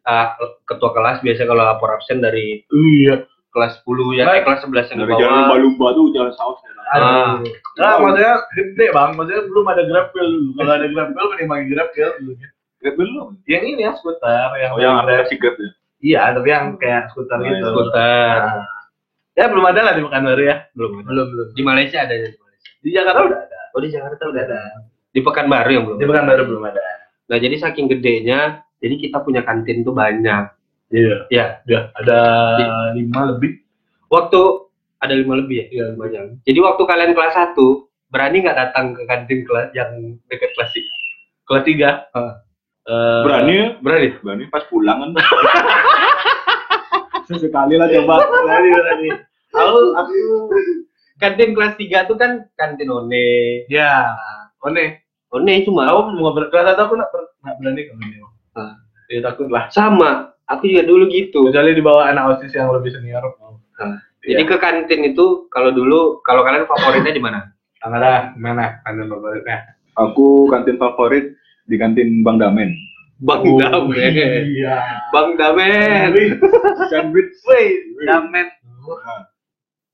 uh, 0.04 0.28
ketua 0.64 0.92
kelas 0.92 1.20
biasa 1.20 1.44
kalau 1.44 1.64
lapor 1.64 1.96
absen 1.96 2.20
dari 2.20 2.60
Iya. 2.68 3.24
kelas 3.50 3.80
10 3.82 4.20
ya, 4.20 4.28
eh, 4.30 4.44
kelas 4.44 4.68
11 4.68 4.92
yang 4.92 5.00
Dari 5.02 5.16
jalan 5.16 5.32
bawah. 5.32 5.40
lumba-lumba 5.56 5.88
tuh 5.96 6.06
jalan 6.12 6.34
saus. 6.36 6.60
Ah. 6.92 7.40
Nah, 7.80 7.94
maksudnya 8.04 8.34
gede 8.52 8.86
bang, 8.92 9.10
maksudnya 9.16 9.44
belum 9.48 9.66
ada 9.66 9.82
dulu. 9.88 10.04
Kalau 10.60 10.72
ada 10.76 10.88
grabwheel, 10.92 11.28
mending 11.32 11.48
pakai 11.48 11.66
grabwheel 11.72 12.12
dulu. 12.20 12.34
Grab 12.84 12.96
belum? 13.00 13.28
Yang 13.48 13.64
ini 13.64 13.82
ya 13.82 13.92
skuter, 13.96 14.50
yang 14.60 14.72
Oh 14.76 14.80
yang 14.84 14.96
aplikasi 15.02 15.36
Grab 15.40 15.56
ya. 15.56 15.70
Iya, 16.04 16.22
tapi 16.36 16.48
yang 16.52 16.66
kayak 16.76 17.16
skuter 17.16 17.40
Oh, 17.40 17.46
gitu. 17.48 17.56
iya, 17.56 17.64
skuter. 17.72 18.38
Nah. 18.44 18.75
Ya 19.36 19.52
belum 19.52 19.66
ada 19.68 19.82
lah 19.84 19.94
di 19.94 20.02
Pekanbaru 20.02 20.42
ya. 20.42 20.56
Belum. 20.72 21.04
Belum 21.04 21.28
belum. 21.28 21.48
Di 21.52 21.62
Malaysia 21.62 22.00
ada 22.02 22.14
ya, 22.14 22.28
di 22.32 22.40
Malaysia. 22.40 22.70
Di 22.80 22.90
Jakarta 22.90 23.20
udah 23.22 23.40
ada. 23.42 23.60
Oh, 23.76 23.82
di 23.84 23.90
Jakarta 23.92 24.24
udah 24.26 24.42
ada. 24.42 24.62
Di 25.12 25.20
Pekanbaru 25.20 25.70
yang 25.70 25.84
belum. 25.86 25.98
Di 26.00 26.06
Pekanbaru 26.08 26.44
belum 26.48 26.64
ada. 26.66 26.84
Nah, 27.26 27.38
jadi 27.38 27.56
saking 27.58 27.88
gedenya, 27.90 28.40
jadi 28.80 28.96
kita 28.96 29.18
punya 29.20 29.44
kantin 29.44 29.82
tuh 29.82 29.92
banyak. 29.92 30.44
Iya. 30.88 31.28
Ya, 31.28 31.46
Udah 31.66 31.82
ada 31.98 32.20
lima 32.94 33.36
lebih. 33.36 33.60
waktu 34.08 34.40
ada 35.02 35.12
lima 35.12 35.36
lebih 35.36 35.58
ya, 35.60 35.68
Iya. 35.68 35.86
banyak. 35.98 36.46
Jadi 36.46 36.60
waktu 36.62 36.82
kalian 36.86 37.12
kelas 37.12 37.34
1, 37.58 37.58
berani 38.08 38.38
nggak 38.40 38.56
datang 38.56 38.94
ke 38.94 39.04
kantin 39.04 39.40
kelas 39.44 39.74
yang 39.74 39.92
dekat 40.30 40.54
kelas 40.56 40.72
tiga? 40.72 40.94
Kelas 41.44 41.64
tiga. 41.66 41.90
Eh, 42.86 43.22
Berani 43.26 43.54
ya? 43.58 43.68
Berani? 43.82 44.08
Berani 44.22 44.44
pas 44.48 44.64
pulang 44.70 44.98
kan. 45.02 45.10
Sesekali 47.26 47.76
lah 47.78 47.88
coba. 47.90 48.16
Berani 48.46 48.70
berani. 48.72 49.10
Aku 49.56 49.80
aku 49.96 50.14
Kantin 51.16 51.56
kelas 51.56 51.80
3 51.80 52.10
tuh 52.12 52.18
kan 52.20 52.44
kantin 52.60 52.92
One. 52.92 53.12
ya. 53.72 54.12
One. 54.60 55.00
One 55.32 55.54
cuma 55.64 55.88
Aku 55.88 56.12
mau 56.12 56.36
ber 56.36 56.52
kelas 56.52 56.76
satu 56.76 56.92
aku 56.92 56.94
nggak 57.00 57.12
ber- 57.12 57.32
nggak 57.44 57.56
berani 57.60 57.82
kalau 57.88 58.04
dia. 58.04 58.26
Ah. 58.56 58.74
Ya 59.08 59.20
takut 59.24 59.48
lah. 59.48 59.72
sama. 59.72 60.36
Aku 60.46 60.70
juga 60.70 60.86
dulu 60.86 61.10
gitu. 61.10 61.50
Kecuali 61.50 61.74
di 61.74 61.82
bawah 61.82 62.06
anak 62.12 62.38
osis 62.38 62.54
yang 62.54 62.70
lebih 62.70 62.94
senior. 62.94 63.24
Jadi 64.26 64.44
ke 64.46 64.58
kantin 64.58 65.02
itu 65.06 65.46
kalau 65.54 65.70
dulu 65.70 66.22
kalau 66.26 66.42
kalian 66.42 66.66
favoritnya 66.66 67.14
di 67.14 67.22
mana? 67.22 67.46
Angga 67.86 68.34
mana 68.38 68.82
kantin 68.82 69.10
favoritnya? 69.10 69.58
Aku 69.96 70.50
kantin 70.50 70.76
favorit 70.82 71.38
di 71.70 71.76
kantin 71.78 72.26
Bang 72.26 72.42
Damen. 72.42 72.74
Bang 73.16 73.48
Oh, 73.48 73.56
Damen. 73.56 74.12
Iya. 74.52 74.76
Bang 75.10 75.40
Damen. 75.40 76.12
Sandwich, 76.92 77.32
wait, 77.48 77.80
Damen. 78.04 78.48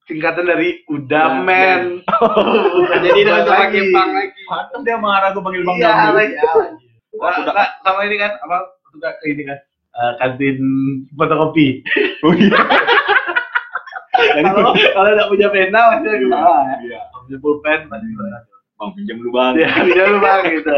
Singkatan 0.04 0.44
dari 0.44 0.82
Udamen. 0.90 2.02
Jadi 3.06 3.20
udah 3.22 3.46
pakai 3.46 3.82
bang 3.88 4.10
lagi. 4.12 4.42
Pantas 4.44 4.82
dia 4.84 4.98
marah 4.98 5.30
aku 5.32 5.40
panggil 5.40 5.64
Bang 5.64 5.78
Iya, 5.78 5.88
Damen. 5.88 6.14
lagi. 6.18 6.36
Nah, 7.12 7.38
nah, 7.46 7.68
sama 7.86 8.02
ini 8.10 8.16
kan, 8.18 8.32
apa 8.42 8.58
suka 8.90 9.10
ke 9.22 9.26
ini 9.30 9.44
kan, 9.46 9.58
eh, 9.94 10.12
kantin 10.18 10.58
fotokopi. 11.14 11.68
Oh 12.26 12.34
iya. 12.34 12.60
Kalau 14.44 14.74
kalau 14.94 15.10
nggak 15.12 15.30
punya 15.30 15.48
pena 15.50 15.80
masih 15.96 16.10
lagi 16.10 16.26
ya. 16.26 16.42
Iya. 16.84 17.00
Punya 17.16 17.38
pulpen 17.40 17.80
masih. 17.88 18.10
Bang 18.76 18.90
pinjam 18.94 19.16
dulu 19.18 19.32
Bang. 19.32 19.54
Ya, 19.58 19.70
bisa 19.82 20.04
lu 20.10 20.18
bang 20.18 20.42
gitu. 20.50 20.76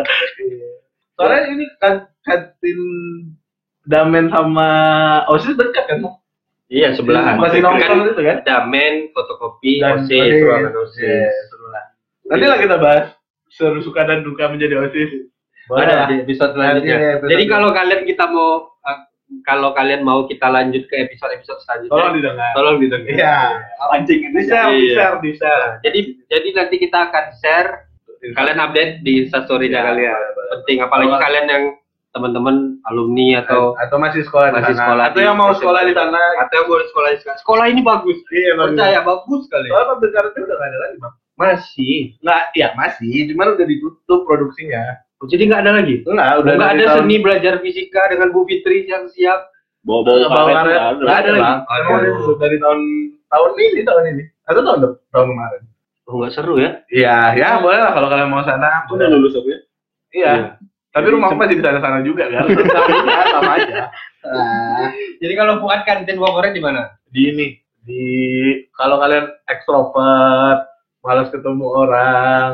Soalnya 1.13 1.41
ini 1.49 1.65
kan 1.77 1.95
kantin 2.21 2.79
Damen 3.83 4.31
sama 4.31 4.69
Osis 5.27 5.53
dekat 5.53 5.85
kan? 5.85 5.99
Iya 6.71 6.95
sebelahan. 6.95 7.35
Masih 7.37 7.59
Kan 7.59 7.75
nongkrong 7.75 7.99
itu 8.09 8.23
kan? 8.23 8.37
Damen, 8.41 9.11
fotokopi, 9.11 9.83
Dan 9.83 10.07
OSIS, 10.07 10.41
ruangan 10.41 10.73
OSIS. 10.73 11.03
Iya, 11.03 11.29
seru 11.51 11.67
lah. 11.69 11.83
Nanti 12.31 12.45
lah 12.47 12.57
kita 12.57 12.75
bahas 12.79 13.05
seru 13.51 13.83
suka 13.83 14.07
dan 14.07 14.23
duka 14.23 14.47
menjadi 14.47 14.79
Osis. 14.79 15.11
Ada 15.69 16.07
di 16.09 16.15
episode 16.23 16.55
selanjutnya. 16.55 16.95
Episode 17.19 17.29
Jadi 17.29 17.43
kalau 17.45 17.69
kalian 17.71 18.01
kita 18.03 18.25
mau 18.27 18.51
uh, 18.79 18.99
kalau 19.43 19.69
kalian 19.71 20.01
mau 20.01 20.23
kita 20.25 20.47
lanjut 20.47 20.83
ke 20.87 20.95
episode-episode 21.03 21.59
selanjutnya, 21.61 21.91
Tolong 21.93 22.13
didengar. 22.15 22.51
tolong 22.55 22.77
didengar. 22.79 23.11
Iya. 23.11 23.37
Pancing 23.83 24.19
ini. 24.23 24.35
Bisa, 24.39 24.59
Iya. 24.65 24.71
bisa, 24.71 25.05
bisa. 25.19 25.53
Jadi 25.83 25.99
jadi 26.25 26.47
nanti 26.55 26.75
kita 26.79 26.97
akan 27.07 27.25
share 27.37 27.69
kalian 28.31 28.57
update 28.57 28.91
di 29.01 29.13
instastory-nya 29.21 29.75
Iya, 29.77 29.87
kalian. 29.89 30.19
betul. 30.29 30.45
Penting 30.53 30.77
apalagi 30.79 31.13
kalian 31.19 31.47
yang 31.47 31.63
teman-teman 32.09 32.55
alumni 32.85 33.41
atau 33.41 33.73
atau 33.75 33.97
masih 33.97 34.21
sekolah 34.21 34.47
di 34.47 34.55
masih 34.55 34.71
sana. 34.71 34.81
sekolah 34.85 35.03
atau 35.09 35.19
yang 35.19 35.33
mau 35.33 35.51
sekolah 35.51 35.81
di 35.81 35.93
sana. 35.93 36.21
atau 36.39 36.53
yang 36.55 36.67
boleh 36.69 36.85
sekolah 36.87 37.09
di 37.09 37.19
sana. 37.19 37.37
Sekolah 37.37 37.65
ini 37.67 37.81
bagus. 37.81 38.17
Iya, 38.29 38.51
Percaya 38.55 38.99
bagus 39.01 39.41
sekali. 39.43 39.67
Soalnya 39.67 39.87
public 39.89 40.11
karetnya 40.13 40.41
udah 40.41 40.55
nggak 40.55 40.69
ada 40.69 40.79
lagi, 40.79 40.95
Bang. 41.01 41.13
Masih. 41.33 41.95
Nggak, 42.21 42.41
ya 42.53 42.67
masih, 42.73 43.13
cuman 43.27 43.47
udah 43.57 43.65
ditutup 43.65 44.19
produksinya. 44.23 44.83
Jadi 45.23 45.43
nggak 45.47 45.61
ada 45.63 45.71
lagi. 45.73 45.95
Enggak, 46.05 46.29
udah 46.37 46.53
Nggak 46.53 46.69
ada 46.69 46.83
tahun- 46.85 46.97
seni 47.01 47.15
belajar 47.17 47.53
fisika 47.59 48.01
dengan 48.07 48.27
Bu 48.29 48.43
Fitri 48.45 48.85
yang 48.85 49.09
siap. 49.09 49.49
Bawa 49.81 49.99
karet 50.05 50.27
karet. 50.29 50.53
nggak 50.53 50.59
ada. 50.61 50.93
Nggak 50.93 51.17
ada 51.17 51.31
lagi. 51.33 51.53
Itu 52.13 52.33
dari 52.37 52.57
tahun 52.61 52.79
tahun 53.25 53.51
ini, 53.57 53.81
tahun 53.81 54.03
ini. 54.13 54.23
Atau 54.45 54.61
tahun 54.61 54.79
tahun 55.09 55.27
kemarin. 55.27 55.61
Oh, 56.03 56.19
nggak 56.19 56.35
seru 56.35 56.59
ya? 56.59 56.83
Iya, 56.91 57.17
ya 57.33 57.49
boleh 57.63 57.79
lah 57.79 57.95
kalau 57.95 58.11
kalian 58.11 58.27
mau 58.27 58.43
sana. 58.43 58.83
Aku 58.83 58.99
udah 58.99 59.07
lulus 59.07 59.33
aku 59.33 59.47
ya. 59.47 59.59
Iya. 60.13 60.33
Tapi 60.93 61.09
Jadi 61.09 61.13
rumah 61.15 61.29
sem- 61.31 61.39
masih 61.39 61.57
di 61.57 61.63
sana 61.63 61.79
sana 61.79 61.99
juga 62.03 62.23
kan. 62.27 62.45
sama 63.33 63.51
aja, 63.55 63.73
sama 64.21 64.41
aja. 64.43 64.85
Jadi 65.17 65.33
kalau 65.33 65.53
Fuad 65.57 65.81
kantin 65.87 66.19
favorit 66.19 66.53
di 66.53 66.61
mana? 66.61 66.91
Di 67.07 67.31
ini, 67.31 67.47
di 67.81 68.03
kalau 68.75 68.99
kalian 68.99 69.25
ekstrovert, 69.47 70.59
malas 71.01 71.31
ketemu 71.31 71.65
orang, 71.65 72.51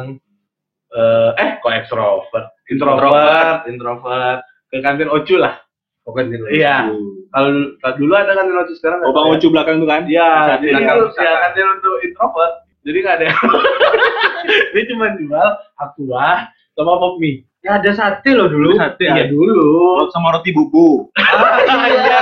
eh, 0.90 1.30
eh 1.36 1.50
kok 1.60 1.74
ekstrovert, 1.74 2.48
introvert, 2.70 3.66
introvert, 3.66 4.40
ke 4.70 4.78
kantin 4.80 5.10
Ocu 5.10 5.36
lah. 5.36 5.58
Oh, 6.06 6.14
kantin. 6.14 6.40
Iya. 6.48 6.88
Kalau 7.30 7.50
dulu- 7.98 8.14
ada 8.16 8.32
kantin 8.32 8.56
Ocu 8.56 8.74
sekarang 8.78 9.04
Oh 9.04 9.12
Bang 9.12 9.28
ya? 9.28 9.36
Ocu 9.36 9.48
belakang 9.50 9.82
tuh 9.82 9.90
kan? 9.90 10.06
Iya, 10.06 10.30
Kantin 10.56 10.74
pusaka. 10.80 11.22
ya 11.22 11.34
kantin 11.44 11.66
untuk 11.76 11.96
introvert. 12.06 12.54
Jadi 12.82 12.98
nggak 12.98 13.16
ada. 13.16 13.26
yang- 13.28 13.42
Dia 14.74 14.84
cuma 14.88 15.06
jual 15.16 15.48
aqua 15.76 16.30
sama 16.74 16.94
pop 16.96 17.18
mie. 17.18 17.44
Ya 17.60 17.76
ada 17.76 17.92
sate 17.92 18.32
loh 18.32 18.48
dulu. 18.48 18.72
Sate, 18.74 19.04
Iya 19.04 19.28
ada. 19.28 19.30
dulu. 19.30 20.08
sama 20.10 20.32
roti 20.32 20.50
bubu. 20.50 21.12
Iya, 21.12 22.18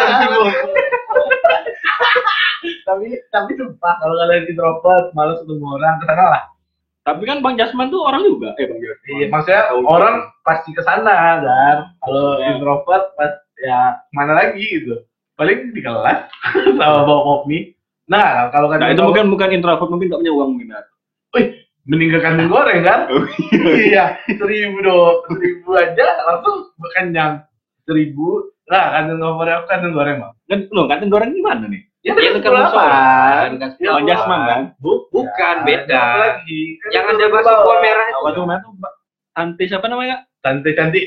tapi 2.84 3.06
tapi 3.30 3.52
sumpah 3.54 3.94
kalau 3.98 4.16
kalian 4.18 4.44
introvert 4.46 5.14
malas 5.14 5.40
ketemu 5.40 5.66
orang 5.70 5.96
ke 5.98 6.06
sana 6.06 6.26
lah. 6.28 6.44
Tapi 7.06 7.24
kan 7.24 7.40
Bang 7.40 7.56
Jasman 7.56 7.88
tuh 7.88 8.02
orang 8.02 8.26
juga. 8.26 8.52
Eh 8.58 8.66
Bang 8.66 8.82
Jasman. 8.82 9.08
Iya, 9.14 9.26
maksudnya 9.30 9.62
orang 9.78 10.16
pasti 10.42 10.74
ke 10.74 10.82
sana 10.82 11.14
kan. 11.40 11.78
Kalau 12.02 12.28
Iya. 12.36 12.58
introvert 12.58 13.14
pas 13.14 13.34
ya 13.58 13.80
mana 14.12 14.34
lagi 14.36 14.60
gitu. 14.64 15.06
Paling 15.38 15.70
di 15.70 15.80
kelas 15.80 16.28
sama 16.76 17.06
bawa 17.06 17.22
pop 17.24 17.42
mie. 17.46 17.77
Nah, 18.08 18.48
kalau 18.50 18.68
kan 18.68 18.80
Nah 18.80 18.90
itu 18.90 19.02
mungkin 19.02 19.28
bukan 19.28 19.50
introvert, 19.52 19.88
mungkin 19.88 20.08
gak 20.08 20.22
punya 20.22 20.34
uang 20.34 20.50
mungkin. 20.54 20.70
Nat. 20.72 20.86
mending 21.84 22.12
ke 22.12 22.20
kantin 22.20 22.48
goreng 22.48 22.84
kan? 22.84 23.08
Oh, 23.08 23.24
iya, 23.74 24.20
seribu 24.28 24.76
dong, 24.82 25.24
seribu 25.26 25.72
aja 25.72 26.08
langsung 26.22 26.68
kenyang. 26.92 27.48
Seribu, 27.84 28.44
nah 28.66 28.92
kantin 28.92 29.16
favorit 29.18 29.56
aku 29.56 29.66
kantin 29.66 29.92
goreng 29.92 30.20
bang. 30.20 30.34
Kan 30.46 30.60
lo 30.68 30.84
kantin 30.86 31.08
goreng 31.08 31.32
di 31.32 31.40
mana 31.40 31.64
nih? 31.66 31.80
Ya, 32.04 32.12
Iya, 32.14 32.36
dekat 32.36 32.44
dekat 32.44 32.44
sekolah 32.44 32.64
musola. 32.66 32.88
kan. 33.56 33.70
Ya, 33.78 33.90
Bang 33.94 34.04
Jasman 34.06 34.40
kan? 34.44 34.62
Bu- 34.78 35.08
Bukan, 35.10 35.56
ya, 35.58 35.64
beda. 35.64 36.04
Lagi. 36.18 36.62
Kan 36.78 36.90
Yang 36.92 37.06
itu 37.06 37.16
ada 37.16 37.28
bawah. 37.34 37.64
kuah 37.64 37.80
merah 37.80 38.06
itu. 38.06 38.20
Namanya 38.38 38.60
tuh? 38.60 38.72
Mbak? 38.74 38.94
Tante 39.32 39.64
siapa 39.64 39.86
namanya? 39.88 40.16
Tante 40.38 40.70
cantik. 40.74 41.06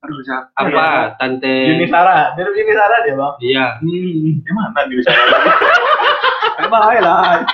Aduh 0.00 0.22
siapa? 0.22 0.46
Apa? 0.54 0.86
Tante. 1.16 1.54
Yuni 1.66 1.86
Sara, 1.86 2.34
mirip 2.34 2.54
Yuni 2.54 2.72
Sara 2.72 2.96
dia 3.02 3.14
bang. 3.14 3.34
Iya. 3.40 3.66
Hmm. 3.78 4.30
Di 4.38 4.52
mana 4.52 4.80
di 4.86 4.94
bahaya 6.70 7.00
lah. 7.02 7.44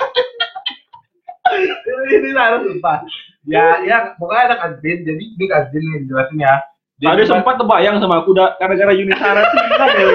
Ini 2.13 2.29
Sara 2.37 2.61
sumpah. 2.61 3.03
Ya, 3.47 3.81
ya, 3.87 4.15
pokoknya 4.21 4.43
ada 4.53 4.57
kantin. 4.61 5.03
Jadi 5.07 5.25
di 5.39 5.47
kantin 5.49 5.83
nih 5.83 6.05
jelasin 6.07 6.39
ya. 6.39 6.55
Jadi 6.97 7.09
Tadi 7.13 7.25
sempat 7.29 7.55
terbayang 7.61 8.01
sama 8.01 8.25
aku 8.25 8.33
udah 8.33 8.57
gara-gara 8.61 8.93
Yuni 8.93 9.17
Sara 9.17 9.43
tuh 9.49 9.59
hilang 9.65 9.93
ya. 9.97 10.07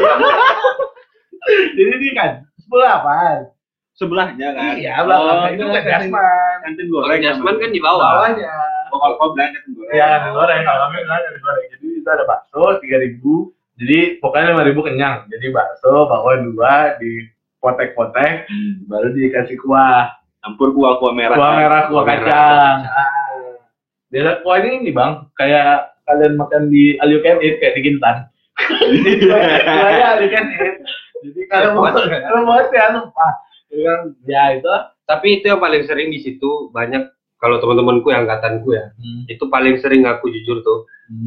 Jadi 1.77 1.91
ini 1.97 2.09
kan 2.13 2.45
sepuluh 2.61 2.85
apa? 2.85 3.49
Sebelahnya 3.97 4.47
kan. 4.55 4.77
Iya, 4.77 5.01
belakangnya 5.05 5.49
itu 5.53 5.63
kan 5.65 5.73
kan 5.73 5.83
Jasman. 5.85 6.55
Kantin 6.65 6.85
Goreng. 6.89 7.19
Jasman 7.21 7.55
kan 7.57 7.69
di 7.69 7.81
bawah. 7.81 8.11
Bawahnya. 8.21 8.53
Oh, 8.91 8.99
kalau 8.99 9.15
kau 9.15 9.29
bilang 9.31 9.55
kantin 9.55 9.71
goreng. 9.77 9.93
Iya, 9.95 10.05
kantin 10.19 10.31
goreng. 10.35 10.61
Kalau 10.67 10.79
kami 10.83 10.97
bilang 11.05 11.21
kantin 11.23 11.41
goreng. 11.41 11.65
Jadi 11.71 11.85
itu 12.01 12.09
ada 12.11 12.23
bakso 12.27 12.63
tiga 12.83 12.97
ribu. 12.99 13.33
Jadi 13.79 13.99
pokoknya 14.19 14.51
lima 14.53 14.63
ribu 14.67 14.81
kenyang. 14.83 15.15
Jadi 15.31 15.47
bakso 15.53 15.93
bawa 16.09 16.31
dua 16.43 16.73
di 16.99 17.11
potek-potek, 17.61 18.49
Hmm. 18.49 18.89
baru 18.89 19.13
dikasih 19.13 19.55
kuah. 19.61 20.09
Campur 20.41 20.73
kuah 20.73 20.97
kuah 20.97 21.13
merah. 21.13 21.37
Kuah 21.37 21.53
merah, 21.53 21.81
kuah 21.87 22.03
Kuah 22.03 22.05
merah, 22.09 22.25
kacang. 22.25 22.77
Biasa 24.11 24.31
kuah 24.43 24.57
ini 24.65 24.69
ini 24.83 24.91
bang, 24.91 25.11
kayak 25.37 25.95
kalian 26.03 26.33
makan 26.35 26.67
di 26.67 26.97
all 26.99 27.13
you 27.13 27.21
can 27.23 27.37
eat 27.39 27.61
kayak 27.61 27.77
di 27.77 27.81
Gintan. 27.87 28.27
Jadi 28.59 29.11
kuahnya 29.23 30.05
all 30.11 30.21
you 30.25 30.29
can 30.33 30.45
eat. 30.51 30.75
Jadi 31.21 31.41
kalau 31.47 31.77
mau 31.77 31.93
kalau 31.93 32.41
mau 32.43 32.59
ya 32.59 32.85
lupa. 32.97 33.27
Ya, 33.71 33.93
ya 34.27 34.43
itu. 34.59 34.67
Tapi 35.07 35.39
itu 35.39 35.47
yang 35.47 35.61
paling 35.61 35.85
sering 35.87 36.11
di 36.11 36.19
situ 36.19 36.67
banyak 36.75 37.07
kalau 37.39 37.61
teman-temanku 37.63 38.11
yang 38.11 38.27
angkatanku 38.27 38.75
ya, 38.75 38.91
itu 39.25 39.43
paling 39.47 39.79
sering 39.79 40.03
aku 40.03 40.27
jujur 40.27 40.59
tuh. 40.61 40.83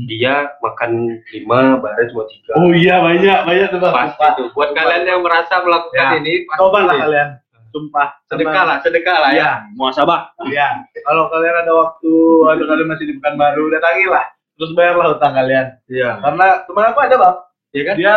Dia 0.07 0.49
makan 0.59 0.91
lima, 1.29 1.77
bareng 1.77 2.09
cuma 2.09 2.25
tiga. 2.27 2.53
Oh 2.57 2.73
iya 2.73 2.99
banyak 2.99 3.39
banyak 3.45 3.67
tuh 3.69 3.81
bang. 3.81 3.95
Pasti 3.95 4.27
tuh. 4.41 4.47
Buat 4.53 4.71
kalian 4.73 5.05
yang 5.05 5.21
merasa 5.21 5.61
melakukan 5.61 5.93
Ya. 5.93 6.19
ini, 6.19 6.35
Coba 6.51 6.79
lah 6.83 6.97
kalian. 6.99 7.29
Sumpah. 7.69 8.09
Sedekah 8.25 8.65
lah, 8.65 8.77
sedekah 8.81 9.17
lah 9.19 9.31
ya. 9.31 9.39
Ya, 9.39 9.51
Muasabah. 9.75 10.33
ya. 10.49 10.79
Kalau 10.97 11.27
kalian 11.29 11.57
ada 11.59 11.73
waktu 11.75 12.13
atau 12.49 12.65
kalian 12.65 12.89
masih 12.89 13.05
di 13.05 13.15
Pekanbaru, 13.19 13.67
datangilah. 13.69 14.25
Terus 14.55 14.71
bayarlah 14.73 15.07
utang 15.13 15.35
kalian. 15.35 15.67
Iya. 15.91 16.23
Karena 16.23 16.47
teman 16.65 16.85
aku 16.89 16.99
ada 17.03 17.17
bang, 17.19 17.37
Iya 17.75 17.83
kan? 17.83 17.95
dia 17.99 18.15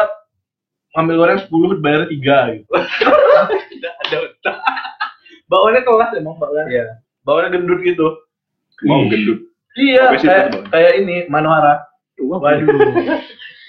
ngambil 0.93 1.15
goreng 1.17 1.39
10 1.41 1.83
bayar 1.83 2.01
3 2.05 2.13
gitu. 2.53 2.69
Tidak 3.73 3.93
ada 3.97 4.17
utang. 4.23 4.57
Bawaannya 5.47 5.81
kelas 5.81 6.09
emang 6.15 6.37
bawaannya. 6.37 6.71
Iya. 6.71 6.85
Bawaannya 7.25 7.49
gendut 7.51 7.79
gitu. 7.81 8.07
Mau 8.85 9.09
gendut. 9.09 9.41
Iya, 9.77 10.03
kayak, 10.17 10.45
kayak 10.73 10.93
ini 11.05 11.15
Manohara. 11.29 11.85
Waduh. 12.17 12.65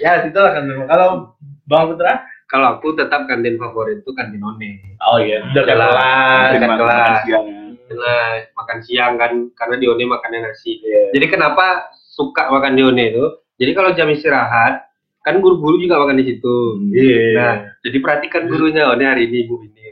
ya, 0.03 0.25
situ 0.25 0.39
lah 0.41 0.57
kan. 0.57 0.65
Kalau 0.89 1.37
Bang 1.69 1.93
Putra? 1.93 2.25
Kalau 2.49 2.81
aku 2.81 2.97
tetap 2.97 3.29
kantin 3.29 3.61
favorit 3.61 4.01
itu 4.01 4.11
kantin 4.17 4.41
One. 4.41 4.81
Oh 5.05 5.21
iya, 5.21 5.45
udah 5.53 5.65
Jelas. 5.69 5.93
kelas. 5.93 6.51
Makan 6.65 6.79
kelas. 6.81 7.21
siang. 7.29 7.47
Nah, 7.93 8.29
makan 8.57 8.79
siang 8.89 9.13
kan 9.21 9.33
karena 9.53 9.77
di 9.77 9.85
One 9.85 10.05
makannya 10.09 10.49
nasi. 10.49 10.81
Iya. 10.81 11.13
Jadi 11.13 11.27
kenapa 11.29 11.93
suka 11.93 12.49
makan 12.49 12.73
di 12.73 12.83
One 12.89 13.05
itu? 13.05 13.27
Jadi 13.61 13.71
kalau 13.77 13.93
jam 13.93 14.09
istirahat 14.09 14.89
kan 15.21 15.45
guru-guru 15.45 15.77
juga 15.77 16.01
makan 16.01 16.17
di 16.17 16.25
situ. 16.25 16.57
Iya. 16.89 17.21
Nah, 17.37 17.55
jadi 17.85 17.97
perhatikan 18.01 18.49
gurunya, 18.49 18.89
oh 18.89 18.97
ini 18.97 19.05
hari 19.05 19.29
ini 19.29 19.45
ibu 19.45 19.61
ini. 19.61 19.85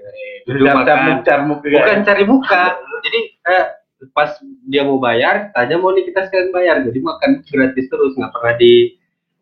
Duduk 0.49 0.65
makan. 0.73 1.21
carmuk 1.29 1.61
juga. 1.61 1.85
Bukan 1.85 1.99
cari 2.09 2.25
muka. 2.25 2.65
Jadi 3.05 3.21
eh, 3.53 3.65
pas 4.11 4.29
dia 4.63 4.83
mau 4.83 4.97
bayar, 4.97 5.49
tanya 5.51 5.77
mau 5.77 5.91
nih 5.91 6.05
kita 6.05 6.27
sekalian 6.27 6.51
bayar. 6.51 6.77
Jadi 6.83 6.99
makan 6.99 7.31
gratis 7.43 7.87
terus, 7.87 8.13
nggak 8.13 8.31
pernah 8.31 8.55
di 8.55 8.75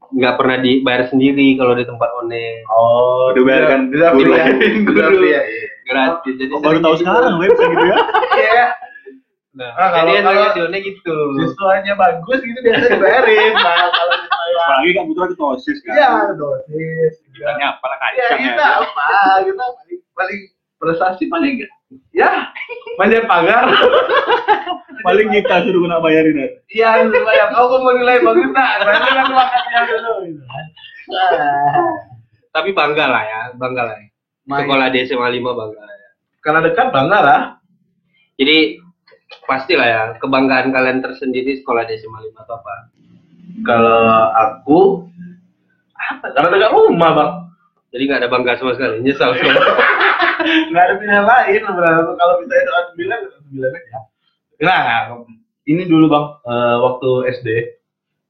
nggak 0.06 0.34
pernah 0.36 0.56
dibayar 0.58 1.02
sendiri 1.04 1.56
kalau 1.56 1.74
di 1.74 1.82
tempat 1.82 2.06
one 2.14 2.38
Oh, 2.68 3.32
Udah 3.32 3.42
bayar 3.42 3.64
kan 3.66 3.80
Udah 3.88 4.10
guru. 4.12 4.30
pilihin 4.30 4.74
guru. 4.84 4.98
Guru. 5.00 5.18
Iya, 5.24 5.40
iya. 5.42 5.66
gratis 5.84 6.34
jadi 6.38 6.50
Oh, 6.50 6.60
baru 6.60 6.78
tahu 6.78 6.94
gitu. 6.94 7.02
sekarang 7.02 7.34
web 7.36 7.50
bisa 7.50 7.64
gitu 7.66 7.84
ya. 7.84 7.98
Iya. 8.44 8.66
nah, 9.54 9.70
Ah, 9.72 9.88
kalau- 9.92 10.12
jadi 10.12 10.22
kalau- 10.22 10.78
gitu 10.80 11.16
Siswanya 11.40 11.92
bagus 11.94 12.38
gitu 12.40 12.58
biasa 12.58 12.84
dibayarin. 12.90 13.52
Nah, 13.58 13.88
kalau 13.90 14.14
Apalagi 14.54 14.90
kan 14.92 15.04
butuh 15.04 15.22
ada 15.24 15.34
tosis 15.34 15.78
kan. 15.82 15.92
Iya, 15.92 16.10
dosis. 16.36 17.12
Bilangnya 17.28 17.66
apalah 17.70 17.96
Ya, 17.98 18.06
kacang 18.22 18.38
kita 18.40 18.62
ya. 18.62 18.70
apa? 18.78 19.04
Kita 19.42 19.64
paling 19.66 19.98
paling 20.14 20.40
prestasi 20.78 21.24
paling 21.26 21.54
ya 22.12 22.50
manjat 22.96 23.26
pagar. 23.26 23.66
Paling 25.04 25.28
kita 25.28 25.68
suruh 25.68 25.84
kena 25.84 26.00
bayarin 26.00 26.32
ya. 26.38 26.48
Iya, 26.72 26.88
bayar. 27.12 27.52
Kau 27.52 27.68
kok 27.68 27.84
mau 27.84 27.92
nilai 27.92 28.24
bagus 28.24 28.48
tak? 28.56 28.70
Bayarin 28.80 29.16
aku 29.20 29.32
makannya 29.32 29.80
dulu. 29.84 30.12
gitu. 30.24 30.42
Ah. 31.04 31.92
tapi 32.48 32.72
bangga 32.72 33.04
lah 33.04 33.20
ya 33.20 33.40
bangga 33.54 33.82
lah 33.84 33.96
ya. 34.00 34.08
Sekolah 34.46 34.88
di 34.88 35.04
SMA 35.04 35.28
5 35.36 35.44
bangga 35.44 35.82
lah 35.82 35.92
ya 35.94 36.10
Karena 36.40 36.60
dekat 36.64 36.88
bangga 36.88 37.18
lah. 37.20 37.40
jadi 38.36 38.80
pastilah 39.44 39.84
ya 39.84 40.02
kebanggaan 40.16 40.72
kalian 40.72 41.04
tersendiri 41.04 41.60
sekolah 41.60 41.84
di 41.84 42.00
SMA 42.00 42.24
5 42.24 42.40
atau 42.40 42.54
apa 42.56 42.74
Kalau 43.68 44.00
aku 44.32 44.78
apa? 45.92 46.26
Karena 46.32 46.48
dekat 46.56 46.72
rumah 46.72 47.10
bang. 47.12 47.32
jadi 47.90 48.02
nggak 48.08 48.20
ada 48.24 48.30
bangga 48.32 48.52
sama 48.56 48.72
sekali 48.72 49.04
nyesal 49.04 49.30
Nggak 50.44 50.84
ada 50.84 50.94
pilihan 51.00 51.26
lain. 51.26 51.60
Berarti 51.64 52.12
kalau 52.16 52.34
bisa 52.44 52.54
itu 52.56 52.72
sembilan, 52.92 53.18
sembilan 53.32 53.70
aja. 53.72 53.98
Nah, 54.64 54.78
nah, 54.86 55.00
ini 55.64 55.82
dulu 55.88 56.06
bang, 56.06 56.26
eh, 56.46 56.76
waktu 56.80 57.10
SD. 57.40 57.48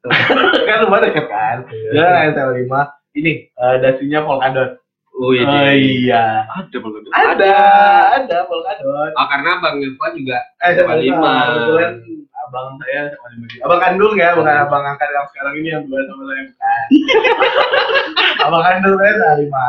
kan 0.68 0.84
rumah 0.84 1.00
dekat 1.00 1.26
kan. 1.26 1.58
Ya, 1.92 2.28
SMA 2.32 2.64
lima. 2.64 2.80
Ini 3.16 3.32
eh, 3.50 3.74
dasinya 3.80 4.20
polkadot. 4.26 4.80
Wih, 5.14 5.46
Oh 5.46 5.70
iya. 5.70 6.42
Ada 6.50 6.76
malah. 6.82 7.00
Ada, 7.14 7.54
ada 8.18 8.36
polkadot. 8.50 9.14
Oh, 9.14 9.26
karena 9.30 9.62
Bang 9.62 9.78
Irfan 9.78 10.12
juga 10.18 10.42
Eh, 10.66 10.74
SMA 10.74 11.06
SMA 11.06 11.14
5. 11.14 11.54
Kebetulan 11.54 11.92
abang 12.44 12.68
saya 12.82 13.00
SMA 13.14 13.28
lima. 13.38 13.46
Abang 13.62 13.80
kandung 13.80 14.14
ya, 14.18 14.28
bukan 14.34 14.56
abang 14.58 14.84
angkat 14.84 15.08
yang 15.14 15.26
sekarang 15.30 15.54
ini 15.62 15.68
yang 15.70 15.82
dua 15.86 16.00
sama 16.02 16.22
saya 16.26 16.42
bukan. 16.50 16.86
abang 18.50 18.62
kandung 18.66 18.94
saya 18.98 19.12
SMA 19.14 19.34
lima. 19.46 19.66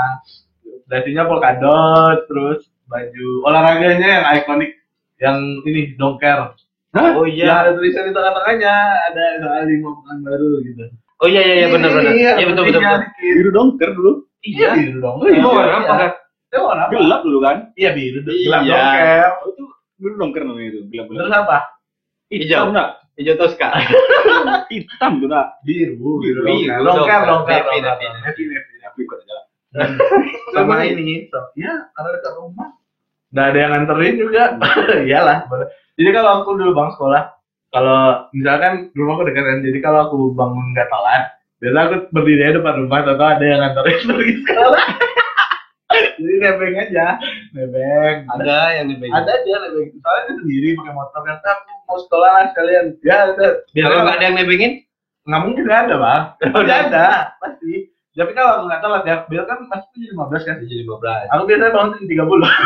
Dasinya 0.86 1.26
polkadot, 1.26 2.30
terus 2.30 2.70
baju 2.86 3.28
olahraganya 3.44 4.22
yang 4.22 4.26
ikonik 4.38 4.72
yang 5.18 5.38
ini 5.66 5.98
dongker. 5.98 6.54
Oh 6.96 7.26
Yang 7.26 7.44
iya. 7.50 7.60
ada 7.60 7.72
tulisan 7.76 8.08
di 8.08 8.14
tengah-tengahnya 8.14 8.74
ada 9.12 9.26
soal 9.42 9.66
lima 9.68 9.90
bukan 9.92 10.18
baru 10.22 10.52
gitu. 10.64 10.84
Oh 11.20 11.28
iya 11.28 11.42
iya 11.44 11.56
iya 11.60 11.68
benar 11.68 11.90
benar. 11.92 12.12
Iya, 12.14 12.32
Iya 12.38 12.46
betul 12.48 12.64
betul. 12.68 12.82
betul. 12.84 13.02
Biru 13.20 13.50
dongker 13.52 13.90
dulu. 13.92 14.12
Iya, 14.46 14.68
biru 14.78 14.98
dong. 15.02 15.16
Oh, 15.20 15.28
iya, 15.28 15.42
Mau 15.42 15.52
warna 15.58 15.76
apa 15.82 15.94
kan? 15.98 16.12
Itu 16.46 16.58
warna 16.62 16.82
apa? 16.86 16.92
Gelap 16.94 17.22
dulu 17.26 17.40
kan. 17.42 17.58
Iya, 17.74 17.90
biru. 17.92 18.20
Iya. 18.24 18.46
Gelap 18.46 18.62
dongker. 18.64 19.30
Oh, 19.42 19.48
itu 19.52 19.64
biru 19.98 20.16
dongker 20.16 20.42
namanya 20.46 20.68
itu. 20.70 20.80
Gelap 20.88 21.06
gelap. 21.10 21.20
Terus 21.20 21.34
apa? 21.34 21.58
Hijau. 22.30 22.64
Enggak? 22.70 22.90
Hijau 23.16 23.36
Tosca. 23.40 23.68
Hitam 24.72 25.12
tuh 25.20 25.28
enggak? 25.28 25.48
Biru, 25.66 26.10
biru. 26.22 26.42
Biru, 26.46 26.80
Dongker, 26.80 26.80
dongker. 26.84 27.22
dongker, 27.28 27.54
Happy, 27.60 27.78
dongker. 27.82 27.92
happy. 27.92 28.06
Happy, 28.24 28.44
happy. 28.54 28.74
Aku 28.86 28.98
ikut 29.02 29.18
aja. 29.20 29.36
Sama 30.56 30.88
ini, 30.88 31.28
ya 31.60 31.74
karena 31.92 32.10
dekat 32.16 32.34
rumah. 32.40 32.70
Nggak 33.36 33.46
ada 33.52 33.58
yang 33.60 33.72
nganterin 33.76 34.16
juga. 34.16 34.44
Iyalah. 35.08 35.38
Jadi 36.00 36.10
kalau 36.16 36.32
aku 36.44 36.56
dulu 36.56 36.72
bang 36.72 36.92
sekolah, 36.96 37.24
kalau 37.76 38.00
misalkan 38.32 38.74
rumahku 38.96 39.28
dekat 39.28 39.44
kan, 39.44 39.60
jadi 39.60 39.78
kalau 39.84 40.00
aku 40.08 40.18
bangun 40.32 40.72
nggak 40.72 40.88
telat, 40.88 41.24
biasa 41.60 41.80
aku 41.88 41.96
berdiri 42.16 42.52
di 42.52 42.56
depan 42.56 42.76
rumah, 42.80 43.04
atau 43.04 43.28
ada 43.28 43.44
yang 43.44 43.60
nganterin 43.60 44.00
pergi 44.16 44.34
sekolah. 44.48 44.86
jadi 46.16 46.36
nebeng 46.40 46.76
aja, 46.80 47.08
nebeng. 47.52 48.18
Ada 48.28 48.58
yang 48.80 48.86
di 48.92 48.96
ada 49.08 49.32
dia 49.44 49.58
nebeng. 49.60 49.90
Soalnya 50.00 50.24
dia 50.28 50.36
sendiri 50.40 50.68
pakai 50.80 50.94
motor, 50.96 51.22
kata 51.24 51.50
aku 51.52 51.72
mau 51.88 52.00
sekolah 52.04 52.30
lah 52.32 52.46
sekalian. 52.56 52.86
Ya 53.04 53.18
udah. 53.36 53.52
Kalau 53.72 54.00
nggak 54.04 54.16
ada 54.20 54.26
yang 54.28 54.36
nebengin, 54.40 54.72
nggak 55.28 55.42
mungkin 55.44 55.64
nggak 55.68 55.82
ada 55.88 55.96
bang. 56.00 56.24
Udah 56.56 56.78
ada, 56.88 57.08
pasti. 57.44 57.95
Tapi 58.16 58.32
kalau 58.32 58.50
aku 58.56 58.64
nggak 58.72 58.82
telat 58.82 59.04
ya, 59.04 59.16
biar 59.28 59.44
kan 59.44 59.60
masih 59.68 59.88
tujuh 59.92 60.10
lima 60.16 60.26
belas 60.32 60.44
kan. 60.48 60.56
jadi 60.64 60.88
15. 60.88 61.36
Aku 61.36 61.44
biasanya 61.44 61.72
bangun 61.76 61.92
jam 62.00 62.06
tiga 62.08 62.24
puluh. 62.24 62.48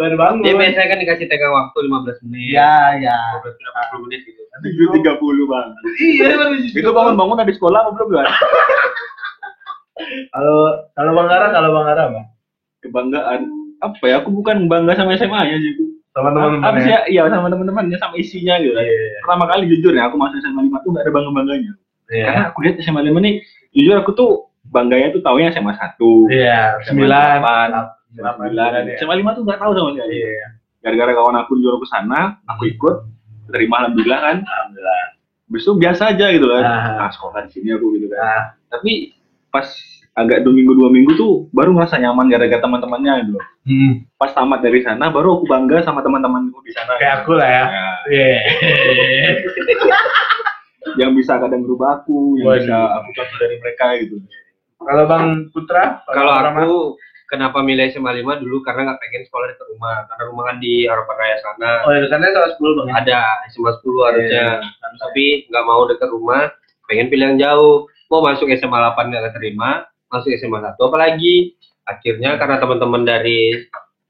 Baru 0.00 0.16
bangun. 0.20 0.44
Dia 0.44 0.54
biasanya 0.54 0.88
kan 0.92 0.98
dikasih 1.00 1.26
tengah 1.32 1.50
waktu 1.52 1.78
15 1.88 2.24
menit. 2.28 2.52
Iya, 2.52 2.76
iya. 3.00 3.18
15 3.40 4.04
menit 4.04 4.20
gitu. 4.28 4.40
Tujuh 4.56 4.88
tiga 5.00 5.12
puluh 5.20 5.44
bang. 5.48 5.68
Iya, 6.00 6.32
baru 6.36 6.54
Itu 6.56 6.90
bangun-bangun 6.92 7.44
ada 7.44 7.52
sekolah 7.52 7.78
apa 7.84 7.90
belum 7.92 8.08
kan? 8.16 8.28
Kalau 10.32 10.60
kalau 10.92 11.12
Bang 11.16 11.28
Ara, 11.28 11.46
kalau 11.52 11.68
Bang 11.76 11.88
Ara 11.88 12.02
apa? 12.12 12.22
Kebanggaan. 12.84 13.40
Apa 13.84 14.04
ya? 14.04 14.24
Aku 14.24 14.32
bukan 14.32 14.68
bangga 14.68 14.96
sama 14.96 15.16
SMA 15.16 15.40
nya 15.44 15.56
sih. 15.60 15.72
Sama 16.16 16.32
teman-teman. 16.32 16.80
Ya? 16.84 17.04
Iya 17.08 17.28
sama 17.28 17.52
teman-temannya 17.52 17.96
sama 18.00 18.16
isinya 18.16 18.56
gitu. 18.60 18.76
Iya. 18.76 19.20
Pertama 19.24 19.44
kali 19.48 19.68
jujur 19.68 19.92
ya, 19.92 20.08
aku 20.08 20.16
masuk 20.16 20.40
SMA 20.40 20.72
5 20.72 20.84
tuh 20.84 20.90
gak 20.96 21.04
ada 21.04 21.12
bangga-bangganya. 21.12 21.72
Iya. 22.06 22.24
Karena 22.30 22.42
aku 22.50 22.58
lihat 22.62 22.76
SMA 22.80 23.02
5 23.02 23.18
nih, 23.18 23.34
jujur 23.72 23.96
aku 23.98 24.10
tuh 24.14 24.30
bangganya 24.66 25.10
tuh 25.10 25.22
taunya 25.22 25.50
SMA 25.50 25.74
1. 25.74 25.98
Iya, 26.30 26.80
sembilan. 26.86 27.38
Sembilan. 28.14 28.82
SMA 28.98 29.14
5 29.20 29.36
tuh 29.36 29.42
gak 29.46 29.58
tahu 29.60 29.72
sama 29.74 29.90
sekali. 29.94 30.16
Iya. 30.18 30.46
Gara-gara 30.82 31.12
kawan 31.18 31.36
aku 31.42 31.52
jual 31.58 31.76
ke 31.82 31.86
sana, 31.90 32.38
aku 32.46 32.70
ikut, 32.70 32.94
terima 33.50 33.82
alhamdulillah 33.82 34.20
kan. 34.22 34.36
Alhamdulillah. 34.42 35.00
Habis 35.46 35.62
itu 35.62 35.72
biasa 35.78 36.02
aja 36.14 36.26
gitu 36.34 36.46
kan. 36.50 36.62
Ah. 36.62 37.06
Ah, 37.06 37.10
sekolah 37.10 37.46
di 37.46 37.50
sini 37.54 37.70
aku 37.74 37.94
gitu 37.94 38.10
kan. 38.10 38.18
Nah, 38.18 38.42
Tapi 38.66 39.14
pas 39.50 39.66
agak 40.16 40.42
dua 40.42 40.54
minggu 40.56 40.72
dua 40.74 40.88
minggu 40.88 41.12
tuh 41.14 41.46
baru 41.52 41.76
ngerasa 41.76 42.00
nyaman 42.00 42.26
gara-gara 42.32 42.58
teman-temannya 42.58 43.14
gitu. 43.28 43.38
hmm. 43.68 43.92
Pas 44.16 44.32
tamat 44.32 44.64
dari 44.64 44.80
sana 44.80 45.12
baru 45.12 45.38
aku 45.38 45.44
bangga 45.46 45.84
sama 45.84 46.00
teman-temanku 46.00 46.56
di 46.64 46.72
sana. 46.72 46.96
kayak 46.96 47.22
aku 47.22 47.36
lah 47.36 47.46
ya. 47.46 47.64
Ya, 47.68 47.86
Iya. 48.10 48.38
yang 50.94 51.10
bisa 51.12 51.36
kadang 51.36 51.66
berubah 51.66 52.02
aku, 52.02 52.38
yang 52.38 52.46
Waduh. 52.46 52.60
bisa 52.62 52.76
aku 53.02 53.08
contoh 53.10 53.36
dari 53.42 53.56
mereka 53.58 53.86
gitu. 53.98 54.16
Kalau 54.76 55.04
Bang 55.10 55.50
Putra, 55.50 56.06
Kalau 56.06 56.32
aku 56.36 56.72
kenapa 57.26 57.58
milih 57.58 57.90
SMA 57.90 58.22
5 58.22 58.38
dulu 58.38 58.62
karena 58.62 58.92
nggak 58.92 59.00
pengen 59.02 59.22
sekolah 59.26 59.46
dekat 59.50 59.66
rumah. 59.74 59.96
Karena 60.06 60.24
rumah 60.30 60.44
kan 60.46 60.56
di 60.62 60.86
Harapan 60.86 61.16
Raya 61.18 61.36
sana. 61.42 61.70
Oh, 61.82 61.90
ya, 61.90 62.06
karena 62.06 62.26
kelas 62.30 62.52
10 62.60 62.78
Bang. 62.78 62.88
Ada 62.94 63.20
SMA 63.50 63.70
10 63.82 64.06
harusnya. 64.06 64.46
Tapi 65.02 65.24
nggak 65.50 65.64
mau 65.66 65.82
dekat 65.90 66.08
rumah, 66.12 66.42
pengen 66.86 67.10
pilih 67.10 67.34
yang 67.34 67.38
jauh. 67.40 67.76
Mau 68.06 68.22
masuk 68.22 68.46
SMA 68.54 68.78
8 68.78 69.10
nggak 69.10 69.34
keterima, 69.34 69.82
masuk 70.06 70.30
SMA 70.38 70.62
1 70.62 70.78
apalagi. 70.78 71.58
Akhirnya 71.86 72.38
karena 72.38 72.58
teman-teman 72.58 73.02
dari 73.02 73.66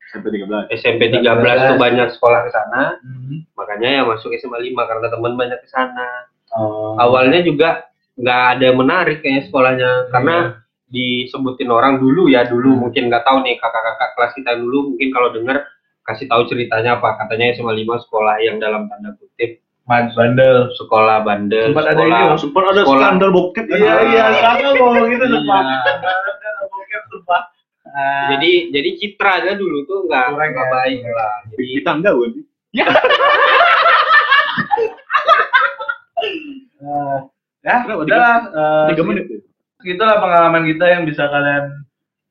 Sampai 0.07 0.33
13. 0.39 0.71
SMP 0.71 1.11
13 1.11 1.75
tuh 1.75 1.77
banyak 1.77 2.09
sekolah 2.15 2.47
ke 2.47 2.51
sana, 2.55 2.95
Hmm. 3.03 3.43
makanya 3.59 3.89
ya 3.91 4.03
masuk 4.07 4.31
SMA 4.39 4.63
5 4.63 4.87
karena 4.87 5.07
teman 5.11 5.35
banyak 5.35 5.59
ke 5.61 5.69
sana. 5.69 6.31
Oh. 6.57 6.97
Awalnya 6.97 7.45
juga 7.45 7.85
nggak 8.17 8.41
ada 8.57 8.63
yang 8.65 8.79
menarik 8.81 9.21
kayaknya 9.21 9.43
sekolahnya 9.45 9.91
karena 10.09 10.37
disebutin 10.89 11.69
orang 11.69 12.01
dulu 12.01 12.33
ya 12.33 12.47
dulu 12.49 12.89
mungkin 12.89 13.13
nggak 13.13 13.27
tahu 13.27 13.45
nih 13.45 13.61
kakak-kakak 13.61 14.11
kelas 14.17 14.33
kita 14.39 14.53
dulu 14.57 14.95
mungkin 14.95 15.09
kalau 15.13 15.29
dengar 15.35 15.67
kasih 16.07 16.25
tahu 16.31 16.47
ceritanya 16.49 16.97
apa 16.97 17.19
katanya 17.21 17.53
SMA 17.59 17.75
5 17.83 18.05
sekolah 18.09 18.35
yang 18.41 18.57
dalam 18.63 18.87
tanda 18.89 19.13
kutip 19.19 19.59
bandel. 19.87 20.71
sekolah 20.79 21.23
bandel 21.23 21.71
Sempat 21.75 21.87
ada 21.87 21.95
sekolah 21.95 22.07
ini, 22.07 22.27
Bang. 22.27 22.39
Sempat 22.41 22.63
ada 22.65 22.81
Sekolah. 22.83 23.01
skandal 23.03 23.31
bokep 23.35 23.65
kan? 23.67 23.77
Iya, 23.79 23.95
iya, 24.11 24.25
sama 24.43 24.69
ngomong 24.75 25.07
gitu 25.15 25.25
Iya. 25.27 25.59
Bokep, 26.67 27.03
sumpah. 27.11 27.43
Ah, 27.87 28.29
jadi 28.35 28.51
jadi 28.75 28.91
citranya 28.99 29.53
dulu 29.55 29.87
tuh 29.87 29.99
nggak 30.11 30.25
nggak 30.35 30.67
ya. 30.69 30.73
baik 30.75 31.01
lah 31.07 31.35
jadi 31.55 31.63
Di 31.71 31.83
tangga 31.87 32.11
gue. 32.13 32.29
eh, 36.77 37.19
ya, 37.63 37.77
udah 37.89 38.17
lah. 38.17 38.37
eh, 38.47 38.87
Tiga 38.93 39.03
menit. 39.03 39.25
tuh. 39.27 39.41
Itulah 39.83 40.17
pengalaman 40.19 40.65
kita 40.65 40.85
yang 40.89 41.03
bisa 41.05 41.27
kalian 41.27 41.87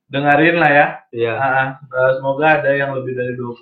dengerin 0.07 0.55
lah 0.55 0.71
ya. 0.71 0.87
ya 1.11 1.33
Ah, 1.33 1.67
eh, 1.81 2.11
semoga 2.15 2.59
ada 2.59 2.71
yang 2.71 2.93
lebih 2.93 3.13
dari 3.13 3.33
20 3.33 3.55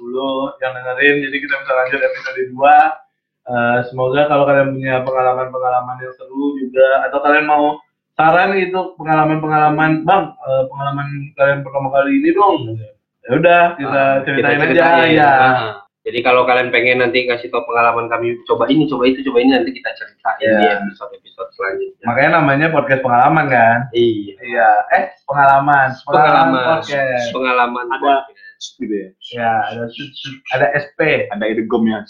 yang 0.58 0.74
dengerin 0.74 1.16
jadi 1.22 1.38
kita 1.38 1.54
bisa 1.58 1.74
lanjut 1.74 2.00
episode 2.02 2.42
2 2.48 3.00
Eh, 3.44 3.80
semoga 3.86 4.24
kalau 4.24 4.48
kalian 4.48 4.72
punya 4.72 5.04
pengalaman-pengalaman 5.04 6.00
yang 6.00 6.16
seru 6.16 6.56
juga 6.56 7.04
atau 7.04 7.20
kalian 7.20 7.44
mau 7.44 7.76
saran 8.16 8.56
itu 8.56 8.96
pengalaman-pengalaman 8.96 9.92
bang 10.02 10.24
eh, 10.32 10.64
pengalaman 10.66 11.08
kalian 11.36 11.60
pertama 11.60 11.92
kali 11.92 12.24
ini 12.24 12.32
dong 12.32 12.72
ya 13.20 13.32
udah 13.36 13.64
kita 13.76 14.00
Ah, 14.00 14.16
ceritain 14.24 14.48
kita 14.56 14.64
aja 14.64 14.72
ceritain. 14.72 15.12
ya 15.14 15.28
Ah. 15.28 15.60
Jadi 16.04 16.20
kalau 16.20 16.44
kalian 16.44 16.68
pengen 16.68 17.00
nanti 17.00 17.24
kasih 17.24 17.48
tau 17.48 17.64
pengalaman 17.64 18.12
kami 18.12 18.36
coba 18.44 18.68
ini, 18.68 18.92
coba 18.92 19.08
itu, 19.08 19.24
coba 19.24 19.40
ini 19.40 19.56
nanti 19.56 19.72
kita 19.72 19.88
ceritain 19.96 20.36
yeah. 20.44 20.60
di 20.60 20.68
episode-episode 20.92 21.50
selanjutnya. 21.56 22.04
Makanya 22.04 22.32
namanya 22.44 22.68
podcast 22.76 23.00
pengalaman 23.08 23.48
kan? 23.48 23.88
Iya. 23.96 24.36
Iya. 24.44 24.70
Eh 25.00 25.16
pengalaman. 25.24 25.96
Pengalaman. 26.04 26.84
Pengalaman. 26.84 27.32
Pengalaman 27.32 27.86
ada 27.88 28.28
gitu 28.60 28.92
ya. 28.92 29.10
Iya, 29.32 29.52
ada 29.72 29.88
ada 30.60 30.68
SP, 30.76 31.32
ada 31.32 31.46
idegomnya. 31.48 32.04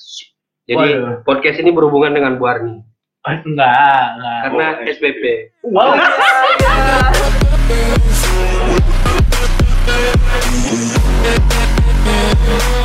Jadi 0.66 1.22
podcast 1.22 1.62
ini 1.62 1.70
berhubungan 1.70 2.18
dengan 2.18 2.41
Bu 2.41 2.50
Arni. 2.50 2.82
Eh, 3.30 3.39
enggak, 3.46 4.18
enggak. 4.18 4.39
Karena 4.41 4.66
oh, 4.74 4.89
SPP. 4.89 5.24
Wow. 5.70 5.94
Oh, 5.94 6.02